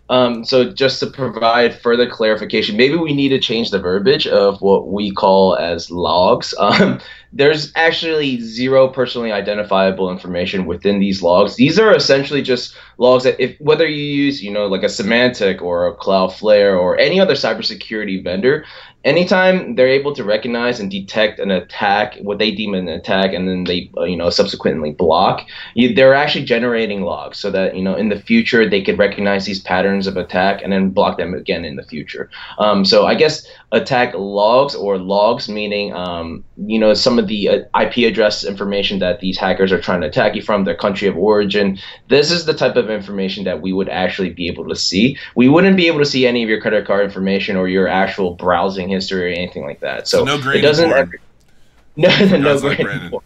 Um, 0.08 0.44
so 0.44 0.70
just 0.70 1.00
to 1.00 1.06
provide 1.06 1.80
further 1.80 2.06
clarification, 2.06 2.76
maybe 2.76 2.96
we 2.96 3.14
need 3.14 3.30
to 3.30 3.38
change 3.38 3.70
the 3.70 3.78
verbiage 3.78 4.26
of 4.26 4.60
what 4.60 4.88
we 4.88 5.10
call 5.10 5.56
as 5.56 5.90
logs. 5.90 6.54
Um, 6.62 7.00
there's 7.32 7.72
actually 7.76 8.38
zero 8.40 8.88
personally 8.88 9.32
identifiable 9.32 10.10
information 10.10 10.66
within 10.66 11.00
these 11.00 11.22
logs. 11.22 11.56
These 11.56 11.78
are 11.78 11.94
essentially 11.94 12.42
just 12.42 12.76
logs 13.02 13.24
that 13.24 13.38
if 13.42 13.60
whether 13.60 13.86
you 13.86 14.04
use, 14.04 14.42
you 14.42 14.50
know, 14.50 14.66
like 14.66 14.82
a 14.82 14.86
Symantec 14.86 15.60
or 15.60 15.86
a 15.86 15.96
Cloudflare 15.96 16.78
or 16.80 16.98
any 16.98 17.20
other 17.20 17.34
cybersecurity 17.34 18.22
vendor, 18.22 18.64
anytime 19.04 19.74
they're 19.74 19.88
able 19.88 20.14
to 20.14 20.24
recognize 20.24 20.78
and 20.78 20.90
detect 20.90 21.38
an 21.40 21.50
attack, 21.50 22.16
what 22.22 22.38
they 22.38 22.50
deem 22.50 22.74
an 22.74 22.88
attack, 22.88 23.32
and 23.32 23.48
then 23.48 23.64
they, 23.64 23.90
uh, 23.96 24.04
you 24.04 24.16
know, 24.16 24.30
subsequently 24.30 24.92
block, 24.92 25.46
you, 25.74 25.94
they're 25.94 26.14
actually 26.14 26.44
generating 26.44 27.02
logs 27.02 27.38
so 27.38 27.50
that 27.50 27.76
you 27.76 27.82
know 27.82 27.94
in 27.94 28.08
the 28.08 28.20
future 28.20 28.68
they 28.68 28.82
could 28.82 28.98
recognize 28.98 29.44
these 29.44 29.60
patterns 29.60 30.06
of 30.06 30.16
attack 30.16 30.60
and 30.62 30.72
then 30.72 30.90
block 30.90 31.18
them 31.18 31.34
again 31.34 31.64
in 31.64 31.76
the 31.76 31.82
future. 31.82 32.30
Um, 32.58 32.84
so 32.84 33.06
I 33.06 33.14
guess 33.14 33.46
attack 33.72 34.14
logs 34.14 34.74
or 34.74 34.98
logs 34.98 35.48
meaning 35.48 35.92
um, 35.94 36.44
you 36.56 36.78
know 36.78 36.94
some 36.94 37.18
of 37.18 37.26
the 37.26 37.48
uh, 37.48 37.80
IP 37.80 38.08
address 38.10 38.44
information 38.44 38.98
that 39.00 39.20
these 39.20 39.38
hackers 39.38 39.72
are 39.72 39.80
trying 39.80 40.02
to 40.02 40.06
attack 40.06 40.34
you 40.34 40.42
from, 40.42 40.64
their 40.64 40.76
country 40.76 41.08
of 41.08 41.16
origin. 41.16 41.78
This 42.08 42.30
is 42.30 42.44
the 42.44 42.54
type 42.54 42.76
of 42.76 42.88
information 42.92 43.44
that 43.44 43.60
we 43.60 43.72
would 43.72 43.88
actually 43.88 44.30
be 44.30 44.46
able 44.48 44.68
to 44.68 44.76
see. 44.76 45.16
We 45.34 45.48
wouldn't 45.48 45.76
be 45.76 45.86
able 45.86 45.98
to 46.00 46.04
see 46.04 46.26
any 46.26 46.42
of 46.42 46.48
your 46.48 46.60
credit 46.60 46.86
card 46.86 47.04
information 47.04 47.56
or 47.56 47.68
your 47.68 47.88
actual 47.88 48.34
browsing 48.34 48.88
history 48.88 49.24
or 49.32 49.34
anything 49.34 49.64
like 49.64 49.80
that. 49.80 50.06
So, 50.08 50.24
So 50.26 50.36
no 50.36 50.50
it 50.50 50.60
doesn't. 50.60 50.90
ever- 50.92 51.20
no, 51.96 52.08
no 52.08 52.58
Sounds 52.58 52.64
like 52.64 52.78
granny 52.78 53.10
Brandon. 53.10 53.10
porn. 53.10 53.22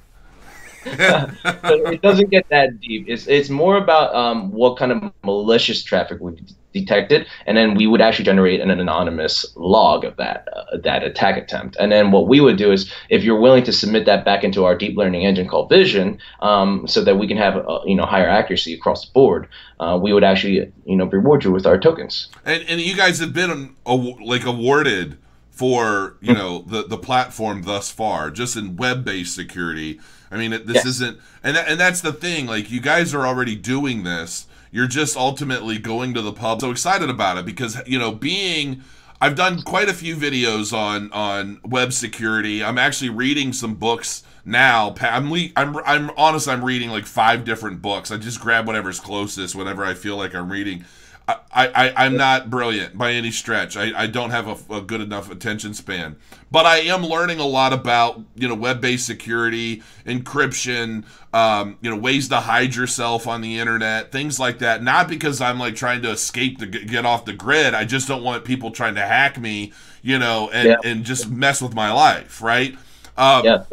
So 0.86 1.86
it 1.90 2.00
doesn't 2.02 2.30
get 2.30 2.48
that 2.50 2.80
deep. 2.80 3.06
It's 3.08 3.26
it's 3.26 3.48
more 3.50 3.76
about 3.76 4.14
um, 4.14 4.52
what 4.52 4.76
kind 4.76 4.92
of 4.92 5.12
malicious 5.24 5.82
traffic 5.82 6.18
we've 6.20 6.38
detected, 6.80 7.26
and 7.46 7.56
then 7.56 7.74
we 7.74 7.86
would 7.86 8.00
actually 8.00 8.24
generate 8.24 8.60
an 8.60 8.70
anonymous 8.70 9.46
log 9.56 10.04
of 10.04 10.16
that 10.16 10.46
uh, 10.56 10.76
that 10.84 11.02
attack 11.02 11.36
attempt. 11.36 11.76
And 11.80 11.90
then 11.90 12.10
what 12.10 12.28
we 12.28 12.40
would 12.40 12.56
do 12.56 12.72
is, 12.72 12.90
if 13.08 13.24
you're 13.24 13.40
willing 13.40 13.64
to 13.64 13.72
submit 13.72 14.06
that 14.06 14.24
back 14.24 14.44
into 14.44 14.64
our 14.64 14.76
deep 14.76 14.96
learning 14.96 15.24
engine 15.26 15.48
called 15.48 15.68
Vision, 15.68 16.18
um, 16.40 16.86
so 16.86 17.02
that 17.04 17.16
we 17.16 17.26
can 17.26 17.36
have 17.36 17.56
uh, 17.56 17.80
you 17.86 17.94
know 17.96 18.06
higher 18.06 18.28
accuracy 18.28 18.74
across 18.74 19.06
the 19.06 19.12
board, 19.12 19.48
uh, 19.80 19.98
we 20.02 20.12
would 20.12 20.24
actually 20.24 20.72
you 20.84 20.96
know 20.96 21.06
reward 21.06 21.44
you 21.44 21.50
with 21.52 21.66
our 21.66 21.78
tokens. 21.78 22.28
and 22.44 22.62
and 22.68 22.80
you 22.80 22.94
guys 22.96 23.18
have 23.20 23.32
been 23.32 23.74
aw- 23.84 24.16
like 24.24 24.44
awarded 24.44 25.18
for 25.50 26.16
you 26.20 26.34
know 26.34 26.62
the 26.66 26.82
the 26.86 26.98
platform 26.98 27.62
thus 27.62 27.90
far 27.90 28.30
just 28.30 28.56
in 28.56 28.76
web-based 28.76 29.34
security 29.34 29.98
i 30.30 30.36
mean 30.36 30.50
this 30.50 30.74
Yes. 30.84 30.84
isn't 30.84 31.18
and 31.42 31.56
that, 31.56 31.66
and 31.70 31.80
that's 31.80 32.02
the 32.02 32.12
thing 32.12 32.46
like 32.46 32.70
you 32.70 32.78
guys 32.78 33.14
are 33.14 33.26
already 33.26 33.56
doing 33.56 34.02
this 34.04 34.46
you're 34.76 34.86
just 34.86 35.16
ultimately 35.16 35.78
going 35.78 36.12
to 36.12 36.20
the 36.20 36.32
pub. 36.32 36.60
So 36.60 36.70
excited 36.70 37.08
about 37.08 37.38
it 37.38 37.46
because 37.46 37.80
you 37.86 37.98
know 37.98 38.12
being 38.12 38.82
i've 39.22 39.34
done 39.34 39.62
quite 39.62 39.88
a 39.88 39.94
few 39.94 40.14
videos 40.14 40.76
on 40.76 41.10
on 41.12 41.58
web 41.64 41.94
security. 41.94 42.62
I'm 42.62 42.76
actually 42.76 43.08
reading 43.08 43.54
some 43.54 43.76
books 43.76 44.22
now. 44.44 44.94
I'm 45.00 45.32
i'm 45.56 45.78
i'm 45.78 46.10
honest 46.18 46.46
i'm 46.46 46.62
reading 46.62 46.90
like 46.90 47.06
five 47.06 47.42
different 47.46 47.80
books. 47.80 48.10
I 48.10 48.18
just 48.18 48.38
grab 48.38 48.66
whatever's 48.66 49.00
closest 49.00 49.54
whenever 49.54 49.82
i 49.82 49.94
feel 49.94 50.18
like 50.18 50.34
i'm 50.34 50.52
reading 50.52 50.84
I, 51.28 51.36
I, 51.52 52.04
I'm 52.06 52.16
not 52.16 52.50
brilliant 52.50 52.96
by 52.96 53.12
any 53.12 53.32
stretch. 53.32 53.76
I, 53.76 53.92
I 54.02 54.06
don't 54.06 54.30
have 54.30 54.70
a, 54.70 54.74
a 54.76 54.80
good 54.80 55.00
enough 55.00 55.30
attention 55.30 55.74
span. 55.74 56.16
But 56.52 56.66
I 56.66 56.78
am 56.78 57.02
learning 57.04 57.40
a 57.40 57.46
lot 57.46 57.72
about, 57.72 58.20
you 58.36 58.46
know, 58.46 58.54
web-based 58.54 59.04
security, 59.04 59.82
encryption, 60.04 61.04
um, 61.34 61.78
you 61.80 61.90
know, 61.90 61.96
ways 61.96 62.28
to 62.28 62.36
hide 62.38 62.76
yourself 62.76 63.26
on 63.26 63.40
the 63.40 63.58
internet, 63.58 64.12
things 64.12 64.38
like 64.38 64.60
that. 64.60 64.84
Not 64.84 65.08
because 65.08 65.40
I'm 65.40 65.58
like 65.58 65.74
trying 65.74 66.02
to 66.02 66.10
escape 66.10 66.58
to 66.58 66.66
get 66.66 67.04
off 67.04 67.24
the 67.24 67.32
grid. 67.32 67.74
I 67.74 67.84
just 67.84 68.06
don't 68.06 68.22
want 68.22 68.44
people 68.44 68.70
trying 68.70 68.94
to 68.94 69.02
hack 69.02 69.36
me, 69.36 69.72
you 70.02 70.20
know, 70.20 70.48
and, 70.52 70.68
Yeah. 70.68 70.76
and 70.84 71.04
just 71.04 71.28
mess 71.28 71.60
with 71.60 71.74
my 71.74 71.90
life, 71.90 72.40
right? 72.40 72.76
Um, 73.16 73.44
Yeah, 73.44 73.64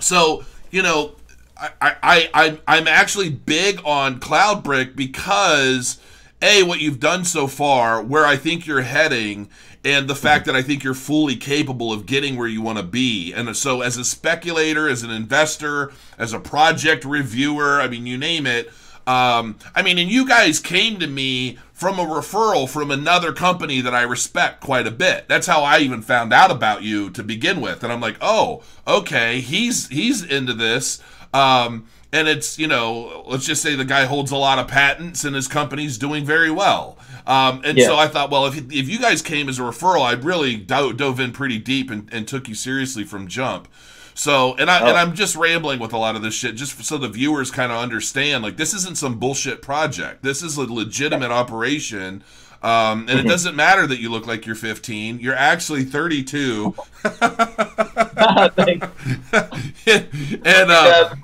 so 0.00 0.44
you 0.70 0.82
know, 0.82 1.14
I, 1.56 1.70
I, 1.80 1.96
I 2.02 2.30
I'm 2.34 2.58
I'm 2.66 2.88
actually 2.88 3.30
big 3.30 3.80
on 3.84 4.20
Cloudbric 4.20 4.94
because 4.94 5.98
a 6.42 6.62
what 6.62 6.80
you've 6.80 7.00
done 7.00 7.24
so 7.24 7.46
far, 7.46 8.02
where 8.02 8.24
I 8.24 8.36
think 8.36 8.66
you're 8.66 8.82
heading, 8.82 9.48
and 9.84 10.08
the 10.08 10.14
fact 10.14 10.46
that 10.46 10.56
I 10.56 10.62
think 10.62 10.84
you're 10.84 10.94
fully 10.94 11.36
capable 11.36 11.92
of 11.92 12.06
getting 12.06 12.36
where 12.36 12.48
you 12.48 12.62
want 12.62 12.78
to 12.78 12.84
be. 12.84 13.32
And 13.32 13.56
so, 13.56 13.80
as 13.80 13.96
a 13.96 14.04
speculator, 14.04 14.88
as 14.88 15.02
an 15.02 15.10
investor, 15.10 15.92
as 16.16 16.32
a 16.32 16.40
project 16.40 17.04
reviewer, 17.04 17.80
I 17.80 17.88
mean, 17.88 18.06
you 18.06 18.18
name 18.18 18.46
it. 18.46 18.70
Um, 19.06 19.56
I 19.74 19.80
mean, 19.80 19.96
and 19.96 20.10
you 20.10 20.28
guys 20.28 20.60
came 20.60 20.98
to 20.98 21.06
me 21.06 21.58
from 21.72 21.98
a 21.98 22.04
referral 22.04 22.68
from 22.68 22.90
another 22.90 23.32
company 23.32 23.80
that 23.80 23.94
I 23.94 24.02
respect 24.02 24.60
quite 24.60 24.86
a 24.86 24.90
bit. 24.90 25.28
That's 25.28 25.46
how 25.46 25.62
I 25.62 25.78
even 25.78 26.02
found 26.02 26.32
out 26.32 26.50
about 26.50 26.82
you 26.82 27.08
to 27.10 27.22
begin 27.22 27.62
with. 27.62 27.82
And 27.82 27.90
I'm 27.90 28.02
like, 28.02 28.18
oh, 28.20 28.62
okay, 28.86 29.40
he's 29.40 29.88
he's 29.88 30.22
into 30.22 30.52
this. 30.52 31.00
Um, 31.32 31.86
and 32.12 32.28
it's 32.28 32.58
you 32.58 32.66
know, 32.66 33.24
let's 33.26 33.46
just 33.46 33.62
say 33.62 33.74
the 33.74 33.84
guy 33.84 34.04
holds 34.04 34.30
a 34.30 34.36
lot 34.36 34.58
of 34.58 34.68
patents 34.68 35.24
and 35.24 35.34
his 35.34 35.48
company's 35.48 35.98
doing 35.98 36.24
very 36.24 36.50
well. 36.50 36.98
Um, 37.26 37.60
and 37.64 37.76
so 37.86 37.96
I 37.96 38.08
thought, 38.08 38.30
well, 38.30 38.46
if 38.46 38.56
if 38.56 38.88
you 38.88 38.98
guys 38.98 39.20
came 39.22 39.48
as 39.48 39.58
a 39.58 39.62
referral, 39.62 40.02
I 40.02 40.12
really 40.12 40.56
do- 40.56 40.92
dove 40.92 41.20
in 41.20 41.32
pretty 41.32 41.58
deep 41.58 41.90
and, 41.90 42.08
and 42.12 42.26
took 42.26 42.48
you 42.48 42.54
seriously 42.54 43.04
from 43.04 43.28
jump. 43.28 43.68
So, 44.14 44.56
and 44.56 44.68
I 44.68 44.80
and 44.88 44.96
I'm 44.96 45.14
just 45.14 45.36
rambling 45.36 45.78
with 45.78 45.92
a 45.92 45.98
lot 45.98 46.16
of 46.16 46.22
this 46.22 46.34
shit, 46.34 46.56
just 46.56 46.82
so 46.84 46.98
the 46.98 47.08
viewers 47.08 47.52
kind 47.52 47.70
of 47.70 47.78
understand. 47.78 48.42
Like, 48.42 48.56
this 48.56 48.74
isn't 48.74 48.98
some 48.98 49.20
bullshit 49.20 49.62
project. 49.62 50.24
This 50.24 50.42
is 50.42 50.56
a 50.56 50.62
legitimate 50.62 51.30
operation. 51.30 52.24
Um, 52.62 53.08
and 53.08 53.20
it 53.20 53.28
doesn't 53.28 53.54
matter 53.54 53.86
that 53.86 54.00
you 54.00 54.10
look 54.10 54.26
like 54.26 54.44
you're 54.44 54.56
15. 54.56 55.20
You're 55.20 55.34
actually 55.34 55.84
32. 55.84 56.74
And 60.44 60.70
uh, 60.70 61.14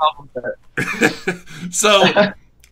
so 1.70 2.04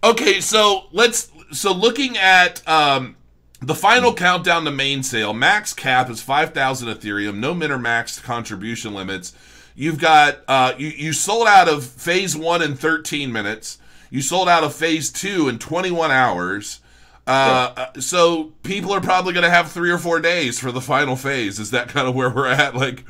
okay 0.03 0.40
so 0.40 0.85
let's 0.92 1.31
so 1.53 1.72
looking 1.72 2.16
at 2.16 2.66
um 2.68 3.16
the 3.61 3.75
final 3.75 4.14
countdown 4.14 4.64
to 4.64 4.70
main 4.70 5.03
sale 5.03 5.33
max 5.33 5.72
cap 5.72 6.11
is 6.11 6.22
5000 6.22 6.88
ethereum 6.88 7.37
no 7.37 7.55
min 7.55 7.70
or 7.70 7.79
max 7.79 8.20
contribution 8.20 8.94
limits. 8.94 9.35
You've 9.75 9.98
got 9.98 10.40
uh 10.48 10.75
you, 10.79 10.88
you 10.88 11.12
sold 11.12 11.46
out 11.46 11.68
of 11.68 11.85
phase 11.85 12.37
one 12.37 12.62
in 12.62 12.75
13 12.75 13.33
minutes. 13.33 13.79
You 14.11 14.22
sold 14.22 14.48
out 14.48 14.64
of 14.64 14.75
phase 14.75 15.11
two 15.11 15.48
in 15.48 15.59
21 15.59 16.11
hours 16.11 16.81
uh, 17.27 17.73
uh, 17.77 18.01
so 18.01 18.53
people 18.63 18.93
are 18.93 19.01
probably 19.01 19.33
going 19.33 19.45
to 19.45 19.51
have 19.51 19.71
three 19.71 19.91
or 19.91 19.99
four 19.99 20.21
days 20.21 20.59
for 20.59 20.73
the 20.73 20.81
final 20.81 21.17
phase. 21.17 21.59
Is 21.59 21.71
that 21.71 21.89
kind 21.89 22.09
of 22.09 22.15
where 22.15 22.31
we're 22.31 22.49
at? 22.49 22.75
Like, 22.75 23.05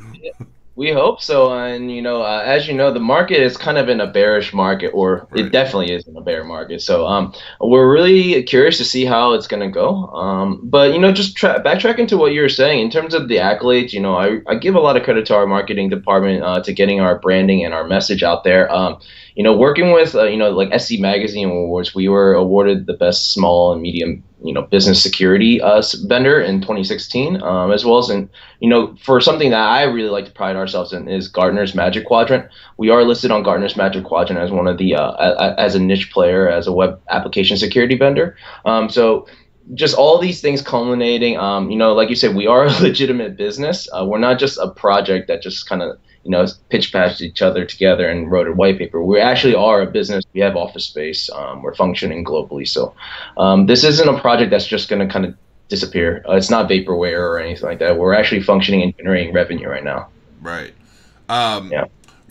We 0.75 0.91
hope 0.91 1.21
so, 1.21 1.53
and 1.53 1.93
you 1.93 2.01
know, 2.01 2.23
uh, 2.23 2.43
as 2.47 2.67
you 2.67 2.73
know, 2.73 2.91
the 2.93 2.99
market 2.99 3.43
is 3.43 3.59
kind 3.59 3.77
of 3.77 3.91
in 3.91 4.01
a 4.01 4.07
bearish 4.07 4.55
market, 4.55 4.89
or 4.95 5.29
Right. 5.31 5.45
it 5.45 5.53
definitely 5.53 5.93
is 5.93 6.09
in 6.09 6.17
a 6.17 6.23
bear 6.23 6.45
market. 6.45 6.81
So, 6.81 7.07
um, 7.07 7.35
we're 7.61 7.93
really 7.93 8.43
curious 8.45 8.79
to 8.79 8.85
see 8.85 9.05
how 9.05 9.35
it's 9.35 9.47
going 9.47 9.61
to 9.61 9.69
go. 9.69 10.07
Um, 10.15 10.61
but 10.65 10.95
you 10.95 10.99
know, 10.99 11.13
just 11.13 11.37
tra- 11.37 11.63
backtracking 11.63 12.09
to 12.09 12.17
what 12.17 12.33
you 12.33 12.41
were 12.41 12.49
saying 12.49 12.81
in 12.81 12.91
terms 12.91 13.13
of 13.13 13.29
the 13.29 13.37
accolades, 13.37 13.93
you 13.93 14.01
know, 14.01 14.17
I, 14.17 14.41
I 14.49 14.55
give 14.55 14.75
a 14.75 14.81
lot 14.81 14.97
of 14.97 15.03
credit 15.03 15.27
to 15.27 15.35
our 15.37 15.47
marketing 15.47 15.91
department 15.91 16.43
uh, 16.43 16.63
to 16.63 16.73
getting 16.73 17.01
our 17.01 17.19
branding 17.19 17.63
and 17.65 17.75
our 17.75 17.85
message 17.87 18.23
out 18.23 18.43
there. 18.43 18.73
Um, 18.73 18.99
you 19.35 19.43
know, 19.43 19.57
working 19.57 19.93
with 19.93 20.15
uh, 20.15 20.25
you 20.25 20.37
know 20.37 20.51
like 20.51 20.79
SC 20.79 20.99
Magazine 20.99 21.49
Awards, 21.49 21.95
we 21.95 22.09
were 22.09 22.35
awarded 22.35 22.87
the 22.87 22.93
best 22.93 23.33
small 23.33 23.73
and 23.73 23.81
medium 23.81 24.23
you 24.45 24.53
know 24.53 24.63
business 24.63 25.03
security 25.03 25.61
uh, 25.61 25.83
vendor 26.05 26.41
in 26.41 26.61
2016, 26.61 27.43
um, 27.43 27.73
as 27.73 27.85
well 27.85 27.99
as 27.99 28.11
in 28.11 28.29
you 28.61 28.69
know 28.69 28.95
for 28.97 29.21
something 29.21 29.51
that 29.51 29.61
I 29.61 29.83
really 29.85 30.11
like 30.11 30.27
to 30.27 30.33
pride 30.33 30.57
ourselves 30.57 30.93
in 30.93 31.09
is 31.09 31.29
Gartner's 31.29 31.75
Magic 31.75 32.07
Quadrant. 32.07 32.47
We 32.77 32.91
are 32.91 33.05
listed 33.05 33.31
on 33.31 33.43
Gartner's 33.43 33.77
Magic 33.77 34.05
Quadrant 34.05 34.41
as 34.41 34.51
one 34.51 34.67
of 34.67 34.79
the 34.79 34.95
uh, 34.95 35.55
as 35.57 35.75
a 35.75 35.81
niche 35.81 36.11
player 36.13 36.49
as 36.49 36.67
a 36.67 36.73
web 36.73 37.01
application 37.09 37.57
security 37.57 37.97
vendor. 37.97 38.37
Um, 38.65 38.89
so 38.91 39.27
just 39.75 39.95
all 39.95 40.19
these 40.19 40.41
things 40.41 40.61
culminating 40.61 41.39
um, 41.39 41.71
you 41.71 41.77
know 41.77 41.93
like 41.95 42.09
you 42.11 42.17
said 42.17 42.35
we 42.35 42.49
are 42.49 42.67
a 42.67 42.71
legitimate 42.81 43.37
business 43.37 43.89
uh, 43.93 44.05
we're 44.05 44.19
not 44.19 44.39
just 44.39 44.59
a 44.59 44.69
project 44.69 45.29
that 45.29 45.41
just 45.41 45.69
kind 45.69 45.83
of 45.83 45.97
you 46.25 46.31
know 46.31 46.47
pitch 46.69 46.93
patched 46.93 47.21
each 47.21 47.43
other 47.43 47.65
together 47.65 48.09
and 48.09 48.31
wrote 48.31 48.47
a 48.47 48.53
white 48.53 48.79
paper 48.79 49.03
we 49.03 49.21
actually 49.21 49.55
are 49.55 49.83
a 49.83 49.87
business 49.87 50.25
we 50.33 50.41
have 50.41 50.57
office 50.57 50.85
space 50.85 51.31
um, 51.31 51.63
we're 51.63 51.75
functioning 51.75 52.25
globally 52.25 52.67
so 52.67 52.95
um, 53.37 53.67
this 53.67 53.85
isn't 53.85 54.09
a 54.09 54.21
project 54.21 54.51
that's 54.51 54.67
just 54.67 54.89
going 54.89 55.07
to 55.07 55.13
kind 55.13 55.25
of 55.25 55.35
disappear 55.69 56.25
uh, 56.29 56.35
it's 56.35 56.51
not 56.51 56.69
vaporware 56.69 57.21
or 57.21 57.39
anything 57.39 57.65
like 57.65 57.79
that 57.79 57.97
we're 57.97 58.15
actually 58.15 58.43
functioning 58.43 58.83
and 58.83 58.97
generating 58.97 59.33
revenue 59.33 59.69
right 59.69 59.85
now 59.85 60.09
right. 60.43 60.75
Um, 61.29 61.71
Yeah. 61.73 61.87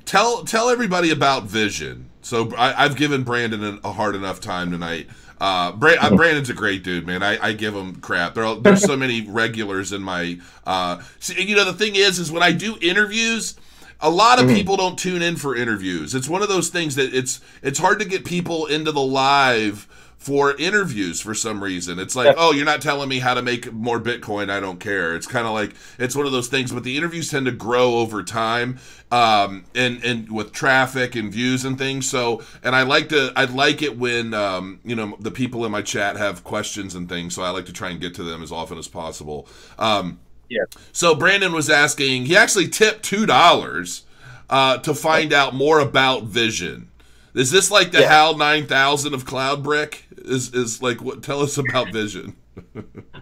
Tell 0.06 0.43
tell 0.43 0.69
everybody 0.69 1.12
about 1.12 1.43
Vision. 1.43 2.10
So 2.21 2.54
I, 2.56 2.84
I've 2.84 2.95
given 2.95 3.23
Brandon 3.23 3.80
a, 3.84 3.91
hard 3.91 4.15
enough 4.15 4.41
time 4.41 4.71
tonight. 4.71 5.08
Uh, 5.39 5.71
Bra- 5.71 5.95
uh, 5.99 6.15
Brandon's 6.15 6.49
a 6.49 6.54
great 6.54 6.84
dude, 6.84 7.08
man. 7.08 7.23
I, 7.23 7.43
I 7.43 7.54
give 7.54 7.73
him 7.73 7.95
crap. 7.95 8.36
There 8.36 8.43
are, 8.43 8.56
there's 8.58 8.84
so 8.84 8.95
many 8.97 9.21
regulars 9.27 9.91
in 9.91 10.01
my. 10.04 10.38
Uh, 10.65 11.01
see, 11.19 11.41
you 11.41 11.56
know, 11.56 11.65
the 11.65 11.73
thing 11.73 11.95
is, 11.95 12.19
is 12.19 12.32
when 12.32 12.43
I 12.43 12.51
do 12.51 12.77
interviews, 12.82 13.56
a 14.01 14.09
lot 14.09 14.41
of 14.41 14.47
people 14.47 14.77
don't 14.77 14.97
tune 14.97 15.21
in 15.21 15.35
for 15.35 15.55
interviews. 15.55 16.15
It's 16.15 16.27
one 16.27 16.41
of 16.41 16.49
those 16.49 16.69
things 16.69 16.95
that 16.95 17.13
it's 17.13 17.39
it's 17.61 17.79
hard 17.79 17.99
to 17.99 18.05
get 18.05 18.25
people 18.25 18.65
into 18.65 18.91
the 18.91 19.01
live 19.01 19.87
for 20.21 20.55
interviews 20.57 21.19
for 21.19 21.33
some 21.33 21.63
reason. 21.63 21.97
It's 21.97 22.15
like, 22.15 22.35
oh, 22.37 22.51
you're 22.51 22.63
not 22.63 22.79
telling 22.79 23.09
me 23.09 23.17
how 23.17 23.33
to 23.33 23.41
make 23.41 23.73
more 23.73 23.99
Bitcoin. 23.99 24.51
I 24.51 24.59
don't 24.59 24.79
care. 24.79 25.15
It's 25.15 25.25
kind 25.25 25.47
of 25.47 25.53
like 25.53 25.73
it's 25.97 26.15
one 26.15 26.27
of 26.27 26.31
those 26.31 26.47
things. 26.47 26.71
But 26.71 26.83
the 26.83 26.95
interviews 26.95 27.31
tend 27.31 27.47
to 27.47 27.51
grow 27.51 27.95
over 27.95 28.21
time, 28.21 28.77
um, 29.11 29.65
and 29.73 30.03
and 30.03 30.31
with 30.31 30.51
traffic 30.51 31.15
and 31.15 31.31
views 31.31 31.65
and 31.65 31.75
things. 31.75 32.07
So, 32.07 32.43
and 32.61 32.75
I 32.75 32.83
like 32.83 33.09
to, 33.09 33.33
I 33.35 33.45
like 33.45 33.81
it 33.81 33.97
when 33.97 34.35
um, 34.35 34.79
you 34.83 34.95
know 34.95 35.17
the 35.19 35.31
people 35.31 35.65
in 35.65 35.71
my 35.71 35.81
chat 35.81 36.17
have 36.17 36.43
questions 36.43 36.93
and 36.93 37.09
things. 37.09 37.33
So 37.33 37.41
I 37.41 37.49
like 37.49 37.65
to 37.65 37.73
try 37.73 37.89
and 37.89 37.99
get 37.99 38.13
to 38.15 38.23
them 38.23 38.43
as 38.43 38.51
often 38.51 38.77
as 38.77 38.87
possible. 38.87 39.47
Um, 39.79 40.19
Yeah. 40.51 40.65
so 40.91 41.15
Brandon 41.15 41.53
was 41.53 41.69
asking. 41.69 42.25
He 42.25 42.35
actually 42.35 42.67
tipped 42.67 43.03
two 43.03 43.25
dollars 43.25 44.03
uh, 44.49 44.77
to 44.79 44.93
find 44.93 45.31
out 45.33 45.55
more 45.55 45.79
about 45.79 46.23
Vision. 46.23 46.89
Is 47.33 47.51
this 47.51 47.71
like 47.71 47.91
the 47.91 48.01
Yeah. 48.01 48.09
HAL 48.09 48.37
nine 48.37 48.67
thousand 48.67 49.13
of 49.13 49.25
Cloudbric? 49.25 50.01
Is 50.17 50.53
is 50.53 50.81
like 50.81 51.01
what? 51.01 51.23
Tell 51.23 51.39
us 51.41 51.57
about 51.57 51.91
Vision. 51.93 52.35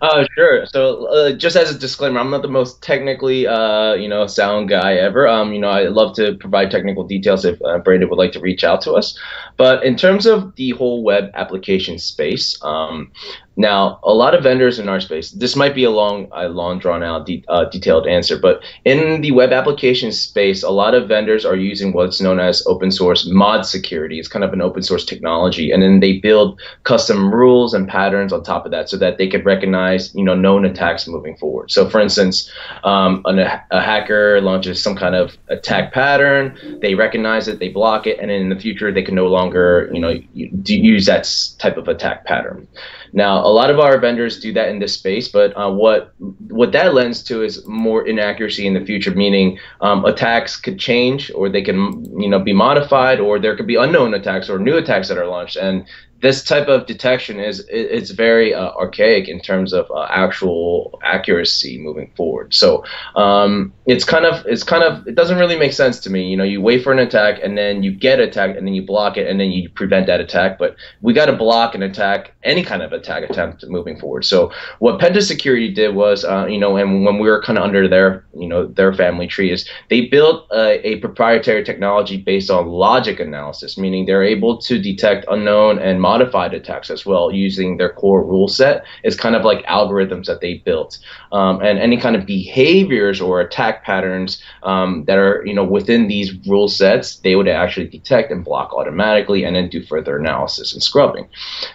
Uh, 0.01 0.25
sure. 0.35 0.65
So, 0.65 1.05
uh, 1.05 1.33
just 1.33 1.55
as 1.55 1.73
a 1.73 1.77
disclaimer, 1.77 2.19
I'm 2.19 2.31
not 2.31 2.41
the 2.41 2.47
most 2.47 2.81
technically, 2.81 3.45
uh, 3.45 3.93
you 3.93 4.07
know, 4.09 4.25
sound 4.25 4.69
guy 4.69 4.93
ever. 4.95 5.27
Um, 5.27 5.53
you 5.53 5.59
know, 5.59 5.69
I 5.69 5.83
love 5.87 6.15
to 6.15 6.35
provide 6.37 6.71
technical 6.71 7.03
details 7.03 7.45
if 7.45 7.61
uh, 7.61 7.77
Brandon 7.79 8.09
would 8.09 8.17
like 8.17 8.31
to 8.31 8.39
reach 8.39 8.63
out 8.63 8.81
to 8.81 8.93
us. 8.93 9.17
But 9.57 9.83
in 9.83 9.95
terms 9.97 10.25
of 10.25 10.55
the 10.55 10.71
whole 10.71 11.03
web 11.03 11.29
application 11.35 11.99
space, 11.99 12.57
um, 12.63 13.11
now 13.59 13.99
a 14.03 14.13
lot 14.13 14.33
of 14.33 14.41
vendors 14.41 14.79
in 14.79 14.89
our 14.89 14.99
space. 14.99 15.31
This 15.31 15.55
might 15.55 15.75
be 15.75 15.83
a 15.83 15.91
long, 15.91 16.29
a 16.31 16.49
long 16.49 16.79
drawn 16.79 17.03
out, 17.03 17.25
de- 17.25 17.43
uh, 17.47 17.65
detailed 17.65 18.07
answer, 18.07 18.39
but 18.39 18.63
in 18.85 19.21
the 19.21 19.31
web 19.31 19.51
application 19.51 20.11
space, 20.11 20.63
a 20.63 20.71
lot 20.71 20.95
of 20.95 21.07
vendors 21.07 21.45
are 21.45 21.55
using 21.55 21.93
what's 21.93 22.21
known 22.21 22.39
as 22.39 22.65
open 22.65 22.89
source 22.89 23.27
mod 23.27 23.65
security. 23.65 24.17
It's 24.17 24.27
kind 24.27 24.45
of 24.45 24.53
an 24.53 24.61
open 24.61 24.81
source 24.81 25.05
technology, 25.05 25.71
and 25.71 25.83
then 25.83 25.99
they 25.99 26.13
build 26.19 26.59
custom 26.83 27.33
rules 27.33 27.73
and 27.73 27.87
patterns 27.87 28.31
on 28.31 28.43
top 28.43 28.65
of 28.65 28.71
that 28.71 28.89
so 28.89 28.97
that 28.97 29.17
they 29.17 29.27
could 29.27 29.45
recognize 29.45 30.13
you 30.15 30.23
know 30.23 30.35
known 30.35 30.65
attacks 30.65 31.07
moving 31.07 31.35
forward 31.37 31.69
so 31.71 31.89
for 31.89 31.99
instance 31.99 32.51
um, 32.83 33.21
an, 33.25 33.39
a 33.39 33.81
hacker 33.81 34.41
launches 34.41 34.81
some 34.81 34.95
kind 34.95 35.15
of 35.15 35.37
attack 35.49 35.93
pattern 35.93 36.57
they 36.81 36.95
recognize 36.95 37.47
it 37.47 37.59
they 37.59 37.69
block 37.69 38.07
it 38.07 38.17
and 38.19 38.31
in 38.31 38.49
the 38.49 38.55
future 38.55 38.91
they 38.91 39.03
can 39.03 39.15
no 39.15 39.27
longer 39.27 39.89
you 39.93 39.99
know 39.99 40.19
use 40.33 41.05
that 41.05 41.27
type 41.59 41.77
of 41.77 41.87
attack 41.87 42.25
pattern 42.25 42.67
now 43.13 43.37
a 43.39 43.51
lot 43.51 43.69
of 43.69 43.79
our 43.79 43.97
vendors 43.97 44.39
do 44.39 44.53
that 44.53 44.69
in 44.69 44.79
this 44.79 44.93
space 44.93 45.27
but 45.27 45.55
uh, 45.57 45.71
what 45.71 46.13
what 46.47 46.71
that 46.71 46.93
lends 46.93 47.23
to 47.23 47.43
is 47.43 47.65
more 47.67 48.07
inaccuracy 48.07 48.67
in 48.67 48.73
the 48.73 48.85
future 48.85 49.11
meaning 49.11 49.57
um, 49.81 50.05
attacks 50.05 50.55
could 50.55 50.79
change 50.79 51.31
or 51.35 51.49
they 51.49 51.61
can 51.61 52.03
you 52.19 52.29
know 52.29 52.39
be 52.39 52.53
modified 52.53 53.19
or 53.19 53.39
there 53.39 53.55
could 53.55 53.67
be 53.67 53.75
unknown 53.75 54.13
attacks 54.13 54.49
or 54.49 54.59
new 54.59 54.77
attacks 54.77 55.07
that 55.07 55.17
are 55.17 55.27
launched. 55.27 55.55
And 55.55 55.85
this 56.21 56.43
type 56.43 56.67
of 56.67 56.85
detection 56.85 57.39
is 57.39 57.65
it's 57.69 58.11
very 58.11 58.53
uh, 58.53 58.71
archaic 58.71 59.27
in 59.27 59.39
terms 59.39 59.73
of 59.73 59.89
uh, 59.91 60.07
actual 60.09 60.99
accuracy 61.03 61.77
moving 61.77 62.11
forward. 62.15 62.53
So 62.53 62.83
um, 63.15 63.73
it's 63.85 64.03
kind 64.03 64.25
of 64.25 64.45
it's 64.45 64.63
kind 64.63 64.83
of 64.83 65.07
it 65.07 65.15
doesn't 65.15 65.37
really 65.37 65.57
make 65.57 65.73
sense 65.73 65.99
to 66.01 66.09
me. 66.09 66.29
You 66.29 66.37
know, 66.37 66.43
you 66.43 66.61
wait 66.61 66.83
for 66.83 66.91
an 66.91 66.99
attack 66.99 67.39
and 67.41 67.57
then 67.57 67.83
you 67.83 67.91
get 67.91 68.19
attacked 68.19 68.57
and 68.57 68.67
then 68.67 68.73
you 68.73 68.81
block 68.85 69.17
it 69.17 69.27
and 69.27 69.39
then 69.39 69.51
you 69.51 69.69
prevent 69.69 70.07
that 70.07 70.19
attack. 70.19 70.57
But 70.57 70.75
we 71.01 71.13
got 71.13 71.27
to 71.27 71.33
block 71.33 71.75
an 71.75 71.83
attack, 71.83 72.33
any 72.43 72.63
kind 72.63 72.81
of 72.81 72.91
attack 72.91 73.29
attempt 73.29 73.65
moving 73.67 73.99
forward. 73.99 74.25
So 74.25 74.51
what 74.79 74.99
Penta 74.99 75.21
Security 75.21 75.73
did 75.73 75.95
was, 75.95 76.25
uh, 76.25 76.45
you 76.47 76.59
know, 76.59 76.75
and 76.75 77.05
when 77.05 77.19
we 77.19 77.29
were 77.29 77.41
kind 77.41 77.57
of 77.57 77.63
under 77.63 77.87
their 77.87 78.25
you 78.33 78.47
know 78.47 78.65
their 78.65 78.93
family 78.93 79.27
tree 79.27 79.51
is 79.51 79.67
they 79.89 80.01
built 80.07 80.47
a, 80.51 80.85
a 80.87 80.99
proprietary 80.99 81.63
technology 81.63 82.17
based 82.17 82.49
on 82.49 82.67
logic 82.67 83.19
analysis, 83.19 83.77
meaning 83.77 84.05
they're 84.05 84.23
able 84.23 84.57
to 84.57 84.79
detect 84.81 85.25
unknown 85.29 85.79
and 85.79 86.01
modified 86.09 86.53
attacks 86.53 86.89
as 86.89 87.05
well 87.05 87.31
using 87.31 87.77
their 87.77 87.93
core 88.01 88.23
rule 88.23 88.47
set. 88.47 88.83
It's 89.03 89.15
kind 89.15 89.35
of 89.35 89.43
like 89.49 89.65
algorithms 89.65 90.25
that 90.25 90.41
they 90.41 90.53
built, 90.69 90.97
um, 91.31 91.61
and 91.61 91.77
any 91.77 91.97
kind 91.97 92.15
of 92.15 92.25
behaviors 92.25 93.21
or 93.21 93.41
attack 93.41 93.83
patterns 93.83 94.41
um, 94.63 95.03
that 95.05 95.17
are 95.17 95.43
you 95.45 95.53
know 95.53 95.63
within 95.77 96.07
these 96.07 96.29
rule 96.47 96.67
sets, 96.67 97.17
they 97.17 97.35
would 97.35 97.47
actually 97.47 97.87
detect 97.87 98.31
and 98.31 98.43
block 98.43 98.73
automatically, 98.73 99.43
and 99.43 99.55
then 99.55 99.69
do 99.69 99.81
further 99.83 100.17
analysis 100.17 100.73
and 100.73 100.81
scrubbing. 100.81 101.27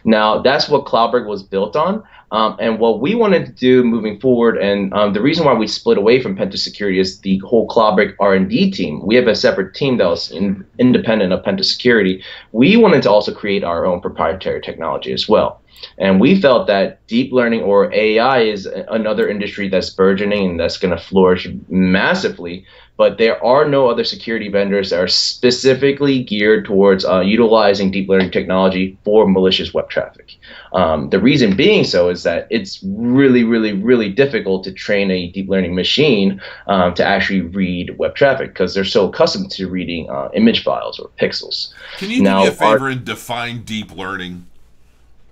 Now 0.04 0.42
that's 0.42 0.68
what 0.68 0.86
Cloudbric 0.86 1.26
was 1.26 1.42
built 1.42 1.76
on. 1.76 2.02
Um, 2.30 2.56
and 2.58 2.78
what 2.78 3.00
we 3.00 3.14
wanted 3.14 3.46
to 3.46 3.52
do 3.52 3.84
moving 3.84 4.18
forward, 4.18 4.56
and 4.56 4.92
um, 4.94 5.12
the 5.12 5.20
reason 5.20 5.44
why 5.44 5.54
we 5.54 5.66
split 5.66 5.98
away 5.98 6.20
from 6.20 6.36
Penta 6.36 6.58
Security 6.58 6.98
is 6.98 7.20
the 7.20 7.38
whole 7.38 7.68
Cloudbric 7.68 8.14
R&D 8.18 8.70
team. 8.72 9.04
We 9.04 9.14
have 9.16 9.28
a 9.28 9.36
separate 9.36 9.74
team 9.74 9.98
that 9.98 10.06
was 10.06 10.30
in, 10.30 10.66
independent 10.78 11.32
of 11.32 11.44
Penta 11.44 11.64
Security. 11.64 12.22
We 12.52 12.76
wanted 12.76 13.02
to 13.02 13.10
also 13.10 13.32
create 13.32 13.64
our 13.64 13.86
own 13.86 14.00
proprietary 14.00 14.60
technology 14.60 15.12
as 15.12 15.28
well. 15.28 15.60
And 15.98 16.20
we 16.20 16.40
felt 16.40 16.66
that 16.66 17.06
deep 17.06 17.32
learning 17.32 17.62
or 17.62 17.92
AI 17.92 18.40
is 18.40 18.66
another 18.66 19.28
industry 19.28 19.68
that's 19.68 19.90
burgeoning 19.90 20.50
and 20.50 20.60
that's 20.60 20.76
going 20.78 20.96
to 20.96 21.02
flourish 21.02 21.48
massively. 21.68 22.64
But 22.96 23.18
there 23.18 23.44
are 23.44 23.68
no 23.68 23.88
other 23.88 24.04
security 24.04 24.48
vendors 24.48 24.90
that 24.90 25.00
are 25.00 25.08
specifically 25.08 26.22
geared 26.22 26.64
towards 26.64 27.04
uh, 27.04 27.20
utilizing 27.20 27.90
deep 27.90 28.08
learning 28.08 28.30
technology 28.30 28.96
for 29.04 29.28
malicious 29.28 29.74
web 29.74 29.90
traffic. 29.90 30.36
Um, 30.72 31.10
the 31.10 31.18
reason 31.18 31.56
being 31.56 31.82
so 31.82 32.08
is 32.08 32.22
that 32.22 32.46
it's 32.50 32.80
really, 32.84 33.42
really, 33.42 33.72
really 33.72 34.10
difficult 34.10 34.62
to 34.64 34.72
train 34.72 35.10
a 35.10 35.26
deep 35.32 35.48
learning 35.48 35.74
machine 35.74 36.40
um, 36.68 36.94
to 36.94 37.04
actually 37.04 37.40
read 37.40 37.98
web 37.98 38.14
traffic 38.14 38.50
because 38.50 38.74
they're 38.74 38.84
so 38.84 39.08
accustomed 39.08 39.50
to 39.50 39.68
reading 39.68 40.08
uh, 40.08 40.28
image 40.34 40.62
files 40.62 41.00
or 41.00 41.10
pixels. 41.20 41.72
Can 41.98 42.10
you 42.10 42.22
Now, 42.22 42.44
do 42.44 42.50
me 42.50 42.56
a 42.56 42.64
our- 42.64 42.74
favor 42.74 42.88
and 42.90 43.04
define 43.04 43.62
deep 43.64 43.90
learning? 43.92 44.46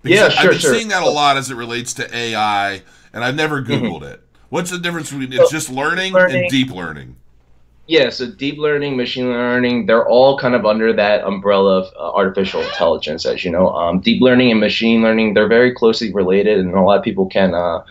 Because 0.03 0.35
Yeah, 0.35 0.41
I've 0.41 0.51
been 0.51 0.59
sure. 0.59 0.75
seeing 0.75 0.89
that 0.89 1.03
a 1.03 1.09
lot 1.11 1.37
as 1.37 1.51
it 1.51 1.55
relates 1.55 1.93
to 1.95 2.15
AI, 2.17 2.83
and 3.13 3.25
I've 3.25 3.37
never 3.37 3.63
Googled 3.63 4.03
it. 4.03 4.21
What's 4.49 4.71
the 4.71 4.79
difference 4.79 5.11
between 5.11 5.33
it's 5.33 5.51
just 5.51 5.71
learning, 5.71 6.13
learning- 6.13 6.37
and 6.43 6.51
deep 6.51 6.71
learning? 6.73 7.17
Yeah, 7.89 8.11
so 8.11 8.31
deep 8.31 8.59
learning, 8.59 8.97
machine 8.97 9.29
learning, 9.29 9.87
they're 9.87 10.09
all 10.09 10.39
kind 10.39 10.55
of 10.55 10.65
under 10.65 10.93
that 10.93 11.25
umbrella 11.25 11.81
of 11.81 11.93
uh, 11.97 12.13
artificial 12.15 12.63
intelligence, 12.63 13.27
as 13.27 13.45
you 13.45 13.51
know. 13.51 13.69
Um, 13.71 14.01
deep 14.01 14.23
learning 14.23 14.51
and 14.53 14.61
machine 14.61 15.03
learning, 15.03 15.35
they're 15.35 15.49
very 15.49 15.73
closely 15.75 16.13
related, 16.13 16.59
and 16.61 16.75
a 16.75 16.81
lot 16.81 16.99
of 16.99 17.05
people 17.05 17.27
can 17.27 17.55
uh, 17.55 17.83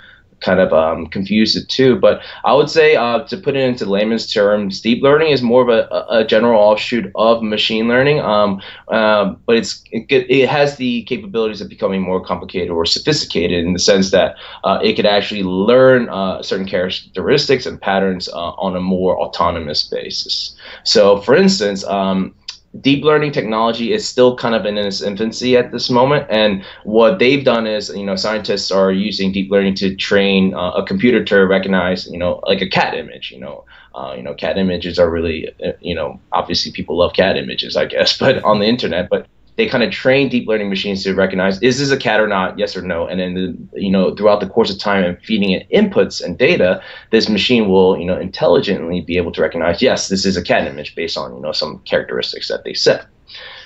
kind 0.41 0.59
of 0.59 0.73
um, 0.73 1.07
confuse 1.07 1.55
it 1.55 1.69
too. 1.69 1.95
But 1.95 2.21
I 2.43 2.53
would 2.53 2.69
say, 2.69 2.95
uh, 2.95 3.23
to 3.25 3.37
put 3.37 3.55
it 3.55 3.63
into 3.63 3.85
layman's 3.85 4.31
terms, 4.31 4.81
deep 4.81 5.01
learning 5.01 5.31
is 5.31 5.41
more 5.41 5.61
of 5.61 5.69
a, 5.69 6.05
a 6.09 6.25
general 6.25 6.59
offshoot 6.59 7.11
of 7.15 7.41
machine 7.41 7.87
learning, 7.87 8.19
um, 8.19 8.61
um, 8.89 9.37
but 9.45 9.55
it's 9.55 9.83
it, 9.91 10.05
it 10.09 10.49
has 10.49 10.77
the 10.77 11.03
capabilities 11.03 11.61
of 11.61 11.69
becoming 11.69 12.01
more 12.01 12.23
complicated 12.23 12.69
or 12.69 12.85
sophisticated 12.85 13.65
in 13.65 13.73
the 13.73 13.79
sense 13.79 14.11
that 14.11 14.35
uh, 14.63 14.79
it 14.83 14.95
could 14.95 15.05
actually 15.05 15.43
learn 15.43 16.09
uh, 16.09 16.41
certain 16.41 16.67
characteristics 16.67 17.65
and 17.65 17.79
patterns 17.79 18.27
uh, 18.29 18.51
on 18.57 18.75
a 18.75 18.81
more 18.81 19.19
autonomous 19.19 19.83
basis. 19.83 20.55
So, 20.83 21.21
for 21.21 21.35
instance, 21.35 21.83
um, 21.85 22.33
deep 22.79 23.03
learning 23.03 23.31
technology 23.31 23.91
is 23.91 24.07
still 24.07 24.35
kind 24.37 24.55
of 24.55 24.65
in 24.65 24.77
its 24.77 25.01
infancy 25.01 25.57
at 25.57 25.71
this 25.71 25.89
moment, 25.89 26.25
and 26.29 26.63
what 26.83 27.19
they've 27.19 27.43
done 27.43 27.67
is, 27.67 27.89
you 27.89 28.05
know, 28.05 28.15
scientists 28.15 28.71
are 28.71 28.91
using 28.91 29.31
deep 29.31 29.51
learning 29.51 29.75
to 29.75 29.95
train 29.95 30.53
uh, 30.53 30.71
a 30.71 30.85
computer 30.85 31.23
to 31.25 31.45
recognize, 31.45 32.07
you 32.07 32.17
know, 32.17 32.39
like 32.47 32.61
a 32.61 32.69
cat 32.69 32.93
image, 32.95 33.31
you 33.31 33.39
know. 33.39 33.65
Uh, 33.93 34.13
you 34.15 34.23
know, 34.23 34.33
cat 34.33 34.57
images 34.57 34.97
are 34.97 35.09
really, 35.09 35.49
uh, 35.65 35.73
you 35.81 35.93
know, 35.93 36.17
obviously 36.31 36.71
people 36.71 36.97
love 36.97 37.11
cat 37.11 37.35
images, 37.35 37.75
I 37.75 37.83
guess, 37.83 38.17
but 38.19 38.41
on 38.45 38.59
the 38.59 38.65
internet. 38.65 39.09
But 39.09 39.27
they 39.61 39.69
kind 39.69 39.83
of 39.83 39.91
train 39.91 40.27
deep 40.27 40.47
learning 40.47 40.69
machines 40.69 41.03
to 41.03 41.13
recognize 41.13 41.61
is 41.61 41.77
this 41.77 41.91
a 41.91 41.97
cat 41.97 42.19
or 42.19 42.27
not, 42.27 42.57
yes 42.57 42.75
or 42.75 42.81
no, 42.81 43.05
and 43.05 43.19
then 43.19 43.35
the, 43.35 43.79
you 43.79 43.91
know 43.91 44.15
throughout 44.15 44.39
the 44.39 44.49
course 44.49 44.71
of 44.71 44.79
time 44.79 45.03
and 45.03 45.21
feeding 45.21 45.51
it 45.51 45.69
inputs 45.69 46.19
and 46.19 46.35
data, 46.35 46.81
this 47.11 47.29
machine 47.29 47.69
will 47.69 47.95
you 47.95 48.05
know 48.05 48.19
intelligently 48.19 49.01
be 49.01 49.17
able 49.17 49.31
to 49.31 49.39
recognize 49.39 49.79
yes, 49.79 50.09
this 50.09 50.25
is 50.25 50.35
a 50.35 50.41
cat 50.41 50.67
image 50.67 50.95
based 50.95 51.15
on 51.15 51.35
you 51.35 51.41
know 51.41 51.51
some 51.51 51.77
characteristics 51.85 52.47
that 52.47 52.63
they 52.63 52.73
set. 52.73 53.05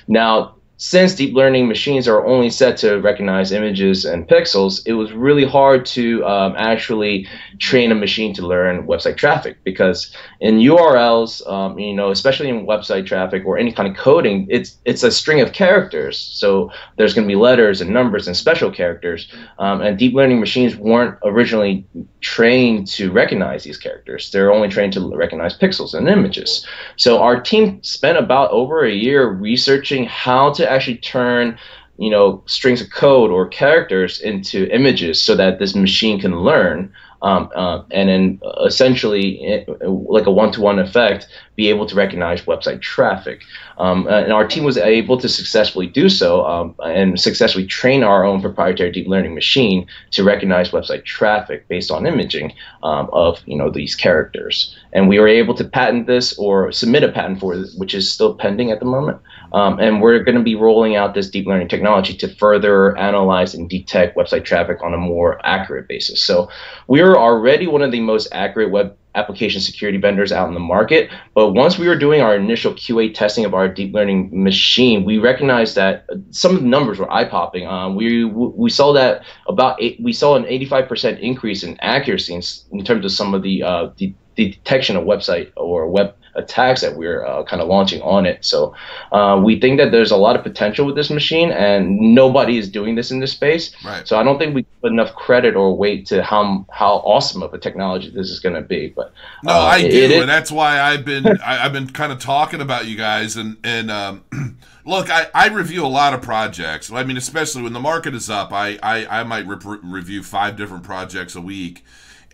Now, 0.10 0.56
since 0.78 1.16
deep 1.16 1.34
learning 1.34 1.68
machines 1.68 2.08
are 2.08 2.26
only 2.26 2.50
set 2.50 2.76
to 2.78 2.98
recognize 2.98 3.52
images 3.54 4.04
and 4.04 4.28
pixels, 4.28 4.82
it 4.86 4.94
was 4.94 5.14
really 5.14 5.46
hard 5.46 5.86
to 5.86 6.26
um, 6.26 6.54
actually 6.58 7.28
train 7.60 7.92
a 7.92 7.96
machine 7.96 8.34
to 8.34 8.46
learn 8.46 8.86
website 8.86 9.16
traffic 9.16 9.58
because 9.64 10.14
in 10.42 10.60
URLs, 10.60 11.48
um, 11.50 11.80
you 11.80 11.94
know, 11.94 12.12
especially 12.12 12.50
in 12.50 12.66
website 12.66 13.06
traffic 13.06 13.44
or 13.46 13.58
any 13.58 13.72
kind 13.72 13.88
of 13.90 13.96
coding, 13.96 14.48
it's 14.50 14.78
it's 14.84 15.04
a 15.04 15.12
string 15.12 15.40
of 15.40 15.54
characters. 15.54 16.18
So 16.18 16.72
there's 16.98 17.14
going 17.14 17.26
to 17.26 17.32
be 17.32 17.40
letters 17.40 17.80
and 17.80 17.92
numbers 17.92 18.28
and 18.28 18.36
special 18.36 18.70
characters, 18.70 19.32
um, 19.60 19.80
and 19.82 19.98
deep 19.98 20.14
learning 20.14 20.42
machines 20.42 20.76
weren't 20.76 21.18
originally 21.24 21.86
trained 22.20 22.88
to 22.88 23.12
recognize 23.12 23.64
these 23.64 23.78
characters. 23.78 24.30
They're 24.32 24.52
only 24.52 24.68
trained 24.68 24.94
to 24.94 25.16
recognize 25.16 25.58
pixels 25.58 25.94
and 25.94 26.10
images. 26.10 26.66
So 26.98 27.22
our 27.22 27.40
team 27.40 27.82
spent 27.82 28.18
about 28.18 28.52
over 28.52 28.84
a 28.84 28.92
year 28.92 29.30
researching 29.30 30.06
how 30.06 30.52
to 30.54 30.65
actually 30.66 30.98
turn 30.98 31.58
you 31.98 32.10
know 32.10 32.44
strings 32.46 32.82
of 32.82 32.92
code 32.92 33.32
or 33.32 33.48
characters 33.48 34.20
into 34.20 34.68
images 34.74 35.22
so 35.22 35.36
that 35.36 35.60
this 35.60 35.76
machine 35.76 36.20
can 36.20 36.40
learn 36.42 36.92
um, 37.22 37.50
uh, 37.56 37.82
and 37.92 38.10
then 38.10 38.40
essentially 38.66 39.42
eh, 39.46 39.64
like 39.82 40.26
a 40.26 40.32
one-to-one 40.32 40.80
effect 40.80 41.28
be 41.56 41.70
able 41.70 41.86
to 41.86 41.96
recognize 41.96 42.42
website 42.44 42.82
traffic. 42.82 43.42
Um, 43.78 44.08
and 44.08 44.32
our 44.32 44.48
team 44.48 44.64
was 44.64 44.78
able 44.78 45.18
to 45.18 45.28
successfully 45.28 45.88
do 45.88 46.08
so 46.08 46.46
um, 46.46 46.76
and 46.84 47.20
successfully 47.20 47.66
train 47.66 48.04
our 48.04 48.24
own 48.24 48.42
proprietary 48.42 48.92
deep 48.92 49.08
learning 49.08 49.36
machine 49.36 49.88
to 50.12 50.24
recognize 50.24 50.72
website 50.72 51.04
traffic 51.04 51.68
based 51.68 51.92
on 51.92 52.06
imaging 52.06 52.54
um, 52.84 53.10
of 53.12 53.40
you 53.46 53.58
know 53.58 53.70
these 53.70 53.96
characters. 53.96 54.76
And 54.94 55.10
we 55.10 55.20
were 55.20 55.28
able 55.28 55.54
to 55.56 55.64
patent 55.64 56.08
this 56.08 56.38
or 56.38 56.72
submit 56.72 57.04
a 57.04 57.12
patent 57.12 57.40
for 57.40 57.54
it 57.54 57.68
which 57.78 57.94
is 57.94 58.12
still 58.12 58.34
pending 58.36 58.72
at 58.72 58.80
the 58.80 58.86
moment. 58.86 59.20
Um, 59.54 59.80
and 59.80 60.02
we're 60.02 60.24
going 60.24 60.38
to 60.38 60.44
be 60.44 60.56
rolling 60.56 60.96
out 60.96 61.14
this 61.14 61.30
deep 61.30 61.46
learning 61.46 61.68
technology 61.68 62.14
to 62.18 62.28
further 62.28 62.98
analyze 62.98 63.54
and 63.54 63.70
detect 63.70 64.18
website 64.18 64.44
traffic 64.44 64.82
on 64.84 64.94
a 64.94 64.98
more 64.98 65.40
accurate 65.46 65.88
basis. 65.88 66.22
So 66.22 66.50
we're 66.88 67.16
already 67.16 67.68
one 67.68 67.82
of 67.82 67.92
the 67.92 68.02
most 68.02 68.28
accurate 68.32 68.72
web 68.72 68.98
application 69.16 69.62
security 69.62 69.98
vendors 69.98 70.32
out 70.32 70.48
in 70.48 70.54
the 70.54 70.60
market. 70.60 71.10
But 71.34 71.52
once 71.52 71.78
we 71.78 71.88
were 71.88 71.98
doing 71.98 72.22
our 72.22 72.36
initial 72.36 72.74
QA 72.74 73.14
testing 73.14 73.46
of 73.46 73.54
our 73.54 73.68
deep 73.68 73.94
learning 73.94 74.30
machine, 74.32 75.06
we 75.06 75.18
recognized 75.18 75.76
that 75.76 76.08
some 76.32 76.56
of 76.56 76.62
the 76.62 76.68
numbers 76.68 77.00
were 77.00 77.12
eye 77.12 77.26
popping. 77.26 77.68
Um, 77.68 77.96
we 77.96 78.26
we 78.26 78.70
saw 78.70 78.94
that 78.94 79.24
about 79.48 79.82
eight, 79.82 80.00
we 80.02 80.14
saw 80.14 80.36
an 80.36 80.44
85% 80.44 81.20
increase 81.20 81.64
in 81.64 81.78
accuracy 81.80 82.34
in, 82.34 82.42
in 82.72 82.86
terms 82.86 83.06
of 83.06 83.12
some 83.12 83.34
of 83.34 83.42
the 83.42 83.64
uh, 83.64 83.90
the, 83.98 84.14
the 84.36 84.52
detection 84.52 84.96
of 84.96 85.06
website 85.06 85.52
or 85.56 85.90
web 85.90 86.16
attacks 86.36 86.82
that 86.82 86.96
we're 86.96 87.26
uh, 87.26 87.44
kind 87.44 87.62
of 87.62 87.68
launching 87.68 88.02
on 88.02 88.26
it. 88.26 88.44
So 88.44 88.76
uh, 89.12 89.42
we 89.44 89.60
think 89.60 89.78
that 89.80 89.92
there's 89.92 90.12
a 90.12 90.18
lot 90.18 90.36
of 90.36 90.44
potential 90.44 90.86
with 90.86 90.96
this 90.96 91.10
machine, 91.10 91.52
and 91.52 92.00
nobody 92.16 92.58
is 92.58 92.70
doing 92.70 92.96
this 92.96 93.12
in 93.12 93.20
this 93.20 93.32
space. 93.32 93.76
Right. 93.84 94.08
So 94.08 94.18
I 94.20 94.24
don't 94.24 94.38
think 94.38 94.54
we 94.56 94.64
put 94.82 94.92
enough 94.92 95.14
credit 95.16 95.56
or 95.56 95.76
weight 95.76 96.06
to 96.08 96.22
how 96.24 96.66
how 96.72 96.96
awesome 96.98 97.42
of 97.44 97.54
a 97.54 97.58
technology 97.58 98.10
this 98.10 98.30
is 98.30 98.40
going 98.40 98.56
to 98.56 98.62
be. 98.62 98.90
But 98.90 99.14
No, 99.44 99.54
uh, 99.54 99.56
I 99.56 99.78
it- 99.80 99.92
do, 99.92 100.04
it 100.04 100.22
and 100.22 100.30
that's 100.30 100.52
why 100.52 100.80
I've 100.82 101.06
been 101.06 101.26
I, 101.46 101.66
I've 101.66 101.74
been 101.74 101.90
kind 101.90 102.12
of 102.12 102.20
talking 102.20 102.62
about 102.62 102.86
you 102.88 102.96
guys 102.96 103.36
and 103.36 103.58
and 103.64 103.90
um, 103.90 104.24
look, 104.86 105.10
I, 105.10 105.28
I 105.34 105.48
review 105.48 105.86
a 105.86 105.88
lot 105.88 106.14
of 106.14 106.22
projects. 106.22 106.92
I 106.92 107.04
mean, 107.04 107.18
especially 107.18 107.64
when 107.64 107.74
the 107.74 107.80
market 107.80 108.14
is 108.14 108.30
up, 108.30 108.52
I 108.52 108.78
I, 108.84 109.22
I 109.22 109.24
might 109.24 109.48
re- 109.48 109.80
review 109.84 110.24
five 110.24 110.56
different 110.56 110.84
projects 110.84 111.36
a 111.36 111.42
week, 111.42 111.84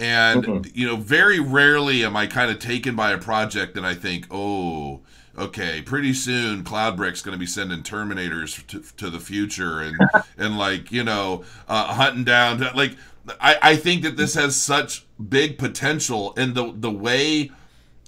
and 0.01 0.43
Mhm. 0.43 0.71
you 0.73 0.87
know, 0.87 0.95
very 0.95 1.39
rarely 1.39 2.03
am 2.03 2.17
I 2.17 2.27
kind 2.27 2.51
of 2.51 2.59
taken 2.59 2.95
by 2.95 3.11
a 3.11 3.17
project 3.17 3.77
and 3.77 3.85
I 3.85 3.93
think, 3.93 4.27
oh. 4.31 5.01
Okay, 5.37 5.81
pretty 5.81 6.13
soon 6.13 6.61
Cloudbric's 6.65 7.21
going 7.21 7.33
to 7.33 7.39
be 7.39 7.45
sending 7.45 7.83
Terminators 7.83 8.67
to, 8.67 8.83
to 8.97 9.09
the 9.09 9.19
future 9.19 9.79
and 9.79 9.97
and 10.37 10.57
like 10.57 10.91
you 10.91 11.05
know 11.05 11.45
uh, 11.69 11.93
hunting 11.93 12.25
down 12.25 12.59
like 12.75 12.97
I, 13.39 13.55
I 13.61 13.75
think 13.77 14.03
that 14.03 14.17
this 14.17 14.33
has 14.33 14.57
such 14.57 15.05
big 15.29 15.57
potential 15.57 16.33
and 16.35 16.53
the 16.53 16.73
the 16.75 16.91
way 16.91 17.49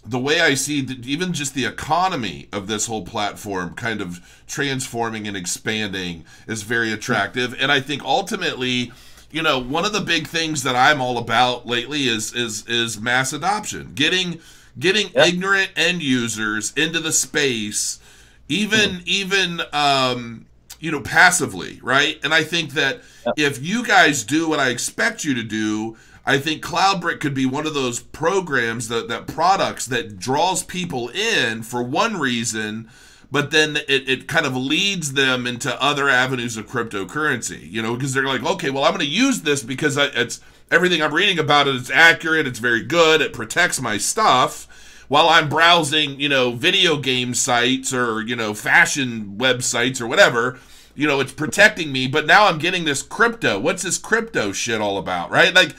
the 0.06 0.19
way 0.19 0.41
I 0.41 0.53
see 0.53 0.82
that 0.82 1.06
even 1.06 1.32
just 1.32 1.53
the 1.53 1.65
economy 1.65 2.49
of 2.51 2.67
this 2.67 2.88
whole 2.88 3.03
platform 3.06 3.73
kind 3.73 4.01
of 4.01 4.19
transforming 4.45 5.25
and 5.25 5.38
expanding 5.38 6.25
is 6.45 6.63
very 6.63 6.91
attractive. 6.91 7.56
And 7.58 7.71
I 7.71 7.79
think 7.79 8.03
ultimately, 8.03 8.91
you 9.34 9.41
know, 9.41 9.60
one 9.60 9.84
of 9.84 9.91
the 9.93 10.00
big 10.02 10.28
things 10.28 10.62
that 10.63 10.76
I'm 10.76 11.02
all 11.02 11.17
about 11.17 11.65
lately 11.67 12.08
is 12.08 12.34
is 12.34 12.65
is 12.67 13.00
mass 13.02 13.34
adoption. 13.34 13.91
Getting 13.96 14.39
getting 14.80 15.10
Yeah. 15.13 15.26
ignorant 15.26 15.72
end 15.76 16.02
users 16.04 16.72
into 16.76 17.00
the 17.00 17.12
space, 17.12 18.00
even 18.48 19.02
even 19.06 19.62
um 19.74 20.46
you 20.80 20.91
know 20.91 21.02
passively, 21.02 21.80
right? 21.82 22.19
And 22.24 22.34
I 22.34 22.43
think 22.43 22.74
that 22.74 23.02
if 23.36 23.62
you 23.63 23.84
guys 23.84 24.24
do 24.24 24.48
what 24.48 24.60
I 24.60 24.69
expect 24.69 25.24
you 25.26 25.34
to 25.34 25.43
do, 25.43 25.98
I 26.26 26.38
think 26.38 26.63
Cloudbric 26.63 27.19
could 27.19 27.34
be 27.34 27.46
one 27.48 27.65
of 27.65 27.74
those 27.74 28.00
programs 28.00 28.88
that 28.89 29.08
that 29.08 29.26
products 29.26 29.88
that 29.88 30.19
draws 30.19 30.63
people 30.63 31.10
in 31.10 31.63
for 31.63 31.82
one 31.82 32.17
reason, 32.19 32.88
but 33.34 33.50
then 33.50 33.78
it, 33.88 34.08
it 34.08 34.28
kind 34.28 34.46
of 34.46 34.56
leads 34.56 35.13
them 35.13 35.48
into 35.48 35.82
other 35.82 36.08
avenues 36.08 36.56
of 36.56 36.67
cryptocurrency. 36.67 37.67
You 37.69 37.82
know, 37.82 37.96
because 37.96 38.13
they're 38.13 38.28
like, 38.28 38.43
okay, 38.43 38.69
well, 38.69 38.84
I'm 38.84 38.91
going 38.91 39.00
to 39.00 39.12
use 39.12 39.41
this 39.41 39.63
because 39.63 39.98
I, 39.98 40.06
it's 40.13 40.39
everything 40.69 41.02
I'm 41.02 41.15
reading 41.15 41.39
about 41.39 41.67
it. 41.67 41.74
it 41.74 41.82
is 41.82 41.89
accurate. 41.89 42.46
It's 42.46 42.60
very 42.60 42.84
good. 42.84 43.22
It 43.22 43.34
protects 43.34 43.82
my 43.82 43.98
stuff. 43.98 44.67
While 45.08 45.30
I'm 45.30 45.50
browsing, 45.50 46.19
you 46.19 46.30
know, 46.30 46.52
video 46.52 46.98
game 46.98 47.34
sites 47.34 47.91
or 47.91 48.22
you 48.22 48.36
know, 48.36 48.54
fashion 48.54 49.36
websites 49.39 50.00
or 50.00 50.06
whatever, 50.06 50.60
you 50.93 51.08
know, 51.08 51.19
it's 51.19 51.34
protecting 51.34 51.91
me. 51.91 52.08
But 52.08 52.28
now 52.28 52.46
I'm 52.46 52.60
getting 52.60 52.86
this 52.86 53.02
crypto. 53.02 53.60
What's 53.60 53.82
this 53.82 53.98
crypto 53.98 54.52
shit 54.52 54.80
all 54.80 55.00
about, 55.00 55.32
right? 55.32 55.56
Like, 55.56 55.76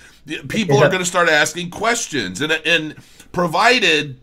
people 0.48 0.78
are 0.78 0.88
going 0.88 0.98
to 0.98 1.06
start 1.06 1.28
asking 1.28 1.70
questions, 1.70 2.40
and 2.40 2.50
and 2.50 2.96
provided 3.30 4.18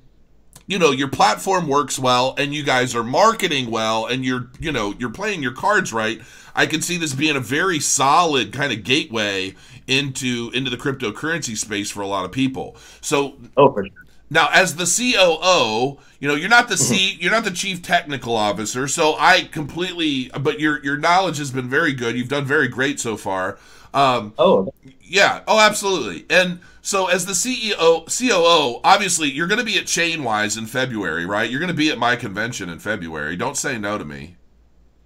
you 0.68 0.80
know 0.80 0.92
your 0.92 1.08
platform 1.08 1.68
works 1.68 1.98
well 2.00 2.34
and 2.38 2.54
you 2.54 2.64
guys 2.64 2.96
are 2.96 3.04
marketing 3.04 3.70
well 3.70 4.06
and 4.06 4.24
you're 4.26 4.50
you 4.60 4.72
know 4.72 4.94
you're 5.00 5.12
playing 5.12 5.42
your 5.42 5.52
cards 5.52 5.92
right 5.92 6.22
i 6.56 6.66
can 6.66 6.82
see 6.82 6.98
this 6.98 7.14
being 7.14 7.36
a 7.36 7.40
very 7.40 7.80
solid 7.80 8.54
kind 8.54 8.72
of 8.72 8.84
gateway 8.84 9.56
into 9.88 10.52
into 10.54 10.70
the 10.70 10.78
cryptocurrency 10.78 11.58
space 11.58 11.92
for 11.92 12.02
a 12.02 12.08
lot 12.08 12.26
of 12.26 12.32
people 12.32 12.76
so 13.02 13.36
oh, 13.58 13.72
for 13.74 13.86
sure. 13.86 14.06
now, 14.30 14.50
as 14.54 14.76
the 14.76 14.86
COO, 14.86 16.00
you 16.20 16.28
know 16.28 16.36
you're 16.36 16.50
not 16.50 16.70
the 16.70 16.76
mm-hmm. 16.76 16.94
C, 16.94 17.18
you're 17.20 17.32
not 17.32 17.44
the 17.44 17.52
chief 17.52 17.82
technical 17.82 18.36
officer. 18.36 18.88
So 18.88 19.16
I 19.18 19.44
completely, 19.44 20.30
but 20.40 20.60
your 20.60 20.84
your 20.84 20.98
knowledge 20.98 21.40
has 21.40 21.52
been 21.52 21.70
very 21.70 21.94
good. 21.94 22.16
You've 22.16 22.30
done 22.30 22.46
very 22.46 22.68
great 22.68 23.00
so 23.00 23.18
far. 23.18 23.58
Um, 23.94 24.34
Oh, 24.38 24.74
yeah. 25.02 25.42
Oh, 25.48 25.60
absolutely. 25.60 26.26
And 26.30 26.60
so, 26.82 27.08
as 27.08 27.26
the 27.26 27.34
CEO, 27.34 28.06
COO, 28.08 28.80
obviously 28.84 29.30
you're 29.30 29.48
going 29.48 29.60
to 29.60 29.66
be 29.66 29.78
at 29.78 29.86
Chainwise 29.86 30.58
in 30.58 30.66
February, 30.66 31.26
right? 31.26 31.50
You're 31.50 31.60
going 31.60 31.68
to 31.68 31.74
be 31.76 31.90
at 31.90 31.98
my 31.98 32.16
convention 32.16 32.70
in 32.70 32.80
February. 32.80 33.36
Don't 33.36 33.58
say 33.58 33.78
no 33.78 33.98
to 33.98 34.06
me. 34.06 34.38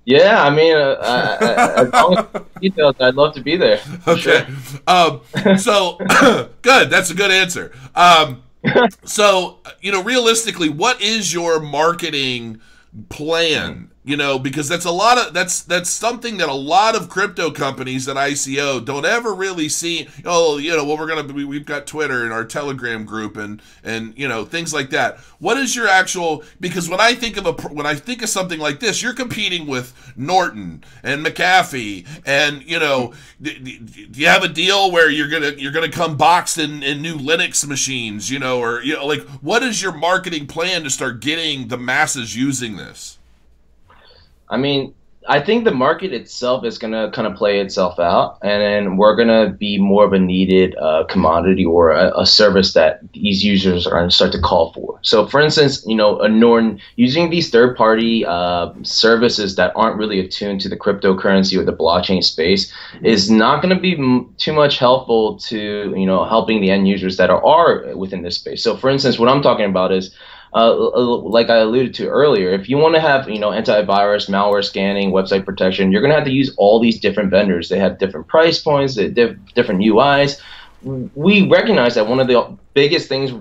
Yeah, 0.06 0.44
I 0.44 0.52
mean, 0.52 0.76
uh, 0.76 0.98
I, 1.02 1.46
I, 1.46 1.82
as 1.82 1.92
long 1.92 2.18
as 2.18 2.42
details, 2.62 2.96
I'd 3.00 3.16
love 3.16 3.34
to 3.34 3.42
be 3.42 3.58
there. 3.58 3.82
Okay. 4.08 4.46
Um, 4.86 5.22
so 5.58 5.98
good. 6.62 6.92
That's 6.92 7.10
a 7.10 7.16
good 7.16 7.32
answer. 7.32 7.72
Um, 7.96 8.44
so 9.04 9.60
you 9.82 9.92
know, 9.92 10.04
realistically, 10.04 10.70
what 10.70 11.02
is 11.02 11.34
your 11.34 11.60
marketing 11.60 12.62
plan? 13.10 13.90
You 14.06 14.18
know, 14.18 14.38
because 14.38 14.70
that's 14.70 14.86
a 14.86 14.92
lot 14.92 15.18
of 15.18 15.34
that's 15.34 15.64
that's 15.64 15.90
something 15.90 16.38
that 16.38 16.48
a 16.48 16.54
lot 16.54 16.96
of 16.96 17.10
crypto 17.10 17.50
companies 17.50 18.08
at 18.08 18.18
ICO 18.18 18.86
don't 18.86 19.04
ever 19.04 19.34
really 19.34 19.68
see. 19.68 20.08
Oh, 20.24 20.58
you 20.58 20.78
know, 20.78 20.86
well, 20.86 20.96
we're 20.96 21.08
gonna 21.08 21.34
we, 21.34 21.44
we've 21.44 21.66
got 21.66 21.88
Twitter 21.88 22.24
and 22.24 22.32
our 22.32 22.46
Telegram 22.46 23.04
group 23.04 23.36
and 23.36 23.64
and 23.84 24.14
you 24.16 24.28
know 24.28 24.46
things 24.46 24.72
like 24.76 24.92
that. 24.92 25.18
What 25.40 25.58
is 25.58 25.76
your 25.76 25.88
actual? 25.88 26.44
Because 26.60 26.88
when 26.88 27.00
I 27.00 27.16
think 27.16 27.36
of 27.38 27.48
a 27.48 27.54
when 27.70 27.88
I 27.88 27.96
think 27.96 28.22
of 28.22 28.30
something 28.30 28.60
like 28.60 28.80
this, 28.80 29.02
you're 29.02 29.16
competing 29.16 29.66
with 29.66 30.14
Norton 30.16 30.84
and 31.02 31.26
McAfee, 31.26 32.06
and 32.28 32.62
you 32.62 32.78
know, 32.78 33.12
do 33.42 33.52
you 34.14 34.28
have 34.28 34.44
a 34.44 34.50
deal 34.50 34.92
where 34.92 35.10
you're 35.10 35.30
gonna 35.30 35.54
you're 35.58 35.72
gonna 35.72 35.90
come 35.90 36.16
boxed 36.16 36.60
in, 36.60 36.84
in 36.84 37.02
new 37.02 37.18
Linux 37.18 37.68
machines? 37.68 38.30
You 38.30 38.38
know, 38.38 38.60
or 38.60 38.84
you 38.84 38.94
know, 38.94 39.08
like 39.08 39.24
what 39.42 39.64
is 39.64 39.82
your 39.82 39.94
marketing 39.94 40.46
plan 40.46 40.84
to 40.84 40.92
start 40.92 41.22
getting 41.22 41.70
the 41.70 41.78
masses 41.80 42.36
using 42.38 42.76
this? 42.76 43.18
I 44.50 44.58
mean, 44.58 44.94
I 45.28 45.42
think 45.42 45.64
the 45.64 45.72
market 45.72 46.14
itself 46.14 46.64
is 46.66 46.78
going 46.78 46.94
to 46.94 47.10
kind 47.12 47.28
of 47.28 47.36
play 47.36 47.60
itself 47.60 48.00
out, 48.00 48.38
and 48.44 48.98
we're 48.98 49.16
going 49.16 49.28
to 49.28 49.56
be 49.58 49.80
more 49.80 50.06
of 50.06 50.14
a 50.14 50.20
needed 50.20 50.76
uh, 50.76 51.06
commodity 51.06 51.66
or 51.66 51.92
a, 51.92 52.20
a 52.20 52.26
service 52.26 52.74
that 52.74 53.00
these 53.14 53.44
users 53.44 53.88
are 53.88 53.98
going 53.98 54.10
to 54.10 54.16
start 54.16 54.32
to 54.34 54.40
call 54.40 54.72
for. 54.74 55.00
So, 55.02 55.26
for 55.26 55.42
instance, 55.42 55.84
you 55.88 55.96
know, 55.96 56.20
a 56.20 56.30
Norton 56.30 56.80
using 56.96 57.30
these 57.30 57.50
third-party 57.50 58.26
uh, 58.26 58.72
services 58.84 59.56
that 59.56 59.72
aren't 59.76 59.98
really 59.98 60.20
attuned 60.20 60.62
to 60.62 60.70
the 60.70 60.78
cryptocurrency 60.78 61.58
or 61.58 61.64
the 61.64 61.74
blockchain 61.74 62.24
space 62.24 62.72
is 63.02 63.32
not 63.32 63.64
going 63.64 63.74
to 63.76 63.82
be 63.82 63.98
m- 63.98 64.34
too 64.38 64.54
much 64.54 64.78
helpful 64.78 65.38
to 65.40 65.94
you 65.98 66.06
know 66.06 66.26
helping 66.26 66.62
the 66.62 66.70
end 66.70 66.88
users 66.88 67.18
that 67.18 67.32
are, 67.32 67.44
are 67.44 67.98
within 67.98 68.22
this 68.22 68.36
space. 68.36 68.62
So, 68.62 68.78
for 68.78 68.92
instance, 68.92 69.18
what 69.18 69.30
I'm 69.30 69.42
talking 69.42 69.66
about 69.66 69.92
is 69.92 70.16
uh, 70.56 70.74
like 70.98 71.50
I 71.50 71.58
alluded 71.58 71.94
to 71.96 72.08
earlier, 72.08 72.52
if 72.52 72.70
you 72.70 72.78
want 72.78 72.96
to 72.96 73.02
have 73.02 73.30
you 73.30 73.40
know 73.40 73.50
antivirus, 73.50 74.30
malware 74.30 74.64
scanning, 74.64 75.12
website 75.12 75.46
protection, 75.46 75.92
you're 75.92 76.02
going 76.02 76.12
to 76.12 76.16
have 76.16 76.26
to 76.26 76.32
use 76.32 76.54
all 76.58 76.80
these 76.80 77.00
different 77.00 77.30
vendors. 77.30 77.68
They 77.68 77.80
have 77.80 77.98
different 77.98 78.28
price 78.28 78.62
points, 78.62 78.96
they 78.96 79.14
have 79.18 79.54
different 79.54 79.82
UIs. 79.82 80.42
We 80.82 81.50
recognize 81.50 81.96
that 81.96 82.08
one 82.08 82.20
of 82.20 82.28
the 82.28 82.56
biggest 82.74 83.10
things 83.10 83.32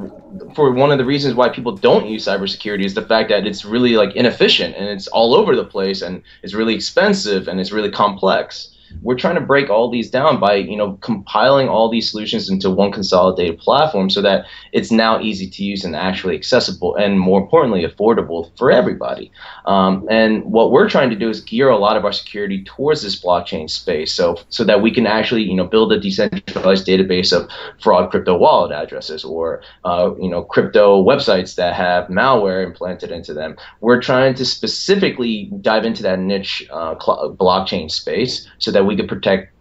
for 0.56 0.72
one 0.72 0.90
of 0.90 0.98
the 0.98 1.04
reasons 1.04 1.34
why 1.34 1.50
people 1.50 1.76
don't 1.76 2.06
use 2.06 2.24
cybersecurity 2.24 2.84
is 2.84 2.94
the 2.94 3.02
fact 3.02 3.28
that 3.28 3.46
it's 3.46 3.64
really 3.64 3.96
like 3.96 4.16
inefficient 4.16 4.74
and 4.74 4.88
it's 4.88 5.06
all 5.08 5.34
over 5.34 5.54
the 5.54 5.64
place 5.64 6.02
and 6.02 6.22
it's 6.42 6.54
really 6.54 6.74
expensive 6.74 7.46
and 7.46 7.60
it's 7.60 7.70
really 7.70 7.90
complex 7.90 8.73
we're 9.02 9.16
trying 9.16 9.34
to 9.34 9.40
break 9.40 9.70
all 9.70 9.90
these 9.90 10.10
down 10.10 10.40
by 10.40 10.54
you 10.54 10.76
know 10.76 10.94
compiling 11.00 11.68
all 11.68 11.90
these 11.90 12.10
solutions 12.10 12.48
into 12.48 12.70
one 12.70 12.92
consolidated 12.92 13.58
platform 13.58 14.10
so 14.10 14.22
that 14.22 14.46
it's 14.72 14.90
now 14.90 15.20
easy 15.20 15.48
to 15.48 15.64
use 15.64 15.84
and 15.84 15.96
actually 15.96 16.34
accessible 16.34 16.94
and 16.96 17.18
more 17.18 17.40
importantly 17.40 17.84
affordable 17.84 18.50
for 18.56 18.70
everybody. 18.70 19.30
Um, 19.66 20.06
and 20.10 20.44
what 20.44 20.70
we're 20.70 20.88
trying 20.88 21.10
to 21.10 21.16
do 21.16 21.28
is 21.28 21.40
gear 21.40 21.68
a 21.68 21.78
lot 21.78 21.96
of 21.96 22.04
our 22.04 22.12
security 22.12 22.64
towards 22.64 23.02
this 23.02 23.20
blockchain 23.22 23.68
space 23.68 24.12
so 24.12 24.38
so 24.48 24.64
that 24.64 24.82
we 24.82 24.92
can 24.92 25.06
actually 25.06 25.42
you 25.42 25.54
know 25.54 25.64
build 25.66 25.92
a 25.92 26.00
decentralized 26.00 26.86
database 26.86 27.32
of 27.32 27.48
fraud 27.80 28.10
crypto 28.10 28.36
wallet 28.36 28.72
addresses 28.72 29.24
or 29.24 29.62
uh, 29.84 30.10
you 30.20 30.28
know 30.28 30.42
crypto 30.42 31.04
websites 31.04 31.54
that 31.56 31.74
have 31.74 32.08
malware 32.08 32.64
implanted 32.64 33.10
into 33.10 33.34
them. 33.34 33.56
We're 33.80 34.00
trying 34.00 34.34
to 34.34 34.44
specifically 34.44 35.50
dive 35.60 35.84
into 35.84 36.02
that 36.02 36.18
niche 36.18 36.66
uh, 36.70 36.94
blockchain 36.94 37.90
space 37.90 38.48
so 38.58 38.70
that 38.70 38.83
we 38.86 38.96
could 38.96 39.08
protect 39.08 39.52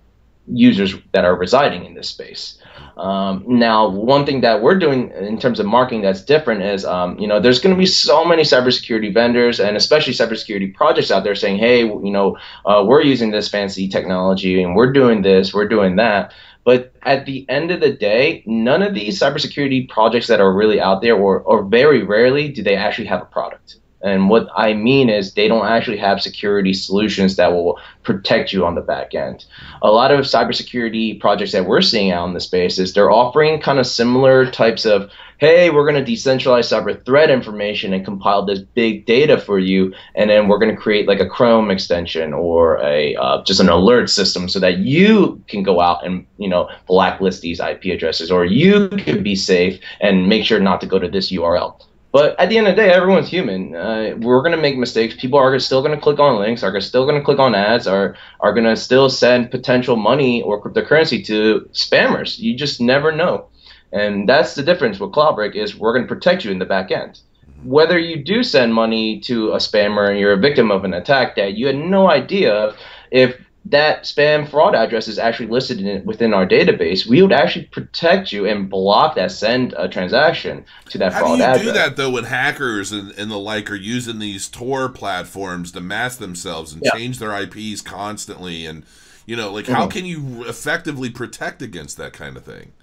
users 0.47 0.95
that 1.13 1.23
are 1.23 1.35
residing 1.35 1.85
in 1.85 1.93
this 1.93 2.09
space. 2.09 2.59
Um, 2.97 3.43
now, 3.47 3.87
one 3.87 4.25
thing 4.25 4.41
that 4.41 4.61
we're 4.61 4.77
doing 4.77 5.11
in 5.11 5.39
terms 5.39 5.59
of 5.59 5.65
marketing 5.65 6.01
that's 6.01 6.21
different 6.21 6.61
is, 6.61 6.85
um, 6.85 7.17
you 7.17 7.27
know, 7.27 7.39
there's 7.39 7.59
going 7.59 7.73
to 7.73 7.79
be 7.79 7.85
so 7.85 8.25
many 8.25 8.43
cybersecurity 8.43 9.13
vendors 9.13 9.59
and 9.59 9.77
especially 9.77 10.13
cybersecurity 10.13 10.73
projects 10.73 11.11
out 11.11 11.23
there 11.23 11.35
saying, 11.35 11.57
hey, 11.57 11.79
you 11.79 12.11
know, 12.11 12.37
uh, 12.65 12.83
we're 12.85 13.01
using 13.01 13.31
this 13.31 13.47
fancy 13.49 13.87
technology 13.87 14.61
and 14.61 14.75
we're 14.75 14.91
doing 14.91 15.21
this, 15.21 15.53
we're 15.53 15.67
doing 15.67 15.95
that. 15.95 16.33
But 16.65 16.93
at 17.03 17.25
the 17.25 17.45
end 17.49 17.71
of 17.71 17.81
the 17.81 17.91
day, 17.91 18.43
none 18.45 18.81
of 18.81 18.93
these 18.93 19.19
cybersecurity 19.19 19.89
projects 19.89 20.27
that 20.27 20.39
are 20.39 20.53
really 20.53 20.79
out 20.79 21.01
there, 21.01 21.15
or, 21.15 21.41
or 21.41 21.63
very 21.63 22.03
rarely, 22.03 22.49
do 22.49 22.63
they 22.63 22.75
actually 22.75 23.07
have 23.07 23.21
a 23.21 23.25
product. 23.25 23.77
And 24.03 24.29
what 24.29 24.49
I 24.55 24.73
mean 24.73 25.09
is 25.09 25.33
they 25.33 25.47
don't 25.47 25.65
actually 25.65 25.97
have 25.97 26.21
security 26.21 26.73
solutions 26.73 27.37
that 27.37 27.53
will 27.53 27.79
protect 28.03 28.51
you 28.51 28.65
on 28.65 28.75
the 28.75 28.81
back 28.81 29.15
end. 29.15 29.45
A 29.81 29.91
lot 29.91 30.11
of 30.11 30.25
cybersecurity 30.25 31.19
projects 31.21 31.53
that 31.53 31.65
we're 31.65 31.81
seeing 31.81 32.11
out 32.11 32.27
in 32.27 32.33
the 32.33 32.41
space 32.41 32.77
is 32.77 32.93
they're 32.93 33.11
offering 33.11 33.61
kind 33.61 33.79
of 33.79 33.87
similar 33.87 34.51
types 34.51 34.85
of, 34.85 35.09
hey, 35.37 35.69
we're 35.69 35.89
going 35.89 36.03
to 36.03 36.11
decentralize 36.11 36.67
cyber 36.69 37.03
threat 37.05 37.29
information 37.29 37.93
and 37.93 38.03
compile 38.03 38.45
this 38.45 38.59
big 38.59 39.05
data 39.05 39.37
for 39.37 39.57
you, 39.57 39.93
and 40.15 40.29
then 40.29 40.49
we're 40.49 40.59
going 40.59 40.75
to 40.75 40.81
create 40.81 41.07
like 41.07 41.21
a 41.21 41.29
Chrome 41.29 41.71
extension 41.71 42.33
or 42.33 42.81
a 42.83 43.15
uh, 43.15 43.41
just 43.43 43.61
an 43.61 43.69
alert 43.69 44.09
system 44.09 44.49
so 44.49 44.59
that 44.59 44.79
you 44.79 45.41
can 45.47 45.63
go 45.63 45.79
out 45.79 46.05
and 46.05 46.25
you 46.37 46.49
know 46.49 46.69
blacklist 46.87 47.41
these 47.41 47.61
IP 47.61 47.85
addresses, 47.85 48.29
or 48.29 48.43
you 48.43 48.89
could 48.89 49.23
be 49.23 49.35
safe 49.35 49.79
and 50.01 50.27
make 50.27 50.43
sure 50.43 50.59
not 50.59 50.81
to 50.81 50.87
go 50.87 50.99
to 50.99 51.07
this 51.07 51.31
URL. 51.31 51.79
But 52.13 52.39
at 52.39 52.49
the 52.49 52.59
end 52.59 52.67
of 52.67 52.75
the 52.75 52.81
day, 52.83 52.91
everyone's 52.91 53.27
human. 53.27 53.75
Uh, 53.75 54.13
we're 54.19 54.43
gonna 54.43 54.55
make 54.55 54.77
mistakes. 54.77 55.15
People 55.15 55.39
are 55.39 55.57
still 55.57 55.81
gonna 55.81 55.99
click 55.99 56.19
on 56.19 56.39
links. 56.39 56.61
Are 56.63 56.79
still 56.79 57.07
gonna 57.07 57.23
click 57.23 57.39
on 57.39 57.55
ads. 57.55 57.87
Are 57.87 58.15
are 58.39 58.53
gonna 58.53 58.75
still 58.75 59.09
send 59.09 59.49
potential 59.49 59.95
money 59.95 60.43
or 60.43 60.61
cryptocurrency 60.61 61.25
to 61.25 61.67
spammers. 61.73 62.37
You 62.37 62.55
just 62.55 62.79
never 62.79 63.11
know, 63.11 63.47
and 63.91 64.29
that's 64.29 64.53
the 64.53 64.61
difference 64.61 64.99
with 64.99 65.11
Cloudbric 65.11 65.55
is 65.55 65.75
we're 65.75 65.91
gonna 65.91 66.07
protect 66.07 66.45
you 66.45 66.51
in 66.51 66.59
the 66.59 66.65
back 66.65 66.91
end. 66.91 67.19
Whether 67.63 67.97
you 67.97 68.23
do 68.23 68.43
send 68.43 68.75
money 68.75 69.19
to 69.21 69.53
a 69.53 69.57
spammer 69.57 70.07
and 70.07 70.19
you're 70.19 70.33
a 70.33 70.37
victim 70.37 70.69
of 70.69 70.85
an 70.85 70.93
attack 70.93 71.35
that 71.37 71.55
you 71.55 71.65
had 71.65 71.77
no 71.77 72.11
idea 72.11 72.53
of, 72.53 72.77
if 73.09 73.41
that 73.65 74.03
spam 74.03 74.47
fraud 74.49 74.75
address 74.75 75.07
is 75.07 75.17
actually 75.17 75.47
listed 75.47 75.79
in, 75.79 76.03
within 76.05 76.33
our 76.33 76.45
database, 76.45 77.05
we 77.07 77.21
would 77.21 77.31
actually 77.31 77.65
protect 77.65 78.31
you 78.33 78.45
and 78.45 78.69
block 78.69 79.15
that 79.15 79.31
send 79.31 79.73
a 79.77 79.87
transaction 79.87 80.65
to 80.89 80.97
that 80.97 81.13
How 81.13 81.19
fraud 81.21 81.37
do 81.37 81.43
you 81.43 81.49
address. 81.49 81.65
do 81.65 81.71
that 81.71 81.95
though 81.95 82.09
when 82.09 82.25
hackers 82.25 82.91
and, 82.91 83.11
and 83.11 83.31
the 83.31 83.37
like 83.39 83.71
are 83.71 83.75
using 83.75 84.19
these 84.19 84.49
Tor 84.49 84.89
platforms 84.89 85.71
to 85.71 85.81
mask 85.81 86.19
themselves 86.19 86.73
and 86.73 86.83
Yeah. 86.83 86.91
change 86.91 87.19
their 87.19 87.31
IPs 87.31 87.79
constantly 87.81 88.65
and 88.65 88.83
you 89.25 89.35
know 89.37 89.51
like 89.53 89.67
how 89.67 89.87
Mhm. 89.87 89.91
can 89.91 90.05
you 90.05 90.43
effectively 90.45 91.09
protect 91.09 91.61
against 91.61 91.95
that 91.97 92.11
kind 92.11 92.35
of 92.35 92.43
thing? 92.43 92.73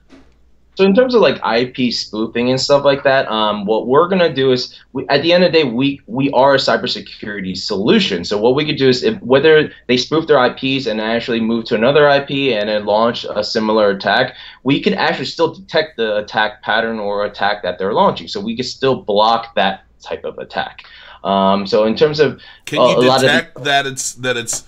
So 0.80 0.86
in 0.86 0.94
terms 0.94 1.14
of 1.14 1.20
like 1.20 1.38
IP 1.44 1.92
spoofing 1.92 2.48
and 2.48 2.58
stuff 2.58 2.86
like 2.86 3.02
that, 3.02 3.30
um, 3.30 3.66
what 3.66 3.86
we're 3.86 4.08
gonna 4.08 4.32
do 4.32 4.50
is, 4.50 4.80
we, 4.94 5.06
at 5.08 5.20
the 5.20 5.30
end 5.30 5.44
of 5.44 5.52
the 5.52 5.58
day, 5.58 5.64
we 5.64 6.00
we 6.06 6.30
are 6.30 6.54
a 6.54 6.56
cybersecurity 6.56 7.54
solution. 7.54 8.24
So 8.24 8.38
what 8.38 8.54
we 8.54 8.64
could 8.64 8.78
do 8.78 8.88
is, 8.88 9.02
if, 9.02 9.20
whether 9.20 9.70
they 9.88 9.98
spoof 9.98 10.26
their 10.26 10.42
IPs 10.42 10.86
and 10.86 10.98
actually 10.98 11.42
move 11.42 11.66
to 11.66 11.74
another 11.74 12.08
IP 12.08 12.30
and 12.58 12.70
then 12.70 12.86
launch 12.86 13.26
a 13.28 13.44
similar 13.44 13.90
attack, 13.90 14.36
we 14.64 14.80
could 14.80 14.94
actually 14.94 15.26
still 15.26 15.52
detect 15.52 15.98
the 15.98 16.16
attack 16.16 16.62
pattern 16.62 16.98
or 16.98 17.26
attack 17.26 17.62
that 17.62 17.78
they're 17.78 17.92
launching. 17.92 18.26
So 18.26 18.40
we 18.40 18.56
could 18.56 18.64
still 18.64 19.02
block 19.02 19.54
that 19.56 19.84
type 20.00 20.24
of 20.24 20.38
attack. 20.38 20.84
Um, 21.24 21.66
so 21.66 21.84
in 21.84 21.94
terms 21.94 22.20
of 22.20 22.40
Can 22.64 22.78
uh, 22.78 22.86
you 22.86 22.96
a 22.96 23.00
lot 23.00 23.16
of 23.16 23.20
the- 23.20 23.26
detect 23.26 23.64
that 23.64 23.84
it's 23.84 24.14
that 24.14 24.38
it's 24.38 24.64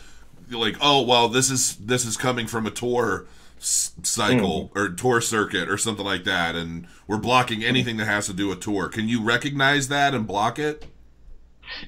like 0.51 0.77
oh 0.83 1.01
well 1.01 1.31
this 1.31 1.49
is 1.49 1.77
this 1.77 2.05
is 2.05 2.19
coming 2.19 2.47
from 2.47 2.67
a 2.67 2.71
Tor 2.71 3.25
cycle 3.63 4.71
Hmm. 4.73 4.79
or 4.79 4.89
Tor 4.91 5.21
circuit 5.21 5.69
or 5.69 5.79
something 5.79 6.05
like 6.05 6.25
that 6.25 6.55
and 6.55 6.87
we're 7.07 7.19
blocking 7.19 7.65
anything 7.65 7.97
that 7.99 8.07
has 8.07 8.27
to 8.27 8.33
do 8.33 8.49
with 8.49 8.61
Tor 8.61 8.89
Can 8.89 9.09
you 9.09 9.23
recognize 9.23 9.89
that 9.89 10.15
and 10.15 10.27
block 10.27 10.59
it? 10.59 10.87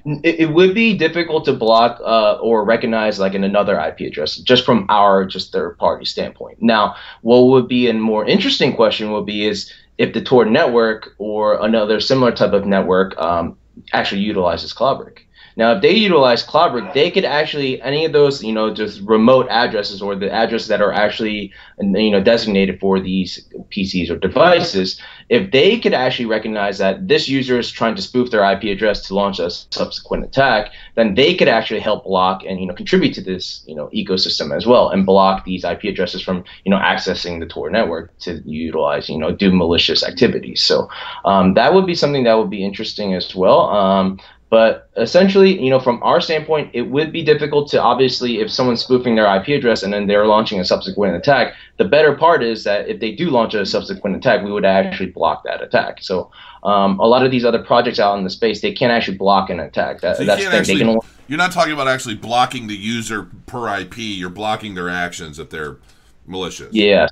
it, 0.05 0.37
it 0.41 0.47
would 0.53 0.75
be 0.75 0.97
difficult 0.97 1.45
to 1.45 1.53
block 1.53 2.01
uh, 2.01 2.35
or 2.35 2.65
recognize 2.65 3.19
like 3.19 3.35
in 3.35 3.45
another 3.45 3.79
IP 3.79 4.01
address 4.01 4.37
just 4.37 4.65
from 4.65 4.87
our 4.89 5.25
just 5.25 5.53
third 5.53 5.77
party 5.79 6.05
standpoint. 6.05 6.59
Now, 6.63 6.97
what 7.23 7.41
would 7.47 7.69
be 7.69 7.89
a 7.89 7.93
more 7.95 8.25
interesting 8.25 8.75
question 8.75 9.13
would 9.13 9.27
be 9.27 9.47
is 9.47 9.73
if 9.99 10.13
the 10.13 10.23
Tor 10.23 10.45
network 10.45 11.15
or 11.19 11.65
another 11.65 12.01
similar 12.01 12.33
type 12.33 12.53
of 12.53 12.65
network 12.67 13.17
um, 13.19 13.57
actually 13.93 14.23
utilizes 14.23 14.73
Cloudbric. 14.73 15.24
Now, 15.57 15.73
if 15.73 15.83
they 15.83 15.93
utilize 15.93 16.45
Cloudbric, 16.45 16.95
they 16.95 17.11
could 17.11 17.25
actually 17.25 17.81
any 17.83 18.05
of 18.05 18.13
those, 18.13 18.43
you 18.43 18.53
know, 18.53 18.75
just 18.75 19.01
remote 19.03 19.47
addresses 19.51 20.03
or 20.03 20.17
the 20.17 20.33
addresses 20.33 20.69
that 20.69 20.81
are 20.81 20.93
actually, 20.93 21.53
you 21.79 22.11
know, 22.11 22.23
designated 22.23 22.81
for 22.81 23.01
these 23.01 23.47
PCs 23.71 24.11
or 24.11 24.17
devices. 24.17 25.01
If 25.29 25.53
they 25.53 25.79
could 25.79 25.95
actually 25.95 26.27
recognize 26.27 26.79
that 26.79 27.09
this 27.09 27.29
user 27.29 27.59
is 27.59 27.71
trying 27.71 27.95
to 27.95 28.03
spoof 28.03 28.31
their 28.31 28.45
IP 28.53 28.65
address 28.65 29.07
to 29.07 29.15
launch 29.15 29.39
a 29.39 29.51
subsequent 29.51 30.25
attack, 30.25 30.73
then 30.97 31.15
they 31.15 31.35
could 31.35 31.49
actually 31.49 31.81
help 31.81 32.05
block 32.05 32.43
and 32.47 32.61
you 32.61 32.67
know 32.67 32.75
contribute 32.75 33.15
to 33.15 33.23
this 33.23 33.65
you 33.67 33.75
know 33.75 33.89
ecosystem 33.95 34.55
as 34.55 34.67
well 34.67 34.91
and 34.91 35.07
block 35.07 35.45
these 35.45 35.65
IP 35.65 35.85
addresses 35.85 36.21
from 36.21 36.45
you 36.65 36.71
know 36.71 36.79
accessing 36.79 37.41
the 37.41 37.47
Tor 37.47 37.71
network 37.71 38.17
to 38.19 38.43
utilize 38.45 39.09
you 39.09 39.19
know 39.19 39.33
do 39.33 39.53
malicious 39.53 40.05
activities. 40.05 40.63
So 40.63 40.89
um, 41.25 41.55
that 41.55 41.73
would 41.73 41.87
be 41.87 41.95
something 41.95 42.25
that 42.25 42.35
would 42.35 42.51
be 42.51 42.65
interesting 42.65 43.15
as 43.15 43.35
well. 43.35 43.71
Um, 43.71 44.19
But 44.51 44.89
essentially, 44.97 45.61
you 45.61 45.71
know, 45.71 45.81
from 45.81 46.03
our 46.03 46.21
standpoint, 46.21 46.71
it 46.75 46.83
would 46.83 47.11
be 47.11 47.25
difficult 47.25 47.69
to 47.71 47.83
obviously 47.83 48.41
if 48.41 48.51
someone's 48.51 48.83
spoofing 48.83 49.17
their 49.17 49.27
IP 49.37 49.49
address 49.49 49.83
and 49.83 49.93
then 49.93 50.07
they're 50.07 50.27
launching 50.27 50.61
a 50.61 50.65
subsequent 50.65 51.17
attack. 51.17 51.55
The 51.79 51.85
better 51.85 52.15
part 52.15 52.43
is 52.43 52.63
that 52.65 52.89
if 52.89 53.01
they 53.01 53.13
do 53.13 53.31
launch 53.31 53.55
a 53.55 53.67
subsequent 53.67 54.17
attack, 54.17 54.45
we 54.45 54.53
would 54.53 54.65
actually 54.65 55.11
block 55.11 55.43
that 55.45 55.61
attack. 55.61 56.03
So 56.03 56.31
um, 56.63 57.01
a 57.01 57.07
lot 57.07 57.25
of 57.25 57.31
these 57.31 57.45
other 57.45 57.63
projects 57.63 57.99
out 57.99 58.17
in 58.17 58.25
the 58.25 58.31
space, 58.31 58.61
they 58.61 58.73
can't 58.73 58.93
actually 58.93 59.17
block 59.17 59.51
an 59.51 59.61
attack. 59.61 60.01
That, 60.03 60.17
So 60.17 60.23
you 60.23 60.27
that's 60.27 60.43
can't 60.43 60.53
the 60.53 60.65
thing. 60.65 60.79
They 60.79 60.85
actually, 60.85 61.01
can 61.01 61.11
you're 61.27 61.39
not 61.39 61.53
talking 61.53 61.73
about 61.73 61.89
actually 61.89 62.15
blocking 62.15 62.67
the 62.67 62.77
user 62.77 63.29
per 63.47 63.79
IP. 63.81 63.99
You're 63.99 64.31
blocking 64.31 64.75
their 64.75 64.89
actions 64.89 65.39
if 65.39 65.51
they're 65.51 65.79
malicious. 66.27 66.73
Yeah, 66.73 67.09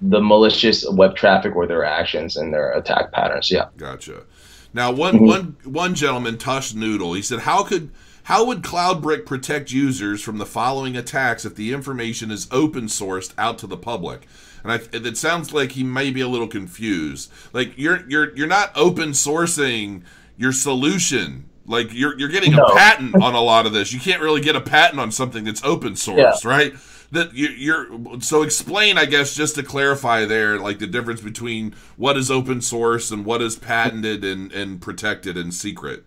the 0.00 0.20
malicious 0.20 0.88
web 0.90 1.16
traffic 1.16 1.56
or 1.56 1.66
their 1.66 1.84
actions 1.84 2.36
and 2.36 2.52
their 2.52 2.72
attack 2.72 3.12
patterns. 3.12 3.50
Yeah. 3.50 3.66
Gotcha. 3.76 4.22
Now, 4.74 4.90
one 4.92 5.14
Mm-hmm. 5.14 5.26
one 5.26 5.56
one 5.64 5.94
gentleman, 5.94 6.38
Tush 6.38 6.74
Noodle, 6.74 7.14
he 7.14 7.22
said, 7.22 7.40
"How 7.40 7.62
could 7.62 7.90
how 8.24 8.44
would 8.44 8.62
Cloudbric 8.62 9.24
protect 9.24 9.72
users 9.72 10.20
from 10.22 10.38
the 10.38 10.46
following 10.46 10.96
attacks 10.96 11.44
if 11.44 11.54
the 11.54 11.72
information 11.72 12.30
is 12.30 12.48
open 12.50 12.84
sourced 12.86 13.32
out 13.38 13.58
to 13.58 13.66
the 13.66 13.76
public?" 13.76 14.26
And 14.62 14.72
I, 14.72 14.80
it 14.92 15.16
sounds 15.16 15.52
like 15.54 15.72
he 15.72 15.84
may 15.84 16.10
be 16.10 16.20
a 16.20 16.28
little 16.28 16.48
confused. 16.48 17.30
Like 17.52 17.72
you're 17.76 18.04
you're 18.08 18.36
you're 18.36 18.46
not 18.48 18.72
open 18.74 19.10
sourcing 19.10 20.02
your 20.36 20.52
solution. 20.52 21.48
Like 21.66 21.88
you're 21.92 22.18
you're 22.18 22.28
getting 22.28 22.52
No. 22.52 22.64
a 22.64 22.74
patent 22.74 23.14
on 23.16 23.34
a 23.34 23.40
lot 23.40 23.66
of 23.66 23.72
this. 23.72 23.92
You 23.92 24.00
can't 24.00 24.20
really 24.20 24.40
get 24.40 24.56
a 24.56 24.60
patent 24.60 25.00
on 25.00 25.10
something 25.12 25.44
that's 25.44 25.62
open 25.64 25.92
sourced, 25.94 26.44
right? 26.44 26.74
That 27.12 27.34
you, 27.34 27.48
you're 27.48 28.20
so 28.20 28.42
explain, 28.42 28.98
I 28.98 29.04
guess, 29.04 29.34
just 29.34 29.54
to 29.54 29.62
clarify 29.62 30.24
there, 30.24 30.58
like 30.58 30.78
the 30.78 30.86
difference 30.86 31.20
between 31.20 31.74
what 31.96 32.16
is 32.16 32.30
open 32.30 32.60
source 32.60 33.10
and 33.10 33.24
what 33.24 33.40
is 33.40 33.56
patented 33.56 34.24
and, 34.24 34.52
and 34.52 34.80
protected 34.80 35.36
and 35.36 35.54
secret. 35.54 36.04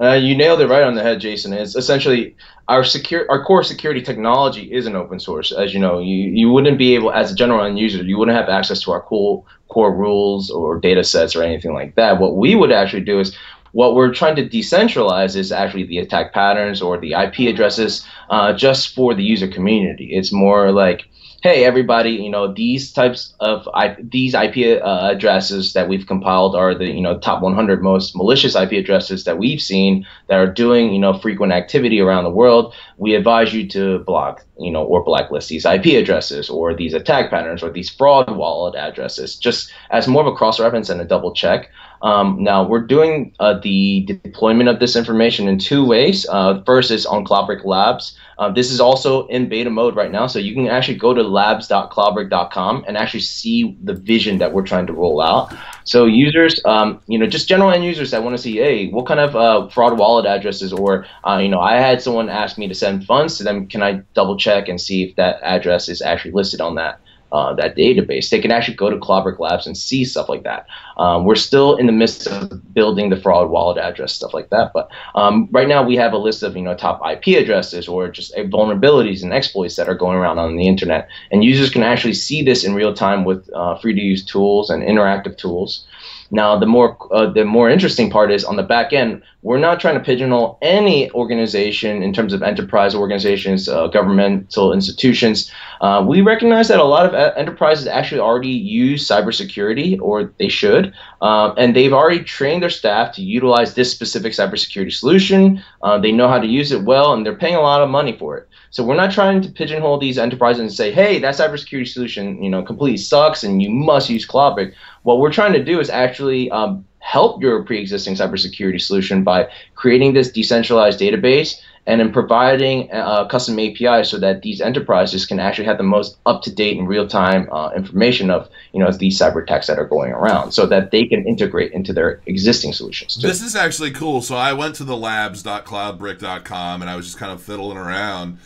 Uh, 0.00 0.12
you 0.12 0.36
nailed 0.36 0.60
it 0.60 0.68
right 0.68 0.82
on 0.82 0.94
the 0.94 1.02
head, 1.02 1.20
Jason. 1.20 1.52
It's 1.52 1.76
essentially 1.76 2.36
our 2.66 2.82
secure, 2.82 3.26
our 3.30 3.44
core 3.44 3.62
security 3.62 4.02
technology 4.02 4.72
is 4.72 4.86
an 4.86 4.96
open 4.96 5.20
source. 5.20 5.52
As 5.52 5.72
you 5.72 5.78
know, 5.78 6.00
you, 6.00 6.16
you 6.16 6.50
wouldn't 6.50 6.78
be 6.78 6.94
able, 6.96 7.12
as 7.12 7.30
a 7.30 7.34
general 7.34 7.64
end 7.64 7.78
user, 7.78 8.02
you 8.02 8.18
wouldn't 8.18 8.36
have 8.36 8.48
access 8.48 8.80
to 8.82 8.92
our 8.92 9.02
cool 9.02 9.46
core 9.68 9.94
rules 9.94 10.50
or 10.50 10.80
data 10.80 11.04
sets 11.04 11.36
or 11.36 11.42
anything 11.42 11.72
like 11.74 11.94
that. 11.94 12.18
What 12.18 12.36
we 12.36 12.56
would 12.56 12.72
actually 12.72 13.04
do 13.04 13.20
is, 13.20 13.36
what 13.74 13.96
we're 13.96 14.14
trying 14.14 14.36
to 14.36 14.48
decentralize 14.48 15.34
is 15.34 15.50
actually 15.50 15.82
the 15.82 15.98
attack 15.98 16.32
patterns 16.32 16.80
or 16.80 16.96
the 16.96 17.12
IP 17.12 17.52
addresses, 17.52 18.06
uh, 18.30 18.52
just 18.52 18.94
for 18.94 19.14
the 19.14 19.22
user 19.22 19.48
community. 19.48 20.10
It's 20.12 20.32
more 20.32 20.72
like 20.72 21.08
hey 21.44 21.66
everybody 21.66 22.12
you 22.12 22.30
know 22.30 22.50
these 22.50 22.90
types 22.90 23.34
of 23.40 23.68
I, 23.74 23.96
these 24.00 24.32
IP 24.32 24.82
uh, 24.82 25.10
addresses 25.12 25.74
that 25.74 25.90
we've 25.90 26.06
compiled 26.06 26.56
are 26.56 26.74
the 26.74 26.86
you 26.86 27.02
know 27.02 27.18
top 27.18 27.42
100 27.42 27.82
most 27.82 28.16
malicious 28.16 28.56
IP 28.56 28.72
addresses 28.72 29.24
that 29.24 29.36
we've 29.36 29.60
seen 29.60 30.06
that 30.28 30.38
are 30.38 30.50
doing 30.50 30.90
you 30.94 30.98
know 30.98 31.18
frequent 31.18 31.52
activity 31.52 32.00
around 32.00 32.24
the 32.24 32.30
world. 32.30 32.74
We 32.96 33.14
advise 33.14 33.52
you 33.52 33.68
to 33.68 33.98
block 34.00 34.42
you 34.58 34.70
know 34.70 34.84
or 34.84 35.04
blacklist 35.04 35.50
these 35.50 35.66
IP 35.66 35.86
addresses 36.02 36.48
or 36.48 36.74
these 36.74 36.94
attack 36.94 37.28
patterns 37.28 37.62
or 37.62 37.70
these 37.70 37.90
fraud 37.90 38.34
wallet 38.34 38.74
addresses 38.74 39.36
just 39.36 39.70
as 39.90 40.08
more 40.08 40.22
of 40.22 40.32
a 40.32 40.36
cross 40.36 40.58
reference 40.58 40.88
and 40.88 41.00
a 41.00 41.04
double 41.04 41.34
check. 41.34 41.70
Um, 42.04 42.42
now 42.42 42.62
we're 42.62 42.86
doing 42.86 43.34
uh, 43.40 43.58
the 43.60 44.02
deployment 44.02 44.68
of 44.68 44.78
this 44.78 44.94
information 44.94 45.48
in 45.48 45.58
two 45.58 45.86
ways. 45.86 46.26
Uh, 46.28 46.62
first 46.64 46.90
is 46.90 47.06
on 47.06 47.24
Cloudbric 47.24 47.64
Labs. 47.64 48.16
Uh, 48.36 48.50
this 48.50 48.70
is 48.70 48.78
also 48.78 49.26
in 49.28 49.48
beta 49.48 49.70
mode 49.70 49.96
right 49.96 50.12
now, 50.12 50.26
so 50.26 50.38
you 50.38 50.54
can 50.54 50.66
actually 50.66 50.98
go 50.98 51.14
to 51.14 51.22
labs.cloudbric.com 51.22 52.84
and 52.86 52.98
actually 52.98 53.20
see 53.20 53.78
the 53.82 53.94
vision 53.94 54.36
that 54.38 54.52
we're 54.52 54.66
trying 54.66 54.86
to 54.86 54.92
roll 54.92 55.22
out. 55.22 55.54
So 55.84 56.04
users, 56.04 56.60
um, 56.66 57.00
you 57.06 57.18
know, 57.18 57.26
just 57.26 57.48
general 57.48 57.70
end 57.70 57.84
users 57.84 58.10
that 58.10 58.22
want 58.22 58.36
to 58.36 58.42
see, 58.42 58.56
hey, 58.56 58.90
what 58.90 59.06
kind 59.06 59.20
of 59.20 59.34
uh, 59.34 59.68
fraud 59.68 59.98
wallet 59.98 60.26
addresses, 60.26 60.74
or 60.74 61.06
uh, 61.26 61.38
you 61.38 61.48
know, 61.48 61.60
I 61.60 61.76
had 61.76 62.02
someone 62.02 62.28
ask 62.28 62.58
me 62.58 62.68
to 62.68 62.74
send 62.74 63.06
funds 63.06 63.38
to 63.38 63.44
them. 63.44 63.66
Can 63.66 63.82
I 63.82 64.02
double 64.12 64.36
check 64.36 64.68
and 64.68 64.78
see 64.78 65.04
if 65.04 65.16
that 65.16 65.40
address 65.42 65.88
is 65.88 66.02
actually 66.02 66.32
listed 66.32 66.60
on 66.60 66.74
that? 66.74 67.00
Uh, 67.34 67.52
that 67.52 67.74
database. 67.74 68.30
They 68.30 68.40
can 68.40 68.52
actually 68.52 68.76
go 68.76 68.88
to 68.88 68.96
Cloudbric 68.96 69.40
Labs 69.40 69.66
and 69.66 69.76
see 69.76 70.04
stuff 70.04 70.28
like 70.28 70.44
that. 70.44 70.68
Um, 70.98 71.24
we're 71.24 71.34
still 71.34 71.74
in 71.74 71.86
the 71.86 71.92
midst 71.92 72.28
of 72.28 72.72
building 72.72 73.10
the 73.10 73.16
fraud 73.16 73.50
wallet 73.50 73.76
address 73.76 74.12
stuff 74.12 74.32
like 74.32 74.50
that, 74.50 74.70
but 74.72 74.88
um, 75.16 75.48
right 75.50 75.66
now 75.66 75.82
we 75.82 75.96
have 75.96 76.12
a 76.12 76.16
list 76.16 76.44
of 76.44 76.56
you 76.56 76.62
know 76.62 76.76
top 76.76 77.00
IP 77.04 77.36
addresses 77.42 77.88
or 77.88 78.08
just 78.08 78.32
uh, 78.34 78.44
vulnerabilities 78.44 79.24
and 79.24 79.32
exploits 79.32 79.74
that 79.74 79.88
are 79.88 79.96
going 79.96 80.16
around 80.16 80.38
on 80.38 80.54
the 80.54 80.68
internet, 80.68 81.08
and 81.32 81.42
users 81.42 81.70
can 81.70 81.82
actually 81.82 82.14
see 82.14 82.40
this 82.40 82.62
in 82.62 82.72
real 82.72 82.94
time 82.94 83.24
with 83.24 83.50
uh, 83.52 83.76
free 83.78 83.94
to 83.94 84.00
use 84.00 84.24
tools 84.24 84.70
and 84.70 84.84
interactive 84.84 85.36
tools. 85.36 85.84
Now, 86.30 86.58
the 86.58 86.66
more 86.66 86.96
uh, 87.12 87.30
the 87.30 87.44
more 87.44 87.68
interesting 87.70 88.10
part 88.10 88.30
is 88.30 88.44
on 88.44 88.56
the 88.56 88.62
back 88.62 88.92
end, 88.92 89.22
we're 89.42 89.58
not 89.58 89.80
trying 89.80 89.94
to 89.94 90.00
pigeonhole 90.00 90.58
any 90.62 91.10
organization 91.12 92.02
in 92.02 92.12
terms 92.12 92.32
of 92.32 92.42
enterprise 92.42 92.94
organizations, 92.94 93.68
uh, 93.68 93.88
governmental 93.88 94.72
institutions. 94.72 95.50
Uh, 95.80 96.04
we 96.06 96.22
recognize 96.22 96.68
that 96.68 96.80
a 96.80 96.84
lot 96.84 97.04
of 97.06 97.14
uh, 97.14 97.32
enterprises 97.36 97.86
actually 97.86 98.20
already 98.20 98.48
use 98.48 99.06
cybersecurity, 99.06 100.00
or 100.00 100.32
they 100.38 100.48
should, 100.48 100.94
um, 101.20 101.54
and 101.58 101.76
they've 101.76 101.92
already 101.92 102.24
trained 102.24 102.62
their 102.62 102.70
staff 102.70 103.14
to 103.14 103.22
utilize 103.22 103.74
this 103.74 103.92
specific 103.92 104.32
cybersecurity 104.32 104.92
solution. 104.92 105.62
Uh, 105.82 105.98
they 105.98 106.12
know 106.12 106.28
how 106.28 106.38
to 106.38 106.46
use 106.46 106.72
it 106.72 106.82
well, 106.82 107.12
and 107.12 107.24
they're 107.24 107.36
paying 107.36 107.56
a 107.56 107.60
lot 107.60 107.82
of 107.82 107.90
money 107.90 108.16
for 108.18 108.38
it. 108.38 108.48
So 108.74 108.82
we're 108.82 108.96
not 108.96 109.12
trying 109.12 109.40
to 109.42 109.48
pigeonhole 109.48 109.98
these 109.98 110.18
enterprises 110.18 110.60
and 110.60 110.72
say, 110.72 110.90
"Hey, 110.90 111.20
that 111.20 111.36
cybersecurity 111.36 111.86
solution, 111.86 112.42
you 112.42 112.50
know, 112.50 112.60
completely 112.60 112.96
sucks, 112.96 113.44
and 113.44 113.62
you 113.62 113.70
must 113.70 114.10
use 114.10 114.26
Cloudbric." 114.26 114.72
What 115.04 115.20
we're 115.20 115.32
trying 115.32 115.52
to 115.52 115.62
do 115.62 115.78
is 115.78 115.88
actually 115.88 116.50
um, 116.50 116.84
help 116.98 117.40
your 117.40 117.62
pre-existing 117.62 118.16
cybersecurity 118.16 118.80
solution 118.80 119.22
by 119.22 119.48
creating 119.76 120.14
this 120.14 120.32
decentralized 120.32 120.98
database 120.98 121.54
and 121.86 122.00
then 122.00 122.12
providing 122.12 122.90
a 122.90 123.28
custom 123.30 123.60
API 123.60 124.02
so 124.02 124.18
that 124.18 124.42
these 124.42 124.60
enterprises 124.60 125.24
can 125.24 125.38
actually 125.38 125.66
have 125.66 125.78
the 125.78 125.84
most 125.84 126.16
up-to-date 126.26 126.76
and 126.76 126.88
real-time 126.88 127.48
uh, 127.52 127.70
information 127.76 128.28
of 128.28 128.48
you 128.72 128.80
know 128.80 128.90
these 128.90 129.16
cyber 129.16 129.40
attacks 129.40 129.68
that 129.68 129.78
are 129.78 129.86
going 129.86 130.10
around, 130.10 130.50
so 130.50 130.66
that 130.66 130.90
they 130.90 131.04
can 131.04 131.24
integrate 131.28 131.70
into 131.70 131.92
their 131.92 132.20
existing 132.26 132.72
solutions. 132.72 133.14
Too. 133.14 133.28
This 133.28 133.40
is 133.40 133.54
actually 133.54 133.92
cool. 133.92 134.20
So 134.20 134.34
I 134.34 134.52
went 134.52 134.74
to 134.76 134.84
the 134.84 134.96
labs.cloudbric.com 134.96 136.82
and 136.82 136.90
I 136.90 136.96
was 136.96 137.06
just 137.06 137.18
kind 137.18 137.30
of 137.30 137.40
fiddling 137.40 137.78
around. 137.78 138.38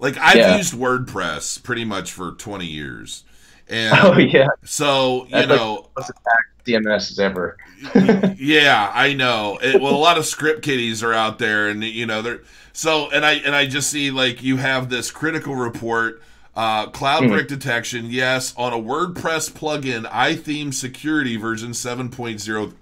Like 0.00 0.16
I've 0.18 0.36
Yeah. 0.36 0.56
used 0.56 0.74
WordPress 0.74 1.62
pretty 1.62 1.84
much 1.84 2.10
for 2.12 2.32
20 2.32 2.66
years. 2.66 3.24
And 3.72 3.96
oh 4.02 4.18
yeah, 4.18 4.48
so, 4.64 5.26
you 5.26 5.30
That's 5.30 5.48
like- 5.48 5.58
know, 5.60 5.86
most 5.96 6.10
attacked 6.10 6.66
CMS 6.66 7.18
ever. 7.20 7.56
yeah, 8.36 8.90
I 8.92 9.12
know. 9.12 9.60
It, 9.62 9.80
well, 9.80 9.94
a 9.94 9.96
lot 9.96 10.18
of 10.18 10.26
script 10.26 10.62
kiddies 10.62 11.04
are 11.04 11.12
out 11.12 11.38
there, 11.38 11.68
and 11.68 11.84
you 11.84 12.04
know 12.04 12.20
they're 12.20 12.40
so. 12.72 13.08
And 13.12 13.24
I 13.24 13.34
and 13.34 13.54
I 13.54 13.66
just 13.66 13.88
see 13.88 14.10
like 14.10 14.42
you 14.42 14.56
have 14.56 14.90
this 14.90 15.12
critical 15.12 15.54
report, 15.54 16.20
uh, 16.56 16.86
cloud 16.88 17.22
Mm-hmm. 17.22 17.32
brick 17.32 17.46
detection. 17.46 18.06
Yes, 18.10 18.52
on 18.56 18.72
a 18.72 18.76
WordPress 18.76 19.52
plugin, 19.52 20.04
iTheme 20.10 20.74
Security 20.74 21.36
version 21.36 21.72
seven 21.72 22.08
point 22.10 22.40
zero 22.40 22.72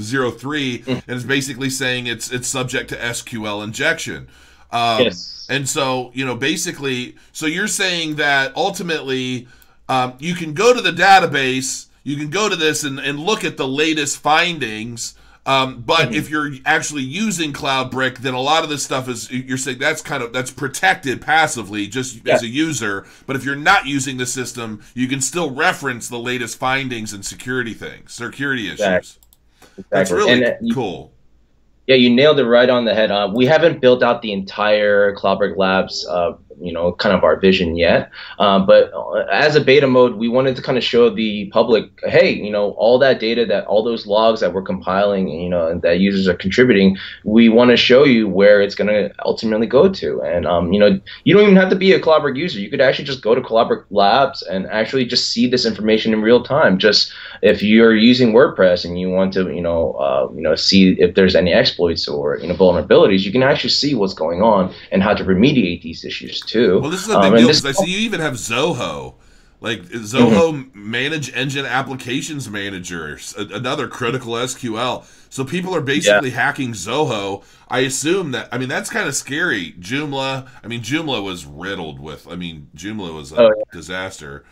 zero 0.00 0.32
three, 0.32 0.80
Mm. 0.80 1.02
and 1.06 1.16
it's 1.16 1.24
basically 1.24 1.70
saying 1.70 2.08
it's 2.08 2.32
it's 2.32 2.48
subject 2.48 2.88
to 2.90 2.96
SQL 2.96 3.62
injection. 3.62 4.26
Um, 4.72 5.02
Yes. 5.04 5.46
And 5.50 5.68
so, 5.68 6.10
you 6.14 6.24
know, 6.24 6.34
basically, 6.36 7.16
so 7.32 7.46
you're 7.46 7.68
saying 7.68 8.16
that 8.16 8.56
ultimately 8.56 9.48
um, 9.88 10.14
you 10.18 10.34
can 10.34 10.54
go 10.54 10.72
to 10.72 10.80
the 10.80 10.92
database, 10.92 11.86
you 12.04 12.16
can 12.16 12.30
go 12.30 12.48
to 12.48 12.56
this 12.56 12.84
and, 12.84 12.98
and 12.98 13.18
look 13.20 13.44
at 13.44 13.56
the 13.56 13.68
latest 13.68 14.18
findings. 14.18 15.14
Um, 15.44 15.80
but 15.82 16.06
Mm-hmm. 16.06 16.14
if 16.14 16.30
you're 16.30 16.52
actually 16.64 17.02
using 17.02 17.52
Cloudbric, 17.52 18.18
then 18.18 18.32
a 18.32 18.40
lot 18.40 18.62
of 18.62 18.70
this 18.70 18.84
stuff 18.84 19.08
is 19.08 19.28
you're 19.30 19.58
saying 19.58 19.78
that's 19.78 20.00
kind 20.00 20.22
of 20.22 20.32
that's 20.32 20.52
protected 20.52 21.20
passively 21.20 21.88
just 21.88 22.26
as 22.28 22.42
a 22.44 22.46
user. 22.46 23.04
But 23.26 23.34
if 23.36 23.44
you're 23.44 23.56
not 23.56 23.86
using 23.86 24.16
the 24.18 24.26
system, 24.26 24.82
you 24.94 25.08
can 25.08 25.20
still 25.20 25.50
reference 25.50 26.08
the 26.08 26.18
latest 26.18 26.58
findings 26.58 27.12
and 27.12 27.24
security 27.26 27.74
things, 27.74 28.12
security 28.14 28.66
issues. 28.68 28.80
Exactly. 28.80 29.84
That's 29.90 30.10
really 30.12 30.30
And, 30.32 30.44
uh, 30.44 30.52
you- 30.60 30.74
cool. 30.74 31.11
Yeah, 31.86 31.96
you 31.96 32.10
nailed 32.10 32.38
it 32.38 32.44
right 32.44 32.70
on 32.70 32.84
the 32.84 32.94
head. 32.94 33.10
Uh, 33.10 33.30
we 33.34 33.44
haven't 33.44 33.80
built 33.80 34.02
out 34.02 34.22
the 34.22 34.32
entire 34.32 35.14
Cloudbric 35.16 35.56
Labs, 35.56 36.06
uh, 36.06 36.34
you 36.60 36.72
know, 36.72 36.92
kind 36.92 37.14
of 37.14 37.24
our 37.24 37.38
vision 37.38 37.76
yet. 37.76 38.10
Uh, 38.38 38.58
but 38.58 38.92
uh, 38.92 39.26
as 39.32 39.56
a 39.56 39.60
beta 39.60 39.86
mode, 39.86 40.16
we 40.16 40.28
wanted 40.28 40.56
to 40.56 40.62
kind 40.62 40.78
of 40.78 40.84
show 40.84 41.10
the 41.10 41.46
public, 41.46 41.90
hey, 42.04 42.30
you 42.30 42.50
know, 42.50 42.72
all 42.72 42.98
that 42.98 43.20
data, 43.20 43.46
that 43.46 43.64
all 43.66 43.82
those 43.82 44.06
logs 44.06 44.40
that 44.40 44.52
we're 44.52 44.62
compiling, 44.62 45.28
you 45.28 45.48
know, 45.48 45.78
that 45.78 46.00
users 46.00 46.28
are 46.28 46.34
contributing, 46.34 46.96
we 47.24 47.48
want 47.48 47.70
to 47.70 47.76
show 47.76 48.04
you 48.04 48.28
where 48.28 48.60
it's 48.60 48.74
going 48.74 48.88
to 48.88 49.12
ultimately 49.24 49.66
go 49.66 49.88
to. 49.88 50.20
And 50.22 50.46
um, 50.46 50.72
you 50.72 50.80
know, 50.80 51.00
you 51.24 51.34
don't 51.34 51.44
even 51.44 51.56
have 51.56 51.70
to 51.70 51.76
be 51.76 51.92
a 51.92 52.00
Cloudbric 52.00 52.36
user. 52.36 52.60
You 52.60 52.70
could 52.70 52.80
actually 52.80 53.04
just 53.04 53.22
go 53.22 53.34
to 53.34 53.40
Cloudbric 53.40 53.84
Labs 53.90 54.42
and 54.42 54.66
actually 54.66 55.04
just 55.04 55.28
see 55.28 55.46
this 55.46 55.66
information 55.66 56.12
in 56.12 56.22
real 56.22 56.42
time. 56.42 56.78
Just 56.78 57.12
if 57.42 57.62
you're 57.62 57.96
using 57.96 58.32
WordPress 58.32 58.84
and 58.84 59.00
you 59.00 59.10
want 59.10 59.32
to, 59.34 59.52
you 59.52 59.60
know, 59.60 59.92
uh, 59.94 60.28
you 60.34 60.42
know, 60.42 60.54
see 60.54 60.92
if 60.98 61.14
there's 61.14 61.34
any 61.34 61.52
exploits 61.52 62.08
or 62.08 62.38
you 62.38 62.46
know 62.46 62.54
vulnerabilities, 62.54 63.24
you 63.24 63.32
can 63.32 63.42
actually 63.42 63.70
see 63.70 63.94
what's 63.94 64.14
going 64.14 64.42
on 64.42 64.74
and 64.90 65.02
how 65.02 65.14
to 65.14 65.24
remediate 65.24 65.82
these 65.82 66.04
issues. 66.04 66.40
Well, 66.54 66.90
this 66.90 67.02
is 67.02 67.08
a 67.08 67.16
Um, 67.16 67.22
big 67.22 67.32
and 67.32 67.38
deal 67.38 67.48
this- 67.48 67.60
because 67.60 67.78
I 67.80 67.84
see 67.84 67.90
you 67.92 67.98
even 67.98 68.20
have 68.20 68.34
Zoho 68.34 69.14
Like 69.60 69.84
Zoho 69.90 70.74
Manage 70.74 71.32
Engine 71.36 71.64
Applications 71.64 72.50
Manager, 72.50 73.16
another 73.38 73.86
critical 73.86 74.32
SQL. 74.36 75.04
So 75.30 75.44
people 75.44 75.72
are 75.72 75.80
basically 75.80 76.30
hacking 76.30 76.72
Zoho. 76.72 77.44
I 77.68 77.80
assume 77.80 78.32
that. 78.32 78.48
I 78.50 78.58
mean, 78.58 78.68
that's 78.68 78.90
kind 78.90 79.06
of 79.06 79.14
scary. 79.14 79.74
Joomla. 79.78 80.48
I 80.64 80.66
mean, 80.66 80.80
Joomla 80.82 81.22
was 81.22 81.46
riddled 81.46 82.00
with. 82.00 82.26
I 82.28 82.34
mean, 82.34 82.70
Joomla 82.76 83.14
was 83.14 83.30
a 83.30 83.36
Oh, 83.40 83.44
yeah. 83.56 83.62
disaster. 83.72 84.44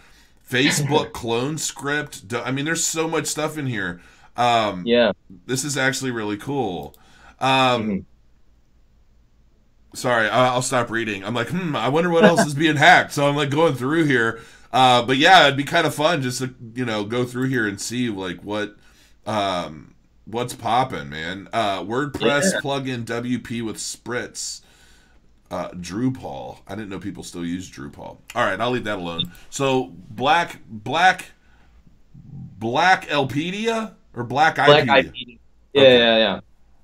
Facebook 0.48 1.12
clone 1.12 1.58
script. 1.58 2.32
I 2.32 2.52
mean, 2.52 2.64
there's 2.64 2.84
so 2.84 3.08
much 3.08 3.26
stuff 3.26 3.58
in 3.58 3.66
here. 3.66 4.00
Um, 4.36 4.84
Yeah. 4.86 5.10
this 5.46 5.64
is 5.64 5.76
actually 5.76 6.12
really 6.12 6.36
cool. 6.36 6.94
Um, 7.40 7.82
Mhm. 7.88 8.04
Sorry, 9.94 10.28
I- 10.28 10.48
I'll 10.48 10.62
stop 10.62 10.90
reading. 10.90 11.24
I'm 11.24 11.34
like, 11.34 11.48
hmm, 11.48 11.74
I 11.74 11.88
wonder 11.88 12.10
what 12.10 12.24
else 12.24 12.46
is 12.46 12.54
being 12.54 12.76
hacked. 12.88 13.12
So 13.12 13.28
I'm 13.28 13.36
like 13.36 13.50
going 13.50 13.74
through 13.74 14.04
here. 14.04 14.40
Uh, 14.72 15.02
but 15.02 15.16
yeah, 15.16 15.44
it'd 15.46 15.56
be 15.56 15.64
kind 15.64 15.86
of 15.86 15.94
fun 15.94 16.22
just 16.22 16.38
to 16.40 16.54
you 16.74 16.84
know 16.84 17.04
go 17.04 17.24
through 17.24 17.48
here 17.48 17.66
and 17.66 17.80
see 17.80 18.08
like 18.08 18.40
what 18.44 18.76
um, 19.26 19.94
what's 20.26 20.54
popping, 20.54 21.08
man. 21.10 21.48
Uh, 21.52 21.82
WordPress 21.82 22.52
Yeah. 22.52 22.60
plugin 22.60 23.04
WP 23.04 23.62
with 23.62 23.76
Spritz. 23.78 24.60
Uh, 25.50 25.70
Drupal. 25.70 26.58
I 26.68 26.76
didn't 26.76 26.90
know 26.90 27.00
people 27.00 27.24
still 27.24 27.44
use 27.44 27.68
Drupal. 27.68 28.18
All 28.36 28.44
right, 28.44 28.60
I'll 28.60 28.70
leave 28.70 28.84
that 28.84 28.98
alone. 28.98 29.32
So 29.50 29.92
black, 30.08 30.60
black, 30.68 31.32
black 32.24 33.08
Elpedia 33.08 33.94
or 34.14 34.22
black 34.22 34.54
Black 34.54 34.84
IPedia? 34.84 35.38
Yeah, 35.72 35.82
Okay. 35.82 35.98
yeah, 35.98 36.16
yeah. 36.18 36.40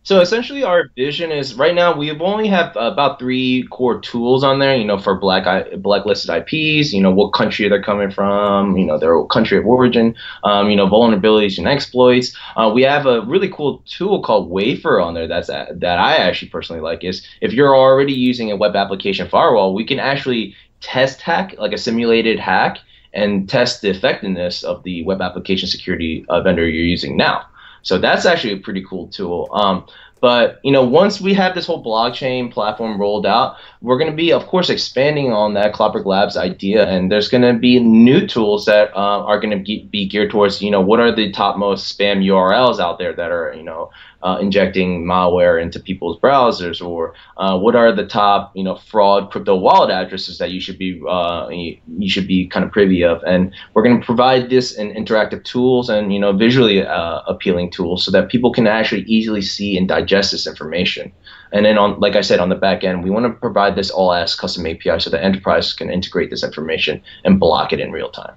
So 0.06 0.20
essentially, 0.20 0.62
our 0.62 0.88
vision 0.94 1.32
is 1.32 1.56
right 1.56 1.74
now 1.74 1.92
we 1.92 2.12
only 2.12 2.46
have 2.46 2.76
about 2.76 3.18
three 3.18 3.66
core 3.72 4.00
tools 4.00 4.44
on 4.44 4.60
there. 4.60 4.76
You 4.76 4.84
know, 4.84 4.98
for 4.98 5.18
black 5.18 5.66
blacklisted 5.78 6.30
IPs. 6.30 6.92
You 6.92 7.02
know, 7.02 7.10
what 7.10 7.32
country 7.32 7.68
they're 7.68 7.82
coming 7.82 8.12
from. 8.12 8.76
You 8.76 8.86
know, 8.86 9.00
their 9.00 9.24
country 9.24 9.58
of 9.58 9.66
origin. 9.66 10.14
Um, 10.44 10.70
you 10.70 10.76
know, 10.76 10.86
vulnerabilities 10.86 11.58
and 11.58 11.66
exploits. 11.66 12.36
Uh, 12.54 12.70
we 12.72 12.82
have 12.82 13.06
a 13.06 13.22
really 13.22 13.48
cool 13.48 13.82
tool 13.84 14.22
called 14.22 14.48
Wafer 14.48 15.00
on 15.00 15.14
there. 15.14 15.26
That's 15.26 15.48
that 15.48 15.98
I 15.98 16.18
actually 16.18 16.50
personally 16.50 16.82
like. 16.82 17.02
Is 17.02 17.26
if 17.40 17.52
you're 17.52 17.74
already 17.74 18.12
using 18.12 18.52
a 18.52 18.56
web 18.56 18.76
application 18.76 19.28
firewall, 19.28 19.74
we 19.74 19.84
can 19.84 19.98
actually 19.98 20.54
test 20.80 21.20
hack 21.20 21.56
like 21.58 21.72
a 21.72 21.78
simulated 21.78 22.38
hack 22.38 22.78
and 23.12 23.48
test 23.48 23.82
the 23.82 23.90
effectiveness 23.90 24.62
of 24.62 24.84
the 24.84 25.02
web 25.02 25.20
application 25.20 25.68
security 25.68 26.24
uh, 26.28 26.42
vendor 26.42 26.68
you're 26.68 26.84
using 26.84 27.16
now. 27.16 27.44
So 27.86 27.98
that's 27.98 28.26
actually 28.26 28.54
a 28.54 28.56
pretty 28.56 28.84
cool 28.84 29.06
tool. 29.06 29.48
Um, 29.52 29.86
but 30.20 30.58
you 30.64 30.72
know, 30.72 30.82
once 30.82 31.20
we 31.20 31.34
have 31.34 31.54
this 31.54 31.66
whole 31.66 31.84
blockchain 31.84 32.50
platform 32.52 33.00
rolled 33.00 33.26
out, 33.26 33.58
we're 33.80 33.96
going 33.96 34.10
to 34.10 34.16
be, 34.16 34.32
of 34.32 34.46
course, 34.46 34.70
expanding 34.70 35.32
on 35.32 35.54
that 35.54 35.72
Cloudbric 35.72 36.04
Labs 36.04 36.36
idea, 36.36 36.88
and 36.88 37.12
there's 37.12 37.28
going 37.28 37.42
to 37.42 37.56
be 37.56 37.78
new 37.78 38.26
tools 38.26 38.64
that 38.64 38.92
uh, 38.96 39.22
are 39.24 39.38
going 39.38 39.56
to 39.56 39.88
be 39.88 40.08
geared 40.08 40.32
towards, 40.32 40.60
you 40.60 40.70
know, 40.70 40.80
what 40.80 40.98
are 40.98 41.14
the 41.14 41.30
topmost 41.30 41.96
spam 41.96 42.24
URLs 42.24 42.80
out 42.80 42.98
there 42.98 43.12
that 43.12 43.30
are, 43.30 43.54
you 43.54 43.62
know, 43.62 43.90
uh, 44.22 44.38
injecting 44.40 45.04
malware 45.04 45.60
into 45.60 45.78
people's 45.80 46.18
browsers, 46.20 46.84
or 46.84 47.14
uh, 47.36 47.58
what 47.58 47.76
are 47.76 47.92
the 47.92 48.06
top, 48.06 48.52
you 48.54 48.64
know, 48.64 48.76
fraud 48.76 49.30
crypto 49.30 49.54
wallet 49.56 49.90
addresses 49.90 50.38
that 50.38 50.50
you 50.50 50.60
should 50.60 50.78
be, 50.78 51.00
uh, 51.08 51.48
you, 51.48 52.08
should 52.08 52.26
be 52.26 52.46
kind 52.46 52.64
of 52.64 52.72
privy 52.72 53.02
of, 53.04 53.22
and 53.24 53.54
we're 53.74 53.82
going 53.82 53.98
to 53.98 54.04
provide 54.04 54.50
this 54.50 54.72
in 54.72 54.90
interactive 54.92 55.44
tools 55.44 55.88
and 55.88 56.12
you 56.12 56.18
know 56.18 56.32
visually 56.32 56.84
uh, 56.84 57.20
appealing 57.26 57.70
tools 57.70 58.04
so 58.04 58.10
that 58.10 58.28
people 58.28 58.52
can 58.52 58.66
actually 58.66 59.02
easily 59.02 59.42
see 59.42 59.76
and 59.76 59.88
digest 59.88 60.32
this 60.32 60.46
information. 60.46 61.12
And 61.52 61.64
then 61.64 61.78
on, 61.78 62.00
like 62.00 62.16
I 62.16 62.22
said, 62.22 62.40
on 62.40 62.48
the 62.48 62.56
back 62.56 62.84
end, 62.84 63.04
we 63.04 63.10
want 63.10 63.26
to 63.26 63.32
provide 63.32 63.76
this 63.76 63.90
all 63.90 64.12
as 64.12 64.34
custom 64.34 64.66
API 64.66 64.98
so 64.98 65.10
that 65.10 65.22
enterprise 65.22 65.72
can 65.72 65.90
integrate 65.90 66.30
this 66.30 66.42
information 66.42 67.02
and 67.24 67.38
block 67.38 67.72
it 67.72 67.80
in 67.80 67.92
real 67.92 68.10
time. 68.10 68.34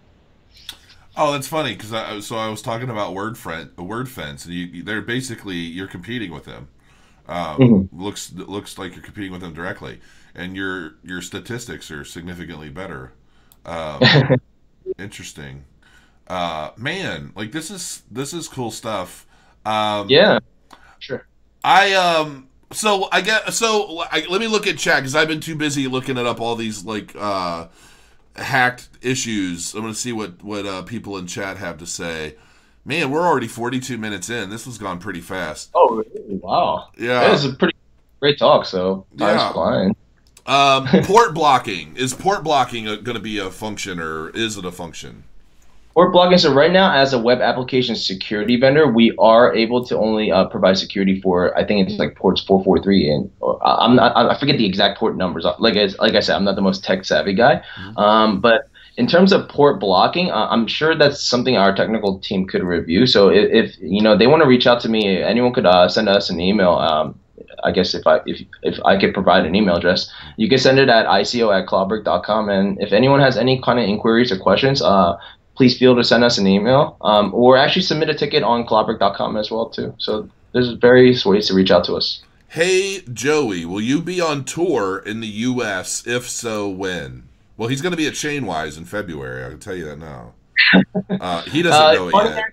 Oh, 1.22 1.34
that's 1.34 1.48
funny 1.50 1.74
because 1.74 1.92
I 1.94 2.20
so 2.22 2.38
I 2.38 2.48
was 2.50 2.62
talking 2.62 2.90
about 2.90 3.14
word 3.14 3.38
friend, 3.38 3.72
Wordfence, 3.76 4.46
and 4.46 4.54
you, 4.54 4.84
they're 4.84 5.02
basically 5.02 5.58
you're 5.58 5.88
competing 5.88 6.32
with 6.32 6.46
them. 6.46 6.70
Um, 7.28 7.60
Mhm. 7.60 7.90
Looks 7.92 8.32
looks 8.34 8.78
like 8.78 8.96
you're 8.96 9.04
competing 9.04 9.32
with 9.32 9.42
them 9.42 9.54
directly, 9.54 10.02
and 10.36 10.56
your 10.56 10.96
your 11.04 11.22
statistics 11.22 11.92
are 11.92 12.06
significantly 12.06 12.70
better. 12.70 13.14
Um, 13.66 14.16
interesting, 15.00 15.66
uh, 16.28 16.72
man. 16.78 17.34
Like 17.36 17.52
this 17.54 17.72
is 17.72 18.04
this 18.12 18.34
is 18.34 18.48
cool 18.50 18.72
stuff. 18.72 19.28
Um, 19.66 20.10
Yeah, 20.10 20.40
sure. 21.00 21.28
I 21.64 21.94
um 21.94 22.48
so 22.72 23.10
I 23.12 23.22
get 23.22 23.52
so 23.54 24.00
I, 24.12 24.26
let 24.30 24.40
me 24.40 24.48
look 24.48 24.68
at 24.68 24.78
chat 24.78 24.98
because 25.00 25.16
I've 25.16 25.28
been 25.28 25.42
too 25.42 25.56
busy 25.56 25.88
looking 25.88 26.18
it 26.18 26.26
up 26.26 26.40
all 26.40 26.56
these 26.56 26.86
like 26.86 27.16
uh 27.16 27.68
hacked 28.40 28.90
issues. 29.02 29.74
I'm 29.74 29.82
gonna 29.82 29.94
see 29.94 30.12
what 30.14 30.44
what 30.44 30.66
uh, 30.66 30.82
people 30.84 31.18
in 31.18 31.28
chat 31.28 31.58
have 31.58 31.78
to 31.80 31.86
say. 31.86 32.36
Man, 32.86 33.12
we're 33.12 33.28
already 33.28 33.48
42 33.48 33.98
minutes 33.98 34.30
in. 34.30 34.50
This 34.50 34.66
has 34.66 34.78
gone 34.78 35.00
pretty 35.00 35.22
fast. 35.22 35.70
Oh, 35.76 35.96
really? 35.98 36.36
wow. 36.38 36.90
Yeah. 36.98 37.20
That 37.20 37.32
was 37.32 37.46
a 37.46 37.54
pretty 37.54 37.76
great 38.20 38.40
talk. 38.40 38.66
So 38.66 39.06
time's 39.18 39.42
Yeah. 39.42 39.52
flying. 39.54 39.96
Um, 40.48 40.88
port 41.04 41.36
blocking 41.36 41.96
is 41.98 42.14
port 42.14 42.44
blocking 42.44 42.86
going 42.86 43.04
to 43.04 43.20
be 43.20 43.38
a 43.38 43.52
function 43.52 44.00
or 44.00 44.30
is 44.32 44.58
it 44.58 44.66
a 44.66 44.72
function? 44.72 45.26
Port 46.00 46.14
blocking. 46.14 46.38
So 46.38 46.54
right 46.54 46.72
now, 46.72 46.94
as 46.94 47.12
a 47.12 47.20
web 47.20 47.42
application 47.42 47.94
security 47.94 48.56
vendor, 48.56 48.88
we 48.88 49.12
are 49.20 49.54
able 49.54 49.84
to 49.84 49.98
only 49.98 50.32
uh, 50.32 50.46
provide 50.46 50.78
security 50.78 51.20
for 51.20 51.58
I 51.58 51.66
think 51.66 51.90
it's 51.90 52.00
like 52.00 52.16
ports 52.16 52.42
443 52.42 53.12
and 53.12 53.32
or, 53.42 53.60
I- 53.68 53.84
I'm 53.84 53.98
not 53.98 54.16
I 54.16 54.40
forget 54.40 54.58
the 54.58 54.66
exact 54.66 54.98
port 54.98 55.18
numbers. 55.18 55.46
Like 55.60 55.76
as, 55.76 55.98
like 56.00 56.16
I 56.16 56.22
said, 56.22 56.38
I'm 56.38 56.46
not 56.46 56.56
the 56.56 56.62
most 56.62 56.86
tech 56.86 57.04
savvy 57.04 57.34
guy. 57.34 57.62
Um, 57.98 58.40
but 58.40 58.70
in 58.96 59.08
terms 59.08 59.34
of 59.34 59.50
port 59.50 59.82
blocking, 59.82 60.32
uh, 60.32 60.48
I'm 60.50 60.68
sure 60.68 60.96
that's 60.96 61.20
something 61.20 61.58
our 61.58 61.76
technical 61.76 62.20
team 62.20 62.48
could 62.48 62.64
review. 62.64 63.06
So 63.06 63.28
if, 63.28 63.52
if 63.52 63.76
you 63.82 64.02
know 64.02 64.18
they 64.18 64.28
want 64.28 64.42
to 64.42 64.48
reach 64.48 64.68
out 64.68 64.80
to 64.84 64.90
me, 64.90 65.22
anyone 65.22 65.52
could 65.52 65.66
uh, 65.66 65.90
send 65.90 66.08
us 66.08 66.30
an 66.30 66.40
email. 66.40 66.76
Um, 66.76 67.20
I 67.66 67.72
guess 67.72 67.94
if 67.94 68.08
I 68.08 68.22
if, 68.26 68.40
if 68.64 68.80
I 68.86 68.98
could 68.98 69.14
provide 69.14 69.46
an 69.46 69.54
email 69.54 69.76
address, 69.76 70.10
you 70.38 70.48
can 70.48 70.60
send 70.60 70.80
it 70.80 70.88
at 70.88 71.08
ico 71.08 71.52
at 71.58 71.68
cloudbric.com. 71.68 72.48
And 72.48 72.82
if 72.82 72.94
anyone 72.94 73.20
has 73.20 73.36
any 73.36 73.62
kind 73.62 73.80
of 73.80 73.86
inquiries 73.86 74.32
or 74.32 74.38
questions, 74.38 74.82
uh, 74.82 75.18
please 75.60 75.78
feel 75.78 75.94
to 75.94 76.06
send 76.06 76.24
us 76.24 76.38
an 76.38 76.48
email 76.48 76.96
um, 77.02 77.34
or 77.34 77.58
actually 77.58 77.82
submit 77.82 78.10
a 78.10 78.14
ticket 78.14 78.44
on 78.44 78.66
cloudbric.com 78.66 79.36
as 79.36 79.52
well 79.52 79.68
too. 79.70 79.94
So 79.98 80.30
there's 80.54 80.70
various 80.72 81.26
ways 81.26 81.50
to 81.50 81.54
reach 81.54 81.70
out 81.70 81.84
to 81.84 81.96
us. 81.96 82.22
Hey 82.48 83.02
Joey, 83.12 83.66
will 83.66 83.82
you 83.82 84.02
be 84.02 84.22
on 84.22 84.46
tour 84.46 85.00
in 85.00 85.20
the 85.20 85.28
U.S.? 85.28 86.08
If 86.08 86.30
so, 86.30 86.70
when? 86.70 87.28
Well, 87.58 87.68
he's 87.68 87.82
going 87.82 87.92
to 87.92 87.98
be 87.98 88.08
at 88.08 88.14
Chainwise 88.14 88.78
in 88.78 88.86
February. 88.86 89.46
I 89.46 89.50
can 89.50 89.60
tell 89.60 89.76
you 89.76 89.84
that 89.86 90.00
now. 90.00 90.34
Uh, 91.20 91.42
he 91.42 91.62
doesn't 91.62 91.82
Uh, 91.82 91.94
know 91.94 92.08
it 92.08 92.36
yet. 92.36 92.44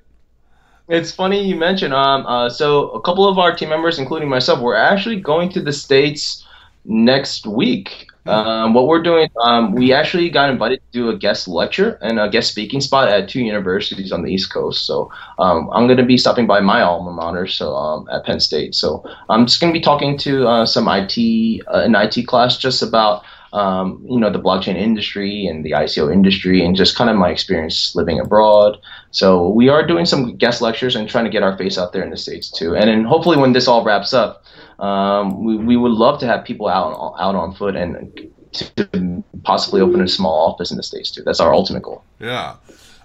It's 0.89 1.13
funny 1.13 1.47
you 1.47 1.55
mentioned. 1.55 1.95
Um, 1.95 2.27
uh, 2.27 2.49
so 2.49 2.91
a 2.91 3.01
couple 3.03 3.29
of 3.29 3.39
our 3.39 3.55
team 3.55 3.69
members, 3.69 4.01
including 4.01 4.29
myself, 4.29 4.59
we're 4.61 4.75
actually 4.75 5.21
going 5.21 5.51
to 5.51 5.61
the 5.63 5.73
states 5.73 6.45
next 6.85 7.47
week. 7.47 8.07
Um, 8.29 8.75
what 8.75 8.87
we're 8.87 9.03
doing, 9.03 9.29
um, 9.43 9.73
we 9.73 9.93
actually 9.93 10.29
got 10.31 10.51
invited 10.51 10.81
to 10.81 10.99
do 10.99 11.09
a 11.11 11.17
guest 11.17 11.49
lecture 11.49 11.99
and 12.03 12.19
a 12.19 12.29
guest 12.29 12.51
speaking 12.51 12.81
spot 12.81 13.09
at 13.09 13.29
two 13.29 13.41
universities 13.41 14.13
on 14.13 14.23
the 14.23 14.33
East 14.33 14.53
Coast. 14.53 14.87
So 14.87 15.11
um, 15.39 15.71
I'm 15.73 15.87
going 15.87 15.99
to 15.99 16.05
be 16.05 16.19
stopping 16.19 16.47
by 16.47 16.61
my 16.61 16.83
alma 16.83 17.13
mater, 17.13 17.47
so 17.47 17.75
um, 17.75 18.09
at 18.11 18.25
Penn 18.25 18.41
State. 18.41 18.75
So 18.75 19.05
I'm 19.29 19.47
just 19.47 19.61
going 19.61 19.73
to 19.73 19.79
be 19.79 19.83
talking 19.83 20.19
to 20.19 20.47
uh, 20.47 20.67
some 20.67 20.89
IT, 20.89 21.63
uh, 21.69 21.81
an 21.81 21.95
IT 21.95 22.27
class, 22.27 22.57
just 22.59 22.83
about 22.83 23.23
um, 23.57 24.05
you 24.07 24.21
know 24.21 24.31
the 24.31 24.39
blockchain 24.39 24.77
industry 24.77 25.47
and 25.47 25.65
the 25.65 25.71
ICO 25.71 26.13
industry, 26.13 26.63
and 26.65 26.77
just 26.77 26.95
kind 26.95 27.09
of 27.09 27.17
my 27.17 27.31
experience 27.31 27.95
living 27.97 28.21
abroad. 28.21 28.77
So 29.13 29.49
we 29.49 29.71
are 29.71 29.87
doing 29.87 30.05
some 30.05 30.37
guest 30.37 30.61
lectures 30.61 30.95
and 30.95 31.09
trying 31.09 31.25
to 31.25 31.31
get 31.31 31.43
our 31.43 31.57
face 31.57 31.79
out 31.79 31.93
there 31.93 32.03
in 32.03 32.11
the 32.11 32.19
states 32.19 32.51
too. 32.51 32.77
And 32.77 32.91
then 32.91 33.05
hopefully 33.05 33.39
when 33.39 33.53
this 33.53 33.67
all 33.67 33.83
wraps 33.83 34.13
up, 34.13 34.45
um, 34.79 35.43
we, 35.43 35.57
we 35.57 35.77
would 35.77 35.93
love 35.93 36.21
to 36.21 36.27
have 36.27 36.45
people 36.45 36.69
out 36.69 37.15
out 37.19 37.35
on 37.35 37.55
foot 37.55 37.77
and 37.77 38.31
to 38.53 39.25
possibly 39.43 39.81
open 39.81 40.03
a 40.03 40.09
small 40.09 40.53
office 40.53 40.71
in 40.71 40.77
the 40.77 40.83
states 40.83 41.11
too. 41.11 41.23
That's 41.23 41.41
our 41.41 41.55
ultimate 41.55 41.83
goal. 41.83 42.05
Yeah. 42.21 42.57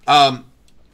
Um, 0.06 0.46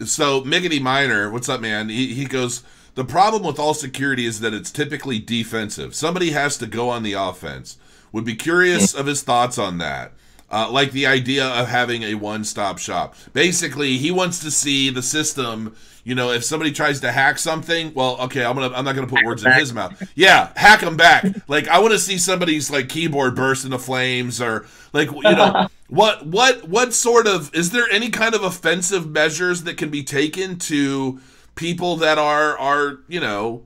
so 0.06 0.42
Miggity 0.42 0.80
Miner, 0.80 1.32
what's 1.32 1.50
up, 1.50 1.62
man? 1.62 1.90
He, 1.90 2.14
he 2.14 2.26
goes, 2.26 2.64
the 2.94 3.04
problem 3.04 3.44
with 3.44 3.60
all 3.60 3.74
security 3.74 4.26
is 4.26 4.40
that 4.42 4.54
it's 4.54 4.72
typically 4.72 5.20
defensive. 5.20 5.96
Somebody 5.96 6.32
has 6.32 6.58
to 6.58 6.68
go 6.68 6.90
on 6.90 7.04
the 7.04 7.14
offense. 7.14 7.78
Would 8.12 8.26
be 8.26 8.36
curious 8.36 8.94
of 8.94 9.06
his 9.06 9.22
thoughts 9.22 9.58
on 9.58 9.78
that. 9.80 10.14
Uh, 10.50 10.70
like 10.72 10.94
the 10.94 11.06
idea 11.06 11.46
of 11.46 11.68
having 11.68 12.04
a 12.04 12.16
one-stop 12.16 12.78
shop. 12.78 13.16
Basically, 13.34 13.98
he 13.98 14.12
wants 14.12 14.40
to 14.40 14.50
see 14.50 14.90
the 14.90 15.02
system. 15.02 15.76
You 16.06 16.16
know, 16.16 16.32
if 16.32 16.46
somebody 16.46 16.72
tries 16.72 17.02
to 17.02 17.12
hack 17.12 17.38
something, 17.38 17.94
well, 17.94 18.18
okay, 18.22 18.46
I'm 18.46 18.56
gonna 18.56 18.74
I'm 18.74 18.86
not 18.86 18.96
gonna 18.96 19.08
put 19.08 19.26
words 19.26 19.46
in 19.46 19.52
his 19.52 19.74
mouth. 19.74 20.10
Yeah, 20.16 20.54
hack 20.56 20.80
them 20.80 20.96
back. 20.96 21.26
Like 21.50 21.68
I 21.68 21.80
want 21.80 21.92
to 21.92 22.00
see 22.00 22.18
somebody's 22.18 22.72
like 22.72 22.88
keyboard 22.88 23.36
burst 23.36 23.66
into 23.66 23.78
flames, 23.78 24.40
or 24.42 24.66
like 24.94 25.12
you 25.12 25.22
know 25.22 25.68
what 25.90 26.26
what 26.26 26.68
what 26.70 26.94
sort 26.94 27.28
of 27.28 27.54
is 27.54 27.72
there 27.72 27.90
any 27.92 28.10
kind 28.10 28.34
of 28.34 28.42
offensive 28.42 29.10
measures 29.10 29.64
that 29.64 29.76
can 29.76 29.90
be 29.90 30.02
taken 30.02 30.58
to 30.60 31.20
people 31.56 31.98
that 31.98 32.18
are 32.18 32.58
are 32.58 33.00
you 33.10 33.20
know 33.20 33.66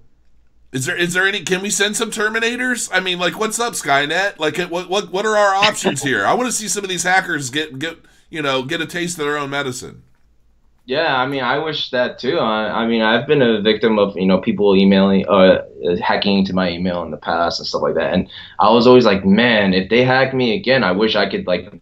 is 0.72 0.86
there 0.86 0.96
is 0.96 1.14
there 1.14 1.28
any? 1.28 1.42
Can 1.42 1.62
we 1.62 1.70
send 1.70 1.98
some 1.98 2.12
Terminators? 2.12 2.90
I 2.94 3.00
mean, 3.00 3.20
like, 3.20 3.38
what's 3.38 3.60
up, 3.60 3.74
Skynet? 3.74 4.40
Like, 4.40 4.58
what 4.58 4.90
what 4.90 5.12
what 5.12 5.26
are 5.26 5.38
our 5.38 5.56
options 5.56 6.04
here? 6.04 6.26
I 6.26 6.34
want 6.34 6.48
to 6.48 6.54
see 6.54 6.68
some 6.68 6.84
of 6.84 6.90
these 6.90 7.04
hackers 7.04 7.50
get 7.50 7.78
get 7.78 7.98
you 8.32 8.42
know, 8.42 8.64
get 8.64 8.82
a 8.82 8.88
taste 8.88 9.20
of 9.20 9.26
their 9.26 9.38
own 9.38 9.52
medicine. 9.52 10.02
Yeah, 10.86 11.16
I 11.16 11.28
mean, 11.28 11.44
I 11.44 11.60
wish 11.60 11.92
that 11.92 12.18
too. 12.18 12.40
I, 12.40 12.82
I 12.82 12.88
mean, 12.88 13.04
I've 13.04 13.28
been 13.28 13.42
a 13.42 13.62
victim 13.62 14.00
of 14.00 14.18
you 14.18 14.26
know 14.26 14.40
people 14.40 14.76
emailing, 14.76 15.28
uh, 15.28 15.64
hacking 16.02 16.40
into 16.40 16.54
my 16.54 16.72
email 16.72 17.04
in 17.04 17.12
the 17.12 17.18
past 17.18 17.60
and 17.60 17.68
stuff 17.68 17.84
like 17.84 17.94
that, 17.96 18.14
and 18.14 18.28
I 18.58 18.72
was 18.72 18.88
always 18.88 19.06
like, 19.06 19.24
man, 19.24 19.74
if 19.74 19.90
they 19.90 20.04
hack 20.04 20.34
me 20.34 20.56
again, 20.56 20.84
I 20.84 20.92
wish 20.92 21.16
I 21.16 21.30
could 21.30 21.46
like 21.46 21.80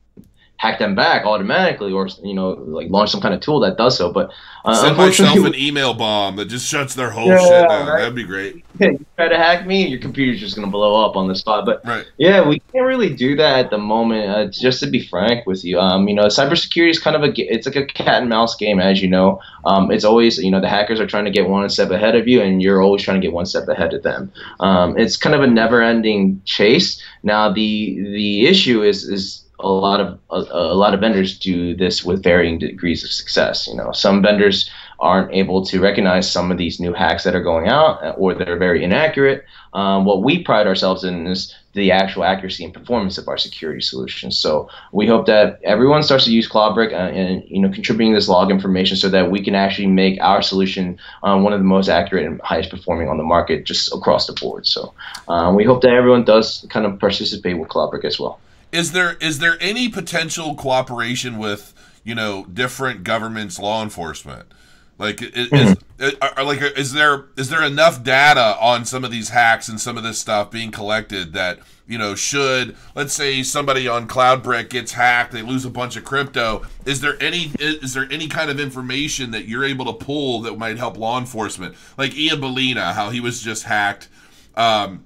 hack 0.60 0.78
them 0.78 0.94
back 0.94 1.26
automatically, 1.26 1.90
or 1.94 2.08
you 2.22 2.34
know, 2.34 2.50
like 2.50 2.90
launch 2.90 3.10
some 3.12 3.22
kind 3.22 3.34
of 3.34 3.40
tool 3.40 3.62
that 3.62 3.78
does 3.78 3.98
so. 3.98 4.12
But 4.12 4.30
uh, 4.66 4.76
Send 4.76 4.98
myself 4.98 5.38
an 5.46 5.56
email 5.56 5.94
bomb 5.94 6.36
that 6.36 6.46
just 6.50 6.68
shuts 6.68 6.96
their 6.96 7.10
whole 7.10 7.28
Yeah, 7.28 7.38
shit 7.40 7.70
down. 7.70 7.88
right. 7.88 8.00
That'd 8.00 8.14
be 8.14 8.26
great. 8.26 8.66
you 8.82 9.06
try 9.16 9.30
to 9.30 9.38
hack 9.38 9.66
me, 9.66 9.88
your 9.88 10.02
computer's 10.02 10.42
just 10.42 10.56
gonna 10.58 10.68
blow 10.68 11.04
up 11.06 11.16
on 11.16 11.30
the 11.30 11.36
spot. 11.36 11.66
But 11.66 11.80
Right. 11.86 12.06
Yeah, 12.18 12.46
we 12.46 12.60
can't 12.74 12.86
really 12.86 13.14
do 13.16 13.38
that 13.38 13.60
at 13.66 13.70
the 13.70 13.78
moment. 13.78 14.30
Uh, 14.30 14.48
just 14.48 14.82
to 14.82 14.88
be 14.88 15.00
frank 15.08 15.48
with 15.48 15.64
you, 15.64 15.80
um, 15.80 16.10
you 16.10 16.14
know, 16.14 16.26
cybersecurity 16.26 16.90
is 16.90 17.00
kind 17.00 17.16
of 17.16 17.24
a 17.24 17.32
it's 17.38 17.66
like 17.66 17.78
a 17.78 17.86
cat 17.86 18.20
and 18.22 18.30
mouse 18.30 18.58
game, 18.58 18.82
as 18.82 19.02
you 19.02 19.08
know. 19.08 19.40
Um, 19.64 19.92
it's 19.92 20.04
always 20.04 20.38
you 20.40 20.52
know 20.52 20.60
the 20.60 20.68
hackers 20.68 21.00
are 21.00 21.08
trying 21.08 21.24
to 21.26 21.32
get 21.32 21.48
one 21.48 21.70
step 21.70 21.90
ahead 21.90 22.16
of 22.18 22.28
you, 22.28 22.42
and 22.42 22.62
you're 22.62 22.82
always 22.82 23.02
trying 23.02 23.22
to 23.22 23.26
get 23.26 23.32
one 23.34 23.46
step 23.46 23.66
ahead 23.70 23.94
of 23.94 24.04
them. 24.04 24.30
Um, 24.60 24.98
it's 24.98 25.16
kind 25.16 25.36
of 25.36 25.42
a 25.42 25.48
never-ending 25.48 26.42
chase. 26.44 27.02
Now 27.24 27.50
the 27.50 27.96
the 28.12 28.46
issue 28.46 28.84
is 28.84 29.06
is 29.06 29.46
a 29.60 29.68
lot 29.68 30.00
of 30.00 30.20
a, 30.30 30.38
a 30.52 30.76
lot 30.76 30.94
of 30.94 31.00
vendors 31.00 31.38
do 31.38 31.76
this 31.76 32.04
with 32.04 32.24
varying 32.24 32.60
degrees 32.60 33.04
of 33.04 33.12
success. 33.12 33.68
You 33.68 33.76
know, 33.76 33.92
some 33.92 34.22
vendors 34.22 34.70
aren't 35.00 35.34
able 35.34 35.66
to 35.66 35.80
recognize 35.80 36.30
some 36.30 36.52
of 36.52 36.58
these 36.58 36.80
new 36.80 36.94
hacks 36.94 37.24
that 37.24 37.36
are 37.36 37.44
going 37.44 37.68
out, 37.68 38.04
uh, 38.04 38.10
or 38.18 38.34
they're 38.34 38.58
very 38.58 38.84
inaccurate. 38.84 39.46
Um, 39.74 40.04
what 40.04 40.24
we 40.24 40.44
pride 40.44 40.68
ourselves 40.68 41.04
in 41.04 41.28
is 41.28 41.56
the 41.74 41.92
actual 41.92 42.24
accuracy 42.24 42.66
and 42.66 42.74
performance 42.74 43.18
of 43.18 43.28
our 43.28 43.38
security 43.38 43.82
solutions. 43.82 44.38
So 44.38 44.68
we 44.92 45.08
hope 45.08 45.26
that 45.28 45.60
everyone 45.64 46.04
starts 46.04 46.26
to 46.26 46.34
use 46.34 46.50
Cloudbric 46.50 46.92
uh, 46.92 47.14
and 47.14 47.44
you 47.48 47.62
know 47.62 47.70
contributing 47.70 48.14
this 48.14 48.28
log 48.28 48.52
information 48.52 48.98
so 48.98 49.10
that 49.10 49.32
we 49.32 49.44
can 49.44 49.56
actually 49.56 49.88
make 49.88 50.20
our 50.22 50.42
solution 50.42 50.98
um, 51.24 51.44
one 51.44 51.54
of 51.54 51.60
the 51.60 51.66
most 51.66 51.88
accurate 51.88 52.26
and 52.26 52.42
highest 52.42 52.70
performing 52.70 53.08
on 53.08 53.18
the 53.18 53.24
market 53.24 53.66
just 53.66 53.94
across 53.94 54.28
the 54.28 54.34
board. 54.34 54.66
So 54.66 54.94
um, 55.28 55.56
we 55.56 55.64
hope 55.64 55.82
that 55.84 55.94
everyone 55.94 56.26
does 56.26 56.66
kind 56.70 56.86
of 56.86 57.00
participate 57.00 57.58
with 57.58 57.70
Cloudbric 57.70 58.04
as 58.04 58.20
well. 58.20 58.40
Is 58.72 58.92
there 58.92 59.14
is 59.14 59.40
there 59.40 59.58
any 59.60 59.90
potential 59.90 60.56
cooperation 60.56 61.38
with 61.38 61.74
you 62.04 62.16
know 62.16 62.46
different 62.46 63.04
governments, 63.04 63.60
law 63.60 63.84
enforcement? 63.84 64.52
Like 65.00 65.22
is, 65.22 65.48
is 65.52 66.16
are, 66.22 66.44
like 66.44 66.62
is 66.62 66.92
there 66.92 67.28
is 67.38 67.50
there 67.50 67.64
enough 67.64 68.04
data 68.04 68.58
on 68.60 68.84
some 68.84 69.06
of 69.06 69.12
these 69.12 69.30
hacks 69.30 69.70
and 69.70 69.80
some 69.80 69.98
of 69.98 70.04
this 70.04 70.20
stuff 70.20 70.52
being 70.52 70.72
collected 70.72 71.32
that 71.34 71.60
you 71.88 71.98
know 71.98 72.16
should 72.16 72.76
let's 72.96 73.14
say 73.14 73.42
somebody 73.42 73.88
on 73.88 74.10
Cloudbric 74.10 74.70
gets 74.70 74.92
hacked, 74.92 75.32
they 75.32 75.42
lose 75.42 75.64
a 75.64 75.70
bunch 75.70 75.96
of 75.96 76.04
crypto. 76.04 76.64
Is 76.86 77.00
there 77.00 77.16
any 77.22 77.52
is, 77.60 77.76
is 77.76 77.94
there 77.94 78.08
any 78.12 78.28
kind 78.28 78.52
of 78.52 78.60
information 78.60 79.32
that 79.32 79.48
you're 79.48 79.64
able 79.64 79.86
to 79.86 79.94
pull 79.94 80.42
that 80.42 80.58
might 80.58 80.78
help 80.78 80.98
law 80.98 81.18
enforcement? 81.18 81.76
Like 81.98 82.14
Ian 82.16 82.42
Balina, 82.42 82.94
how 82.94 83.10
he 83.10 83.22
was 83.22 83.42
just 83.42 83.64
hacked. 83.64 84.10
Um, 84.56 85.06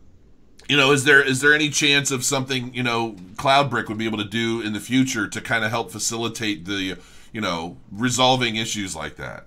you 0.70 0.78
know, 0.78 0.92
is 0.92 1.04
there 1.04 1.22
is 1.22 1.42
there 1.42 1.54
any 1.54 1.70
chance 1.70 2.12
of 2.12 2.24
something 2.24 2.74
you 2.74 2.84
know 2.84 3.16
Cloudbric 3.36 3.88
would 3.88 3.98
be 3.98 4.06
able 4.06 4.18
to 4.20 4.24
do 4.24 4.62
in 4.62 4.74
the 4.74 4.80
future 4.80 5.28
to 5.28 5.42
kind 5.42 5.64
of 5.64 5.72
help 5.72 5.92
facilitate 5.92 6.66
the 6.66 6.98
you 7.32 7.42
know 7.42 7.78
resolving 7.92 8.56
issues 8.56 8.96
like 8.96 9.16
that? 9.18 9.46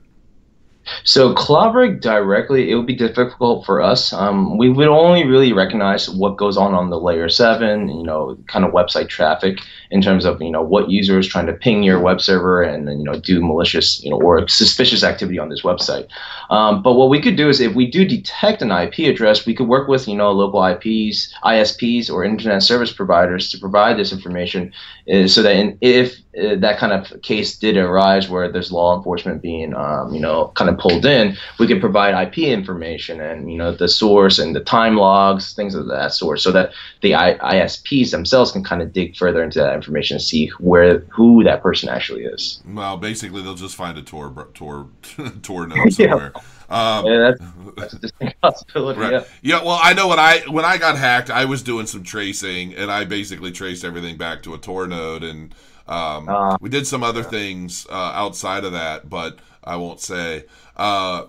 So 1.05 1.35
Cloudbric 1.35 2.01
directly, 2.01 2.71
it 2.71 2.75
would 2.77 2.87
be 2.87 2.95
difficult 2.95 3.65
for 3.67 3.81
us. 3.81 4.13
Um, 4.13 4.59
we 4.59 4.69
would 4.69 4.89
only 4.89 5.27
really 5.27 5.53
recognize 5.53 6.09
what 6.09 6.37
goes 6.37 6.57
on 6.57 6.75
on 6.75 6.91
the 6.91 7.01
layer 7.01 7.29
seven, 7.29 7.89
you 7.89 8.05
know, 8.05 8.39
kind 8.47 8.65
of 8.65 8.73
website 8.73 9.09
traffic 9.09 9.59
in 9.91 10.03
terms 10.03 10.25
of 10.25 10.41
you 10.43 10.51
know 10.51 10.63
what 10.63 10.91
user 10.91 11.19
is 11.19 11.27
trying 11.27 11.47
to 11.47 11.53
ping 11.53 11.83
your 11.83 12.01
web 12.01 12.21
server 12.21 12.63
and 12.63 12.89
you 12.99 13.05
know 13.05 13.19
do 13.19 13.41
malicious, 13.41 14.03
you 14.03 14.11
know, 14.11 14.21
or 14.21 14.47
suspicious 14.49 15.03
activity 15.03 15.39
on 15.39 15.49
this 15.49 15.63
website. 15.63 16.09
Um, 16.51 16.83
but 16.83 16.95
what 16.95 17.09
we 17.09 17.21
could 17.21 17.37
do 17.37 17.49
is 17.49 17.61
if 17.61 17.75
we 17.75 17.91
do 17.91 18.05
detect 18.07 18.63
an 18.63 18.71
IP 18.71 18.99
address, 19.01 19.47
we 19.47 19.55
could 19.55 19.69
work 19.69 19.89
with 19.89 20.09
you 20.09 20.17
know 20.17 20.33
local 20.33 20.65
IPs, 20.65 21.33
ISPs, 21.45 22.11
or 22.11 22.25
internet 22.25 22.63
service 22.63 22.93
providers 22.93 23.51
to 23.51 23.59
provide 23.59 23.97
this 23.97 24.13
information, 24.13 24.73
uh, 25.13 25.27
so 25.27 25.43
that 25.43 25.57
in, 25.57 25.79
if 25.81 26.17
uh, 26.41 26.57
that 26.57 26.79
kind 26.79 26.93
of 26.93 27.21
case 27.23 27.57
did 27.57 27.77
arise 27.77 28.29
where 28.29 28.51
there's 28.51 28.73
law 28.73 28.97
enforcement 28.97 29.43
being 29.43 29.75
um, 29.75 30.13
you 30.13 30.21
know 30.21 30.53
kind 30.55 30.71
of 30.71 30.76
pulled 30.79 31.05
in, 31.07 31.37
we 31.59 31.67
can 31.67 31.81
provide 31.81 32.15
IP 32.29 32.39
information 32.39 33.21
and 33.21 33.51
you 33.51 33.59
know 33.59 33.73
the 33.73 33.89
source 33.89 34.39
and 34.39 34.55
the 34.55 34.61
time 34.61 34.97
logs, 34.97 35.55
things 35.55 35.75
of 35.75 35.87
that 35.89 36.13
sort, 36.13 36.41
so 36.41 36.53
that 36.53 36.73
the 37.03 37.15
I- 37.15 37.39
ISPs 37.55 38.11
themselves 38.11 38.53
can 38.53 38.63
kind 38.65 38.83
of 38.83 38.93
dig 38.93 39.17
further 39.17 39.43
into 39.43 39.59
that 39.61 39.75
information 39.75 40.17
and 40.17 40.23
see 40.23 40.49
where 40.59 40.99
who 41.11 41.43
that 41.45 41.63
person 41.63 41.89
actually 41.89 42.25
is. 42.25 42.63
Well, 42.67 42.97
basically, 42.97 43.43
they'll 43.43 43.55
just 43.55 43.77
find 43.77 43.97
a 43.99 44.03
Tor 44.03 44.49
Tor 44.55 44.89
Tor 45.43 45.67
node 45.67 45.99
Yeah. 45.99 46.11
somewhere. 46.11 46.33
Um, 46.69 47.07
Yeah, 47.07 47.33
that's, 47.77 47.93
that's 47.95 48.13
a 48.21 48.35
possibility. 48.43 48.99
Right. 49.01 49.13
Yeah. 49.13 49.25
Yeah. 49.43 49.65
Well, 49.65 49.79
I 49.81 49.93
know 49.93 50.09
when 50.09 50.19
I 50.19 50.41
when 50.49 50.65
I 50.65 50.79
got 50.79 50.97
hacked, 50.99 51.31
I 51.31 51.45
was 51.45 51.63
doing 51.63 51.87
some 51.87 52.03
tracing, 52.03 52.75
and 52.75 52.91
I 52.91 53.05
basically 53.05 53.53
traced 53.53 53.85
everything 53.85 54.17
back 54.17 54.43
to 54.45 54.55
a 54.55 54.59
Tor 54.59 54.87
node, 54.89 55.23
and 55.23 55.55
um, 55.87 56.29
Ah. 56.29 56.57
we 56.61 56.69
did 56.69 56.85
some 56.85 57.05
other 57.05 57.23
things 57.23 57.87
uh, 57.89 57.93
outside 58.15 58.65
of 58.65 58.73
that, 58.73 59.09
but 59.09 59.39
I 59.67 59.77
won't 59.77 60.01
say. 60.01 60.45
Uh, 60.77 61.27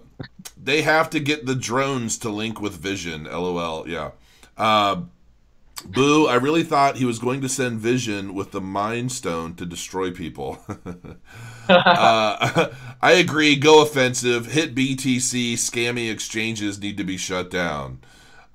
they 0.61 0.81
have 0.83 1.09
to 1.11 1.19
get 1.19 1.45
the 1.45 1.55
drones 1.55 2.17
to 2.19 2.29
link 2.29 2.61
with 2.61 2.73
Vision. 2.73 3.23
LOL. 3.25 3.88
Yeah. 3.88 4.11
Uh, 4.57 5.01
Boo! 5.85 6.27
I 6.27 6.35
really 6.35 6.63
thought 6.63 6.97
he 6.97 7.05
was 7.05 7.19
going 7.19 7.41
to 7.41 7.49
send 7.49 7.79
Vision 7.79 8.33
with 8.33 8.51
the 8.51 8.61
Mind 8.61 9.11
Stone 9.11 9.55
to 9.55 9.65
destroy 9.65 10.11
people. 10.11 10.59
uh, 11.69 12.69
I 13.01 13.11
agree. 13.11 13.55
Go 13.55 13.81
offensive. 13.83 14.47
HitBTC. 14.47 15.53
Scammy 15.53 16.11
exchanges 16.11 16.79
need 16.79 16.97
to 16.97 17.03
be 17.03 17.15
shut 17.17 17.51
down. 17.51 17.99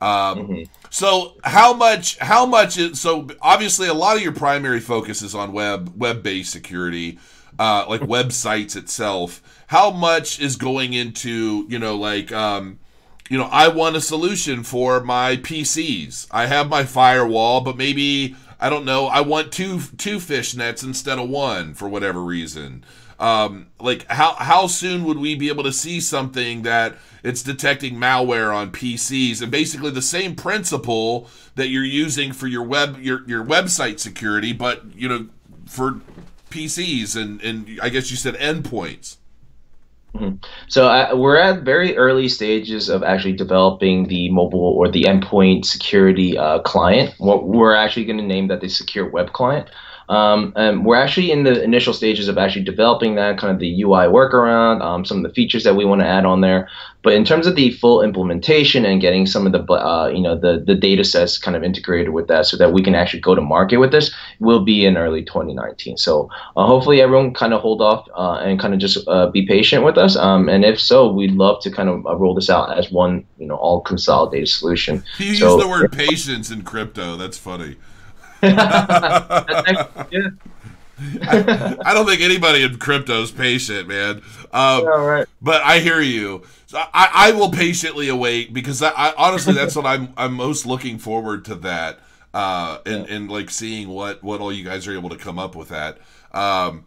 Um, 0.00 0.64
So 0.90 1.34
how 1.44 1.72
much? 1.74 2.18
How 2.18 2.44
much? 2.44 2.76
Is, 2.76 3.00
so 3.00 3.28
obviously, 3.40 3.88
a 3.88 3.94
lot 3.94 4.16
of 4.16 4.22
your 4.22 4.32
primary 4.32 4.80
focus 4.80 5.22
is 5.22 5.34
on 5.34 5.52
web 5.52 5.92
web 5.96 6.22
based 6.22 6.50
security, 6.52 7.18
uh, 7.62 7.86
like 7.88 8.00
websites 8.00 8.74
itself. 8.74 9.40
How 9.68 9.92
much 9.92 10.40
is 10.40 10.56
going 10.56 10.94
into 10.94 11.64
you 11.68 11.78
know 11.78 11.94
like 11.94 12.32
um, 12.32 12.80
you 13.30 13.38
know 13.38 13.48
I 13.52 13.68
want 13.68 13.94
a 13.94 14.00
solution 14.00 14.64
for 14.64 14.98
my 15.00 15.36
PCs. 15.36 16.26
I 16.32 16.46
have 16.46 16.68
my 16.68 16.82
firewall, 16.82 17.60
but 17.60 17.76
maybe 17.76 18.34
I 18.58 18.68
don't 18.68 18.84
know. 18.84 19.06
I 19.06 19.20
want 19.20 19.52
two 19.52 19.78
two 19.96 20.16
fishnets 20.16 20.82
instead 20.82 21.20
of 21.20 21.28
one 21.28 21.74
for 21.74 21.88
whatever 21.88 22.20
reason. 22.20 22.84
Um, 23.20 23.68
like 23.78 24.10
how 24.10 24.34
how 24.34 24.66
soon 24.66 25.04
would 25.04 25.18
we 25.18 25.36
be 25.36 25.48
able 25.48 25.62
to 25.62 25.72
see 25.72 26.00
something 26.00 26.62
that 26.62 26.96
it's 27.22 27.44
detecting 27.44 27.94
malware 27.94 28.52
on 28.52 28.72
PCs 28.72 29.40
and 29.40 29.52
basically 29.52 29.92
the 29.92 30.02
same 30.02 30.34
principle 30.34 31.28
that 31.54 31.68
you're 31.68 31.84
using 31.84 32.32
for 32.32 32.48
your 32.48 32.64
web 32.64 32.98
your 33.00 33.22
your 33.28 33.44
website 33.44 34.00
security, 34.00 34.52
but 34.52 34.82
you 34.96 35.08
know 35.08 35.28
for 35.64 36.00
PCs 36.53 37.16
and 37.16 37.40
and 37.42 37.80
I 37.82 37.88
guess 37.88 38.11
you 38.11 38.16
said 38.16 38.34
endpoints. 38.34 39.16
So 40.68 40.88
uh, 40.88 41.16
we're 41.16 41.38
at 41.38 41.62
very 41.62 41.96
early 41.96 42.28
stages 42.28 42.88
of 42.90 43.03
actually 43.03 43.32
developing 43.32 44.09
the 44.09 44.30
mobile 44.30 44.61
or 44.61 44.90
the 44.90 45.05
endpoint 45.05 45.64
security 45.64 46.36
uh, 46.36 46.59
client. 46.61 47.14
What 47.18 47.48
we're 47.48 47.74
actually 47.74 48.05
going 48.05 48.18
to 48.18 48.24
name 48.24 48.48
that 48.48 48.61
the 48.61 48.68
secure 48.68 49.09
web 49.09 49.32
client. 49.32 49.70
Um, 50.09 50.53
and 50.57 50.84
we're 50.84 50.96
actually 50.96 51.30
in 51.30 51.44
the 51.44 51.62
initial 51.62 51.94
stages 51.94 52.28
of 52.28 52.36
actually 52.36 52.64
developing 52.64 53.14
that 53.14 53.38
kind 53.38 53.53
of 53.53 53.59
the 53.59 53.82
UI 53.82 54.07
workaround, 54.09 54.82
um, 54.82 55.05
some 55.07 55.18
of 55.18 55.22
the 55.22 55.34
features 55.34 55.64
that 55.64 55.76
we 55.76 55.86
want 55.86 56.03
to 56.03 56.07
add 56.07 56.26
on 56.26 56.42
there. 56.42 56.68
But 57.03 57.14
in 57.14 57.24
terms 57.24 57.46
of 57.46 57.57
the 57.57 57.72
full 57.72 58.03
implementation 58.03 58.84
and 58.84 59.00
getting 59.00 59.26
some 59.26 59.46
of 59.46 59.53
the 59.53 59.62
uh, 59.72 60.09
you 60.09 60.20
know 60.20 60.38
the 60.38 60.62
the 60.64 60.74
data 60.74 61.05
sets 61.05 61.38
kind 61.38 61.57
of 61.57 61.62
integrated 61.64 62.11
with 62.11 62.28
that, 62.28 62.46
so 62.46 62.57
that 62.57 62.72
we 62.72 62.82
can 62.82 62.94
actually 62.94 63.20
go 63.20 63.34
to 63.34 63.40
market 63.40 63.78
with 63.78 63.90
this, 63.90 64.14
will 64.38 64.64
be 64.64 64.84
in 64.86 64.96
early 64.96 65.22
2019. 65.24 65.96
So 65.96 66.28
uh, 66.57 66.66
hopefully 66.66 67.00
everyone 67.00 67.34
kind 67.34 67.53
of 67.53 67.61
hold 67.61 67.82
off 67.82 68.07
uh, 68.16 68.38
and 68.44 68.61
kind 68.61 68.72
of 68.74 68.80
just 68.80 69.07
uh, 69.09 69.28
be 69.30 69.46
patient 69.46 69.84
with 69.84 69.98
us. 69.98 70.16
Um, 70.16 70.48
and 70.48 70.64
if 70.64 70.80
so, 70.80 71.11
we'd 71.12 71.32
love 71.32 71.61
to 71.62 71.70
kind 71.70 71.88
of 71.88 72.07
uh, 72.07 72.16
roll 72.16 72.34
this 72.34 72.48
out 72.50 72.76
as 72.78 72.90
one 72.90 73.24
you 73.38 73.46
know 73.46 73.57
all 73.57 73.80
consolidated 73.80 74.48
solution. 74.48 75.03
You 75.18 75.34
So- 75.34 75.55
use 75.57 75.62
the 75.64 75.68
word 75.68 75.92
patience 75.92 76.50
in 76.50 76.62
crypto. 76.62 77.16
That's 77.16 77.38
funny. 77.38 77.76
yeah. 78.42 80.03
I 81.30 81.92
don't 81.94 82.07
think 82.07 82.20
anybody 82.20 82.62
in 82.62 82.78
crypto 82.78 83.22
is 83.22 83.30
patient, 83.30 83.88
man. 83.88 84.22
Um, 84.53 84.86
All 84.86 85.07
right. 85.07 85.26
But 85.40 85.62
I 85.62 85.80
hear 85.80 86.00
you. 86.00 86.42
So 86.72 86.78
I, 86.78 87.10
I 87.12 87.32
will 87.32 87.50
patiently 87.50 88.08
await 88.08 88.54
because 88.54 88.80
I, 88.82 88.92
I 88.92 89.14
honestly 89.18 89.52
that's 89.52 89.76
what 89.76 89.84
I'm 89.84 90.14
I'm 90.16 90.32
most 90.32 90.64
looking 90.64 90.96
forward 90.96 91.44
to 91.44 91.54
that. 91.56 92.00
Uh, 92.32 92.78
and, 92.86 93.06
and 93.08 93.30
like 93.30 93.50
seeing 93.50 93.90
what 93.90 94.24
what 94.24 94.40
all 94.40 94.50
you 94.50 94.64
guys 94.64 94.88
are 94.88 94.94
able 94.94 95.10
to 95.10 95.18
come 95.18 95.38
up 95.38 95.54
with 95.54 95.68
that. 95.68 95.98
Um, 96.32 96.86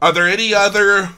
are 0.00 0.12
there 0.12 0.28
any 0.28 0.54
other? 0.54 1.08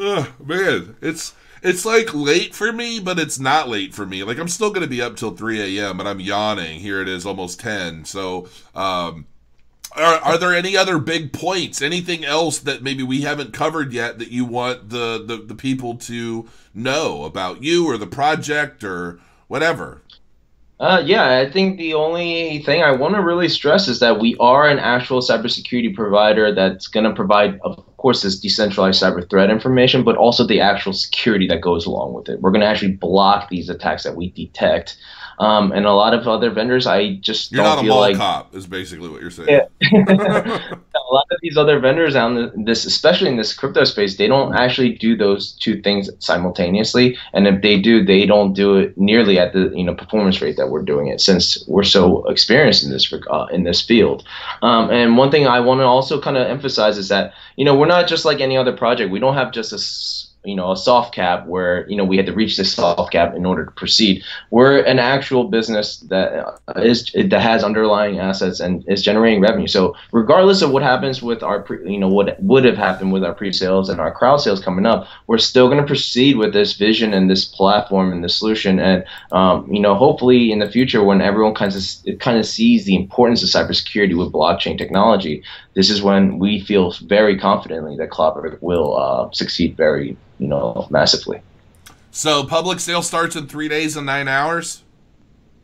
Ugh, 0.00 0.28
man, 0.46 0.94
it's 1.02 1.34
it's 1.60 1.84
like 1.84 2.14
late 2.14 2.54
for 2.54 2.72
me, 2.72 3.00
but 3.00 3.18
it's 3.18 3.40
not 3.40 3.68
late 3.68 3.94
for 3.94 4.06
me. 4.06 4.22
Like 4.22 4.38
I'm 4.38 4.46
still 4.46 4.70
gonna 4.70 4.86
be 4.86 5.02
up 5.02 5.16
till 5.16 5.34
3 5.34 5.80
a.m. 5.80 5.98
and 5.98 6.08
I'm 6.08 6.20
yawning. 6.20 6.78
Here 6.78 7.02
it 7.02 7.08
is, 7.08 7.26
almost 7.26 7.58
10. 7.58 8.04
So 8.04 8.48
um, 8.76 9.26
are, 9.96 10.14
are 10.16 10.38
there 10.38 10.54
any 10.54 10.76
other 10.76 10.98
big 10.98 11.32
points? 11.32 11.80
Anything 11.80 12.24
else 12.24 12.58
that 12.60 12.82
maybe 12.82 13.02
we 13.02 13.22
haven't 13.22 13.52
covered 13.52 13.92
yet 13.92 14.18
that 14.18 14.30
you 14.30 14.44
want 14.44 14.90
the, 14.90 15.22
the, 15.24 15.36
the 15.36 15.54
people 15.54 15.96
to 15.96 16.48
know 16.74 17.24
about 17.24 17.62
you 17.62 17.86
or 17.86 17.96
the 17.96 18.06
project 18.06 18.82
or 18.82 19.20
whatever? 19.48 20.02
Uh, 20.80 21.00
yeah, 21.04 21.38
I 21.38 21.50
think 21.50 21.78
the 21.78 21.94
only 21.94 22.58
thing 22.64 22.82
I 22.82 22.90
want 22.90 23.14
to 23.14 23.22
really 23.22 23.48
stress 23.48 23.86
is 23.86 24.00
that 24.00 24.18
we 24.18 24.36
are 24.40 24.68
an 24.68 24.80
actual 24.80 25.20
cybersecurity 25.20 25.94
provider 25.94 26.52
that's 26.52 26.88
going 26.88 27.04
to 27.04 27.14
provide, 27.14 27.60
of 27.62 27.96
course, 27.96 28.22
this 28.22 28.40
decentralized 28.40 29.00
cyber 29.00 29.28
threat 29.30 29.50
information, 29.50 30.02
but 30.02 30.16
also 30.16 30.44
the 30.44 30.60
actual 30.60 30.92
security 30.92 31.46
that 31.46 31.60
goes 31.60 31.86
along 31.86 32.14
with 32.14 32.28
it. 32.28 32.40
We're 32.40 32.50
going 32.50 32.62
to 32.62 32.66
actually 32.66 32.92
block 32.92 33.48
these 33.48 33.68
attacks 33.68 34.02
that 34.02 34.16
we 34.16 34.30
detect. 34.30 34.96
Um, 35.38 35.72
and 35.72 35.86
a 35.86 35.92
lot 35.92 36.14
of 36.14 36.26
other 36.26 36.50
vendors, 36.50 36.86
I 36.86 37.16
just 37.16 37.52
You're 37.52 37.62
don't 37.62 37.70
not 37.70 37.78
a 37.78 37.82
feel 37.82 37.94
mall 37.94 38.00
like 38.00 38.16
cop, 38.16 38.54
is 38.54 38.66
basically 38.66 39.08
what 39.08 39.20
you're 39.20 39.30
saying. 39.30 39.48
Yeah. 39.48 40.74
a 41.10 41.12
lot 41.12 41.26
of 41.30 41.38
these 41.42 41.56
other 41.56 41.78
vendors 41.78 42.14
in 42.14 42.64
this, 42.64 42.84
especially 42.84 43.28
in 43.28 43.36
this 43.36 43.52
crypto 43.52 43.84
space, 43.84 44.16
they 44.16 44.26
don't 44.26 44.54
actually 44.54 44.94
do 44.94 45.16
those 45.16 45.52
two 45.52 45.80
things 45.82 46.10
simultaneously. 46.18 47.16
And 47.32 47.46
if 47.46 47.62
they 47.62 47.80
do, 47.80 48.04
they 48.04 48.26
don't 48.26 48.52
do 48.52 48.76
it 48.76 48.96
nearly 48.96 49.38
at 49.38 49.52
the 49.52 49.72
you 49.74 49.84
know 49.84 49.94
performance 49.94 50.40
rate 50.40 50.56
that 50.56 50.70
we're 50.70 50.82
doing 50.82 51.08
it, 51.08 51.20
since 51.20 51.64
we're 51.66 51.84
so 51.84 52.24
experienced 52.26 52.84
in 52.84 52.90
this 52.90 53.12
uh, 53.30 53.46
in 53.52 53.64
this 53.64 53.80
field. 53.80 54.24
Um, 54.62 54.90
and 54.90 55.16
one 55.16 55.30
thing 55.30 55.46
I 55.46 55.60
want 55.60 55.80
to 55.80 55.84
also 55.84 56.20
kind 56.20 56.36
of 56.36 56.46
emphasize 56.46 56.98
is 56.98 57.08
that 57.08 57.32
you 57.56 57.64
know 57.64 57.76
we're 57.76 57.86
not 57.86 58.08
just 58.08 58.24
like 58.24 58.40
any 58.40 58.56
other 58.56 58.72
project. 58.72 59.10
We 59.10 59.20
don't 59.20 59.34
have 59.34 59.52
just 59.52 59.72
a 59.72 59.78
you 60.44 60.54
know 60.54 60.72
a 60.72 60.76
soft 60.76 61.14
cap 61.14 61.46
where 61.46 61.88
you 61.88 61.96
know 61.96 62.04
we 62.04 62.16
had 62.16 62.26
to 62.26 62.32
reach 62.32 62.56
this 62.56 62.72
soft 62.72 63.12
cap 63.12 63.34
in 63.34 63.46
order 63.46 63.64
to 63.64 63.70
proceed. 63.72 64.22
We're 64.50 64.80
an 64.80 64.98
actual 64.98 65.44
business 65.44 65.98
that 66.10 66.32
uh, 66.34 66.56
that 66.74 67.40
has 67.40 67.64
underlying 67.64 68.18
assets 68.18 68.60
and 68.60 68.84
is 68.88 69.02
generating 69.02 69.40
revenue. 69.40 69.66
So 69.66 69.94
regardless 70.12 70.62
of 70.62 70.70
what 70.70 70.82
happens 70.82 71.22
with 71.22 71.42
our 71.42 71.62
pre, 71.62 71.90
you 71.90 71.98
know 71.98 72.08
what 72.08 72.40
would 72.42 72.64
have 72.64 72.76
happened 72.76 73.12
with 73.12 73.24
our 73.24 73.34
pre-sales 73.34 73.88
and 73.88 74.00
our 74.00 74.12
crowd 74.12 74.38
sales 74.38 74.62
coming 74.62 74.86
up, 74.86 75.06
we're 75.26 75.38
still 75.38 75.68
going 75.68 75.80
to 75.80 75.86
proceed 75.86 76.36
with 76.36 76.52
this 76.52 76.74
vision 76.74 77.14
and 77.14 77.30
this 77.30 77.44
platform 77.44 78.12
and 78.12 78.22
this 78.22 78.36
solution. 78.36 78.78
And 78.78 79.04
um, 79.32 79.70
you 79.72 79.80
know 79.80 79.94
hopefully 79.94 80.52
in 80.52 80.58
the 80.58 80.70
future 80.70 81.02
when 81.02 81.20
everyone 81.20 81.54
kind 81.54 81.74
of 81.74 82.18
kind 82.18 82.38
of 82.38 82.46
sees 82.46 82.84
the 82.84 82.96
importance 82.96 83.42
of 83.42 83.48
cybersecurity 83.48 84.16
with 84.16 84.32
blockchain 84.32 84.76
technology, 84.76 85.42
this 85.74 85.90
is 85.90 86.02
when 86.02 86.38
we 86.38 86.60
feel 86.60 86.92
very 87.06 87.38
confidently 87.38 87.96
that 87.96 88.10
Cloudbric 88.10 88.58
will 88.60 88.96
uh, 88.96 89.30
succeed 89.32 89.76
very 89.76 90.16
you 90.38 90.46
know 90.48 90.86
massively. 90.90 91.40
So 92.10 92.44
public 92.44 92.78
sale 92.80 93.02
starts 93.02 93.34
in 93.36 93.46
three 93.48 93.68
days 93.68 93.96
and 93.96 94.06
nine 94.06 94.28
hours. 94.28 94.82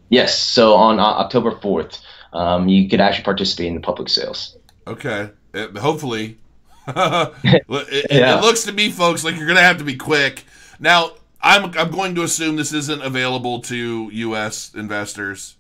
Yes. 0.09 0.37
So 0.39 0.75
on 0.75 0.99
uh, 0.99 1.05
October 1.05 1.53
4th, 1.53 2.01
um, 2.33 2.69
you 2.69 2.89
could 2.89 3.01
actually 3.01 3.23
participate 3.25 3.67
in 3.69 3.75
the 3.75 3.81
public 3.81 4.09
sales. 4.09 4.57
Okay. 4.87 5.31
It- 5.55 5.77
hopefully. 5.79 6.39
it, 6.89 8.07
Yeah. 8.11 8.39
it 8.39 8.43
looks 8.43 8.65
to 8.65 8.73
me, 8.73 8.91
folks, 8.91 9.23
like 9.23 9.37
you're 9.37 9.47
going 9.47 9.57
to 9.57 9.63
have 9.63 9.79
to 9.79 9.85
be 9.85 9.95
quick. 9.97 10.45
Now, 10.81 11.13
I'm 11.41 11.67
I'm 11.79 11.91
going 11.91 12.15
to 12.17 12.23
assume 12.23 12.57
this 12.57 12.73
isn't 12.73 13.03
available 13.03 13.61
to 13.63 14.11
U.S. 14.13 14.73
investors. 14.75 15.57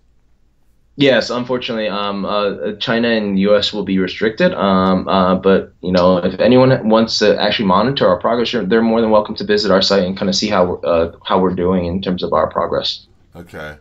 Yes, 1.00 1.30
unfortunately, 1.30 1.88
um, 1.88 2.26
uh, 2.26 2.72
China 2.78 3.08
and 3.08 3.38
U.S. 3.40 3.72
will 3.72 3.84
be 3.84 3.98
restricted. 3.98 4.52
Um, 4.52 5.08
uh, 5.08 5.34
but 5.36 5.72
you 5.80 5.92
know, 5.92 6.18
if 6.18 6.38
anyone 6.38 6.88
wants 6.90 7.18
to 7.20 7.40
actually 7.40 7.64
monitor 7.64 8.06
our 8.06 8.18
progress, 8.18 8.52
they're- 8.52 8.82
more 8.82 9.00
than 9.00 9.10
welcome 9.10 9.34
to 9.36 9.44
visit 9.44 9.70
our 9.70 9.80
site 9.80 10.04
and 10.04 10.14
kind 10.14 10.28
of 10.28 10.34
see 10.34 10.48
how 10.48 10.64
we're, 10.66 10.86
uh, 10.86 11.12
how 11.24 11.38
we're 11.40 11.54
doing 11.54 11.86
in 11.86 12.02
terms 12.02 12.22
of 12.22 12.34
our 12.34 12.50
progress. 12.50 13.06
Okay. 13.34 13.76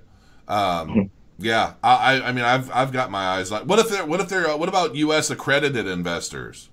Um, 0.47 1.09
yeah. 1.39 1.74
I, 1.84 2.22
I 2.22 2.32
mean 2.32 2.45
I've 2.45 2.72
I've 2.72 2.93
got 2.93 3.11
my 3.11 3.26
eyes 3.26 3.51
on. 3.51 3.67
What 3.67 3.80
if 3.80 3.89
they're 3.89 4.05
what 4.05 4.22
if 4.22 4.30
they're 4.30 4.47
uh, 4.47 4.55
what 4.55 4.70
about 4.70 4.95
U.S. 4.95 5.30
accredited 5.30 5.88
investors? 5.88 6.70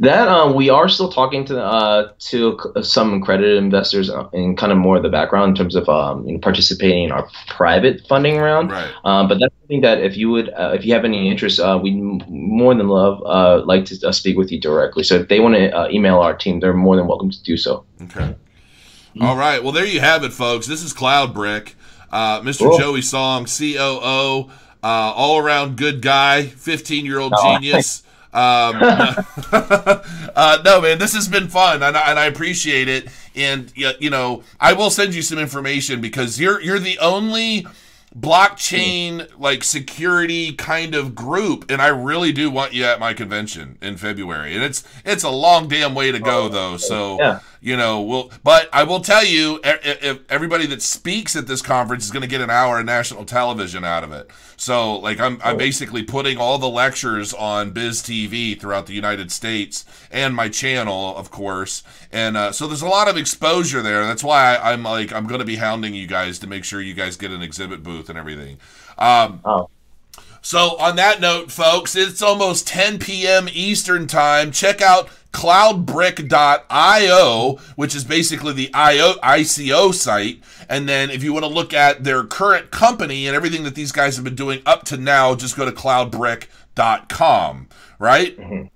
That 0.00 0.28
um, 0.28 0.54
we 0.54 0.70
are 0.70 0.88
still 0.88 1.10
talking 1.10 1.44
to 1.46 1.62
uh, 1.62 2.12
to 2.30 2.58
some 2.82 3.14
accredited 3.14 3.56
investors 3.56 4.10
uh, 4.10 4.28
in 4.32 4.56
kind 4.56 4.72
of 4.72 4.78
more 4.78 4.96
of 4.96 5.02
the 5.02 5.08
background 5.08 5.50
in 5.50 5.54
terms 5.56 5.74
of 5.74 5.88
um, 5.88 6.26
you 6.26 6.34
know, 6.34 6.38
participating 6.38 7.04
in 7.04 7.12
our 7.12 7.28
private 7.48 8.06
funding 8.08 8.38
round. 8.38 8.70
Right. 8.70 8.90
Um, 9.04 9.28
but 9.28 9.38
that's 9.40 9.54
something 9.60 9.80
that 9.82 10.00
if 10.00 10.16
you 10.16 10.30
would, 10.30 10.50
uh, 10.50 10.72
if 10.74 10.84
you 10.84 10.94
have 10.94 11.04
any 11.04 11.30
interest, 11.30 11.60
uh, 11.60 11.78
we 11.82 11.94
more 11.94 12.74
than 12.74 12.88
love 12.88 13.22
uh, 13.24 13.64
like 13.64 13.84
to 13.86 14.08
uh, 14.08 14.12
speak 14.12 14.36
with 14.36 14.50
you 14.50 14.60
directly. 14.60 15.02
So 15.02 15.16
if 15.16 15.28
they 15.28 15.40
want 15.40 15.54
to 15.54 15.70
uh, 15.70 15.88
email 15.90 16.18
our 16.18 16.36
team, 16.36 16.60
they're 16.60 16.74
more 16.74 16.96
than 16.96 17.06
welcome 17.06 17.30
to 17.30 17.42
do 17.42 17.56
so. 17.56 17.84
Okay. 18.02 18.34
All 19.20 19.36
right. 19.36 19.62
Well, 19.62 19.72
there 19.72 19.86
you 19.86 20.00
have 20.00 20.22
it, 20.22 20.32
folks. 20.32 20.66
This 20.66 20.82
is 20.82 20.94
Cloudbric. 20.94 21.74
Uh, 22.10 22.40
Mr. 22.40 22.60
Cool. 22.60 22.78
Joey 22.78 23.02
Song, 23.02 23.46
COO, 23.46 24.50
uh, 24.82 24.86
all 24.86 25.38
around 25.38 25.76
good 25.76 26.00
guy, 26.00 26.44
15 26.44 27.04
year 27.04 27.18
old 27.18 27.32
Oh, 27.36 27.54
genius. 27.54 28.02
Um, 28.32 28.76
uh, 29.52 30.58
no, 30.64 30.80
man, 30.80 30.98
this 30.98 31.14
has 31.14 31.28
been 31.28 31.48
fun, 31.48 31.82
and 31.82 31.96
I, 31.96 32.10
and 32.10 32.18
I 32.18 32.26
appreciate 32.26 32.88
it. 32.88 33.08
And 33.34 33.72
you 33.74 34.10
know, 34.10 34.42
I 34.60 34.72
will 34.72 34.90
send 34.90 35.14
you 35.14 35.22
some 35.22 35.38
information 35.38 36.00
because 36.00 36.40
you're 36.40 36.60
you're 36.60 36.78
the 36.78 36.98
only 36.98 37.66
blockchain 38.16 39.28
like 39.38 39.62
security 39.62 40.52
kind 40.52 40.94
of 40.94 41.14
group, 41.14 41.70
and 41.70 41.80
I 41.80 41.88
really 41.88 42.32
do 42.32 42.50
want 42.50 42.72
you 42.72 42.84
at 42.84 42.98
my 43.00 43.14
convention 43.14 43.78
in 43.80 43.96
February. 43.96 44.54
And 44.54 44.64
it's 44.64 44.84
it's 45.04 45.24
a 45.24 45.30
long 45.30 45.68
damn 45.68 45.94
way 45.94 46.10
to 46.12 46.18
go 46.18 46.48
though, 46.48 46.76
so 46.76 47.18
Yeah. 47.18 47.40
You 47.60 47.76
know, 47.76 48.00
we'll. 48.00 48.30
But 48.42 48.68
I 48.72 48.84
will 48.84 49.00
tell 49.00 49.24
you, 49.24 49.60
if 49.64 50.20
everybody 50.30 50.66
that 50.66 50.82
speaks 50.82 51.36
at 51.36 51.46
this 51.46 51.62
conference 51.62 52.04
is 52.04 52.10
going 52.10 52.22
to 52.22 52.28
get 52.28 52.40
an 52.40 52.50
hour 52.50 52.78
of 52.78 52.86
national 52.86 53.24
television 53.24 53.84
out 53.84 54.04
of 54.04 54.12
it. 54.12 54.30
So, 54.56 54.96
like, 54.98 55.20
I'm 55.20 55.40
I'm 55.44 55.56
basically 55.56 56.02
putting 56.02 56.38
all 56.38 56.58
the 56.58 56.68
lectures 56.68 57.32
on 57.34 57.70
Biz 57.70 58.02
TV 58.02 58.58
throughout 58.58 58.86
the 58.86 58.94
United 58.94 59.30
States 59.32 59.84
and 60.10 60.34
my 60.34 60.48
channel, 60.48 61.16
of 61.16 61.30
course. 61.30 61.82
And 62.12 62.36
uh, 62.36 62.52
so 62.52 62.66
there's 62.66 62.82
a 62.82 62.88
lot 62.88 63.08
of 63.08 63.16
exposure 63.16 63.82
there. 63.82 64.04
That's 64.04 64.24
why 64.24 64.56
I, 64.56 64.72
I'm 64.72 64.82
like 64.82 65.12
I'm 65.12 65.26
going 65.26 65.40
to 65.40 65.46
be 65.46 65.56
hounding 65.56 65.94
you 65.94 66.06
guys 66.06 66.38
to 66.40 66.46
make 66.46 66.64
sure 66.64 66.80
you 66.80 66.94
guys 66.94 67.16
get 67.16 67.30
an 67.30 67.42
exhibit 67.42 67.82
booth 67.82 68.08
and 68.08 68.18
everything. 68.18 68.58
Um, 68.98 69.40
Oh. 69.44 69.70
So 70.42 70.76
on 70.78 70.96
that 70.96 71.20
note, 71.20 71.50
folks, 71.50 71.96
it's 71.96 72.22
almost 72.22 72.66
10 72.66 72.98
p.m. 72.98 73.48
Eastern 73.52 74.06
time. 74.06 74.52
Check 74.52 74.80
out 74.80 75.08
cloudbric.io, 75.32 77.56
which 77.76 77.94
is 77.94 78.04
basically 78.04 78.54
the 78.54 78.72
IO, 78.72 79.14
ICO 79.22 79.94
site. 79.94 80.42
And 80.68 80.88
then 80.88 81.10
if 81.10 81.22
you 81.22 81.32
want 81.32 81.44
to 81.44 81.50
look 81.50 81.74
at 81.74 82.04
their 82.04 82.24
current 82.24 82.70
company 82.70 83.26
and 83.26 83.36
everything 83.36 83.64
that 83.64 83.74
these 83.74 83.92
guys 83.92 84.16
have 84.16 84.24
been 84.24 84.34
doing 84.34 84.62
up 84.64 84.84
to 84.84 84.96
now, 84.96 85.34
just 85.34 85.56
go 85.56 85.64
to 85.64 85.72
cloudbric.com, 85.72 87.68
right? 87.98 88.38
Mm-hmm. 88.38 88.66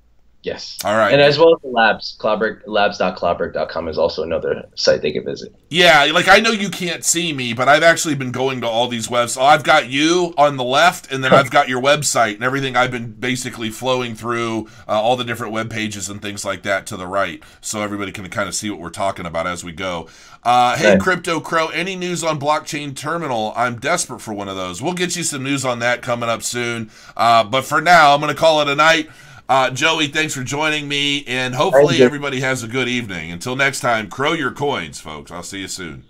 Yes. 0.42 0.76
All 0.84 0.96
right. 0.96 1.12
And 1.12 1.22
as 1.22 1.38
well 1.38 1.54
as 1.54 1.62
the 1.62 1.68
labs, 1.68 2.16
Cloudbric, 2.18 2.62
labs.cloudbric.com 2.66 3.88
is 3.88 3.96
also 3.96 4.24
another 4.24 4.68
site 4.74 5.00
they 5.00 5.12
can 5.12 5.24
visit. 5.24 5.54
Yeah, 5.70 6.10
like 6.12 6.26
I 6.26 6.40
know 6.40 6.50
you 6.50 6.68
can't 6.68 7.04
see 7.04 7.32
me, 7.32 7.52
but 7.52 7.68
I've 7.68 7.84
actually 7.84 8.16
been 8.16 8.32
going 8.32 8.60
to 8.62 8.66
all 8.66 8.88
these. 8.88 9.06
So 9.06 9.40
I've 9.40 9.62
got 9.62 9.88
you 9.88 10.34
on 10.36 10.56
the 10.56 10.64
left, 10.64 11.12
and 11.12 11.22
then 11.22 11.32
I've 11.32 11.50
got 11.50 11.68
your 11.68 11.80
website 11.80 12.34
and 12.34 12.42
everything. 12.42 12.76
I've 12.76 12.90
been 12.90 13.12
basically 13.12 13.70
flowing 13.70 14.16
through 14.16 14.66
uh, 14.88 15.00
all 15.00 15.16
the 15.16 15.24
different 15.24 15.52
web 15.52 15.70
pages 15.70 16.08
and 16.08 16.20
things 16.20 16.44
like 16.44 16.62
that 16.62 16.86
to 16.86 16.96
the 16.96 17.06
right, 17.06 17.40
so 17.60 17.80
everybody 17.80 18.10
can 18.10 18.28
kind 18.28 18.48
of 18.48 18.54
see 18.56 18.68
what 18.68 18.80
we're 18.80 18.90
talking 18.90 19.26
about 19.26 19.46
as 19.46 19.62
we 19.62 19.70
go. 19.70 20.08
Uh, 20.42 20.76
hey, 20.76 20.98
Crypto 20.98 21.38
Crow, 21.38 21.68
any 21.68 21.94
news 21.94 22.24
on 22.24 22.40
blockchain 22.40 22.96
terminal? 22.96 23.52
I'm 23.54 23.78
desperate 23.78 24.20
for 24.20 24.34
one 24.34 24.48
of 24.48 24.56
those. 24.56 24.82
We'll 24.82 24.94
get 24.94 25.14
you 25.14 25.22
some 25.22 25.44
news 25.44 25.64
on 25.64 25.78
that 25.78 26.02
coming 26.02 26.28
up 26.28 26.42
soon. 26.42 26.90
Uh, 27.16 27.44
but 27.44 27.64
for 27.64 27.80
now, 27.80 28.12
I'm 28.12 28.20
going 28.20 28.34
to 28.34 28.40
call 28.40 28.60
it 28.60 28.66
a 28.66 28.74
night. 28.74 29.08
Uh, 29.52 29.68
Joey, 29.68 30.06
thanks 30.06 30.32
for 30.32 30.42
joining 30.42 30.88
me, 30.88 31.26
and 31.26 31.54
hopefully 31.54 32.02
everybody 32.02 32.40
has 32.40 32.62
a 32.62 32.66
good 32.66 32.88
evening. 32.88 33.30
Until 33.30 33.54
next 33.54 33.80
time, 33.80 34.08
crow 34.08 34.32
your 34.32 34.50
coins, 34.50 34.98
folks. 34.98 35.30
I'll 35.30 35.42
see 35.42 35.60
you 35.60 35.68
soon. 35.68 36.04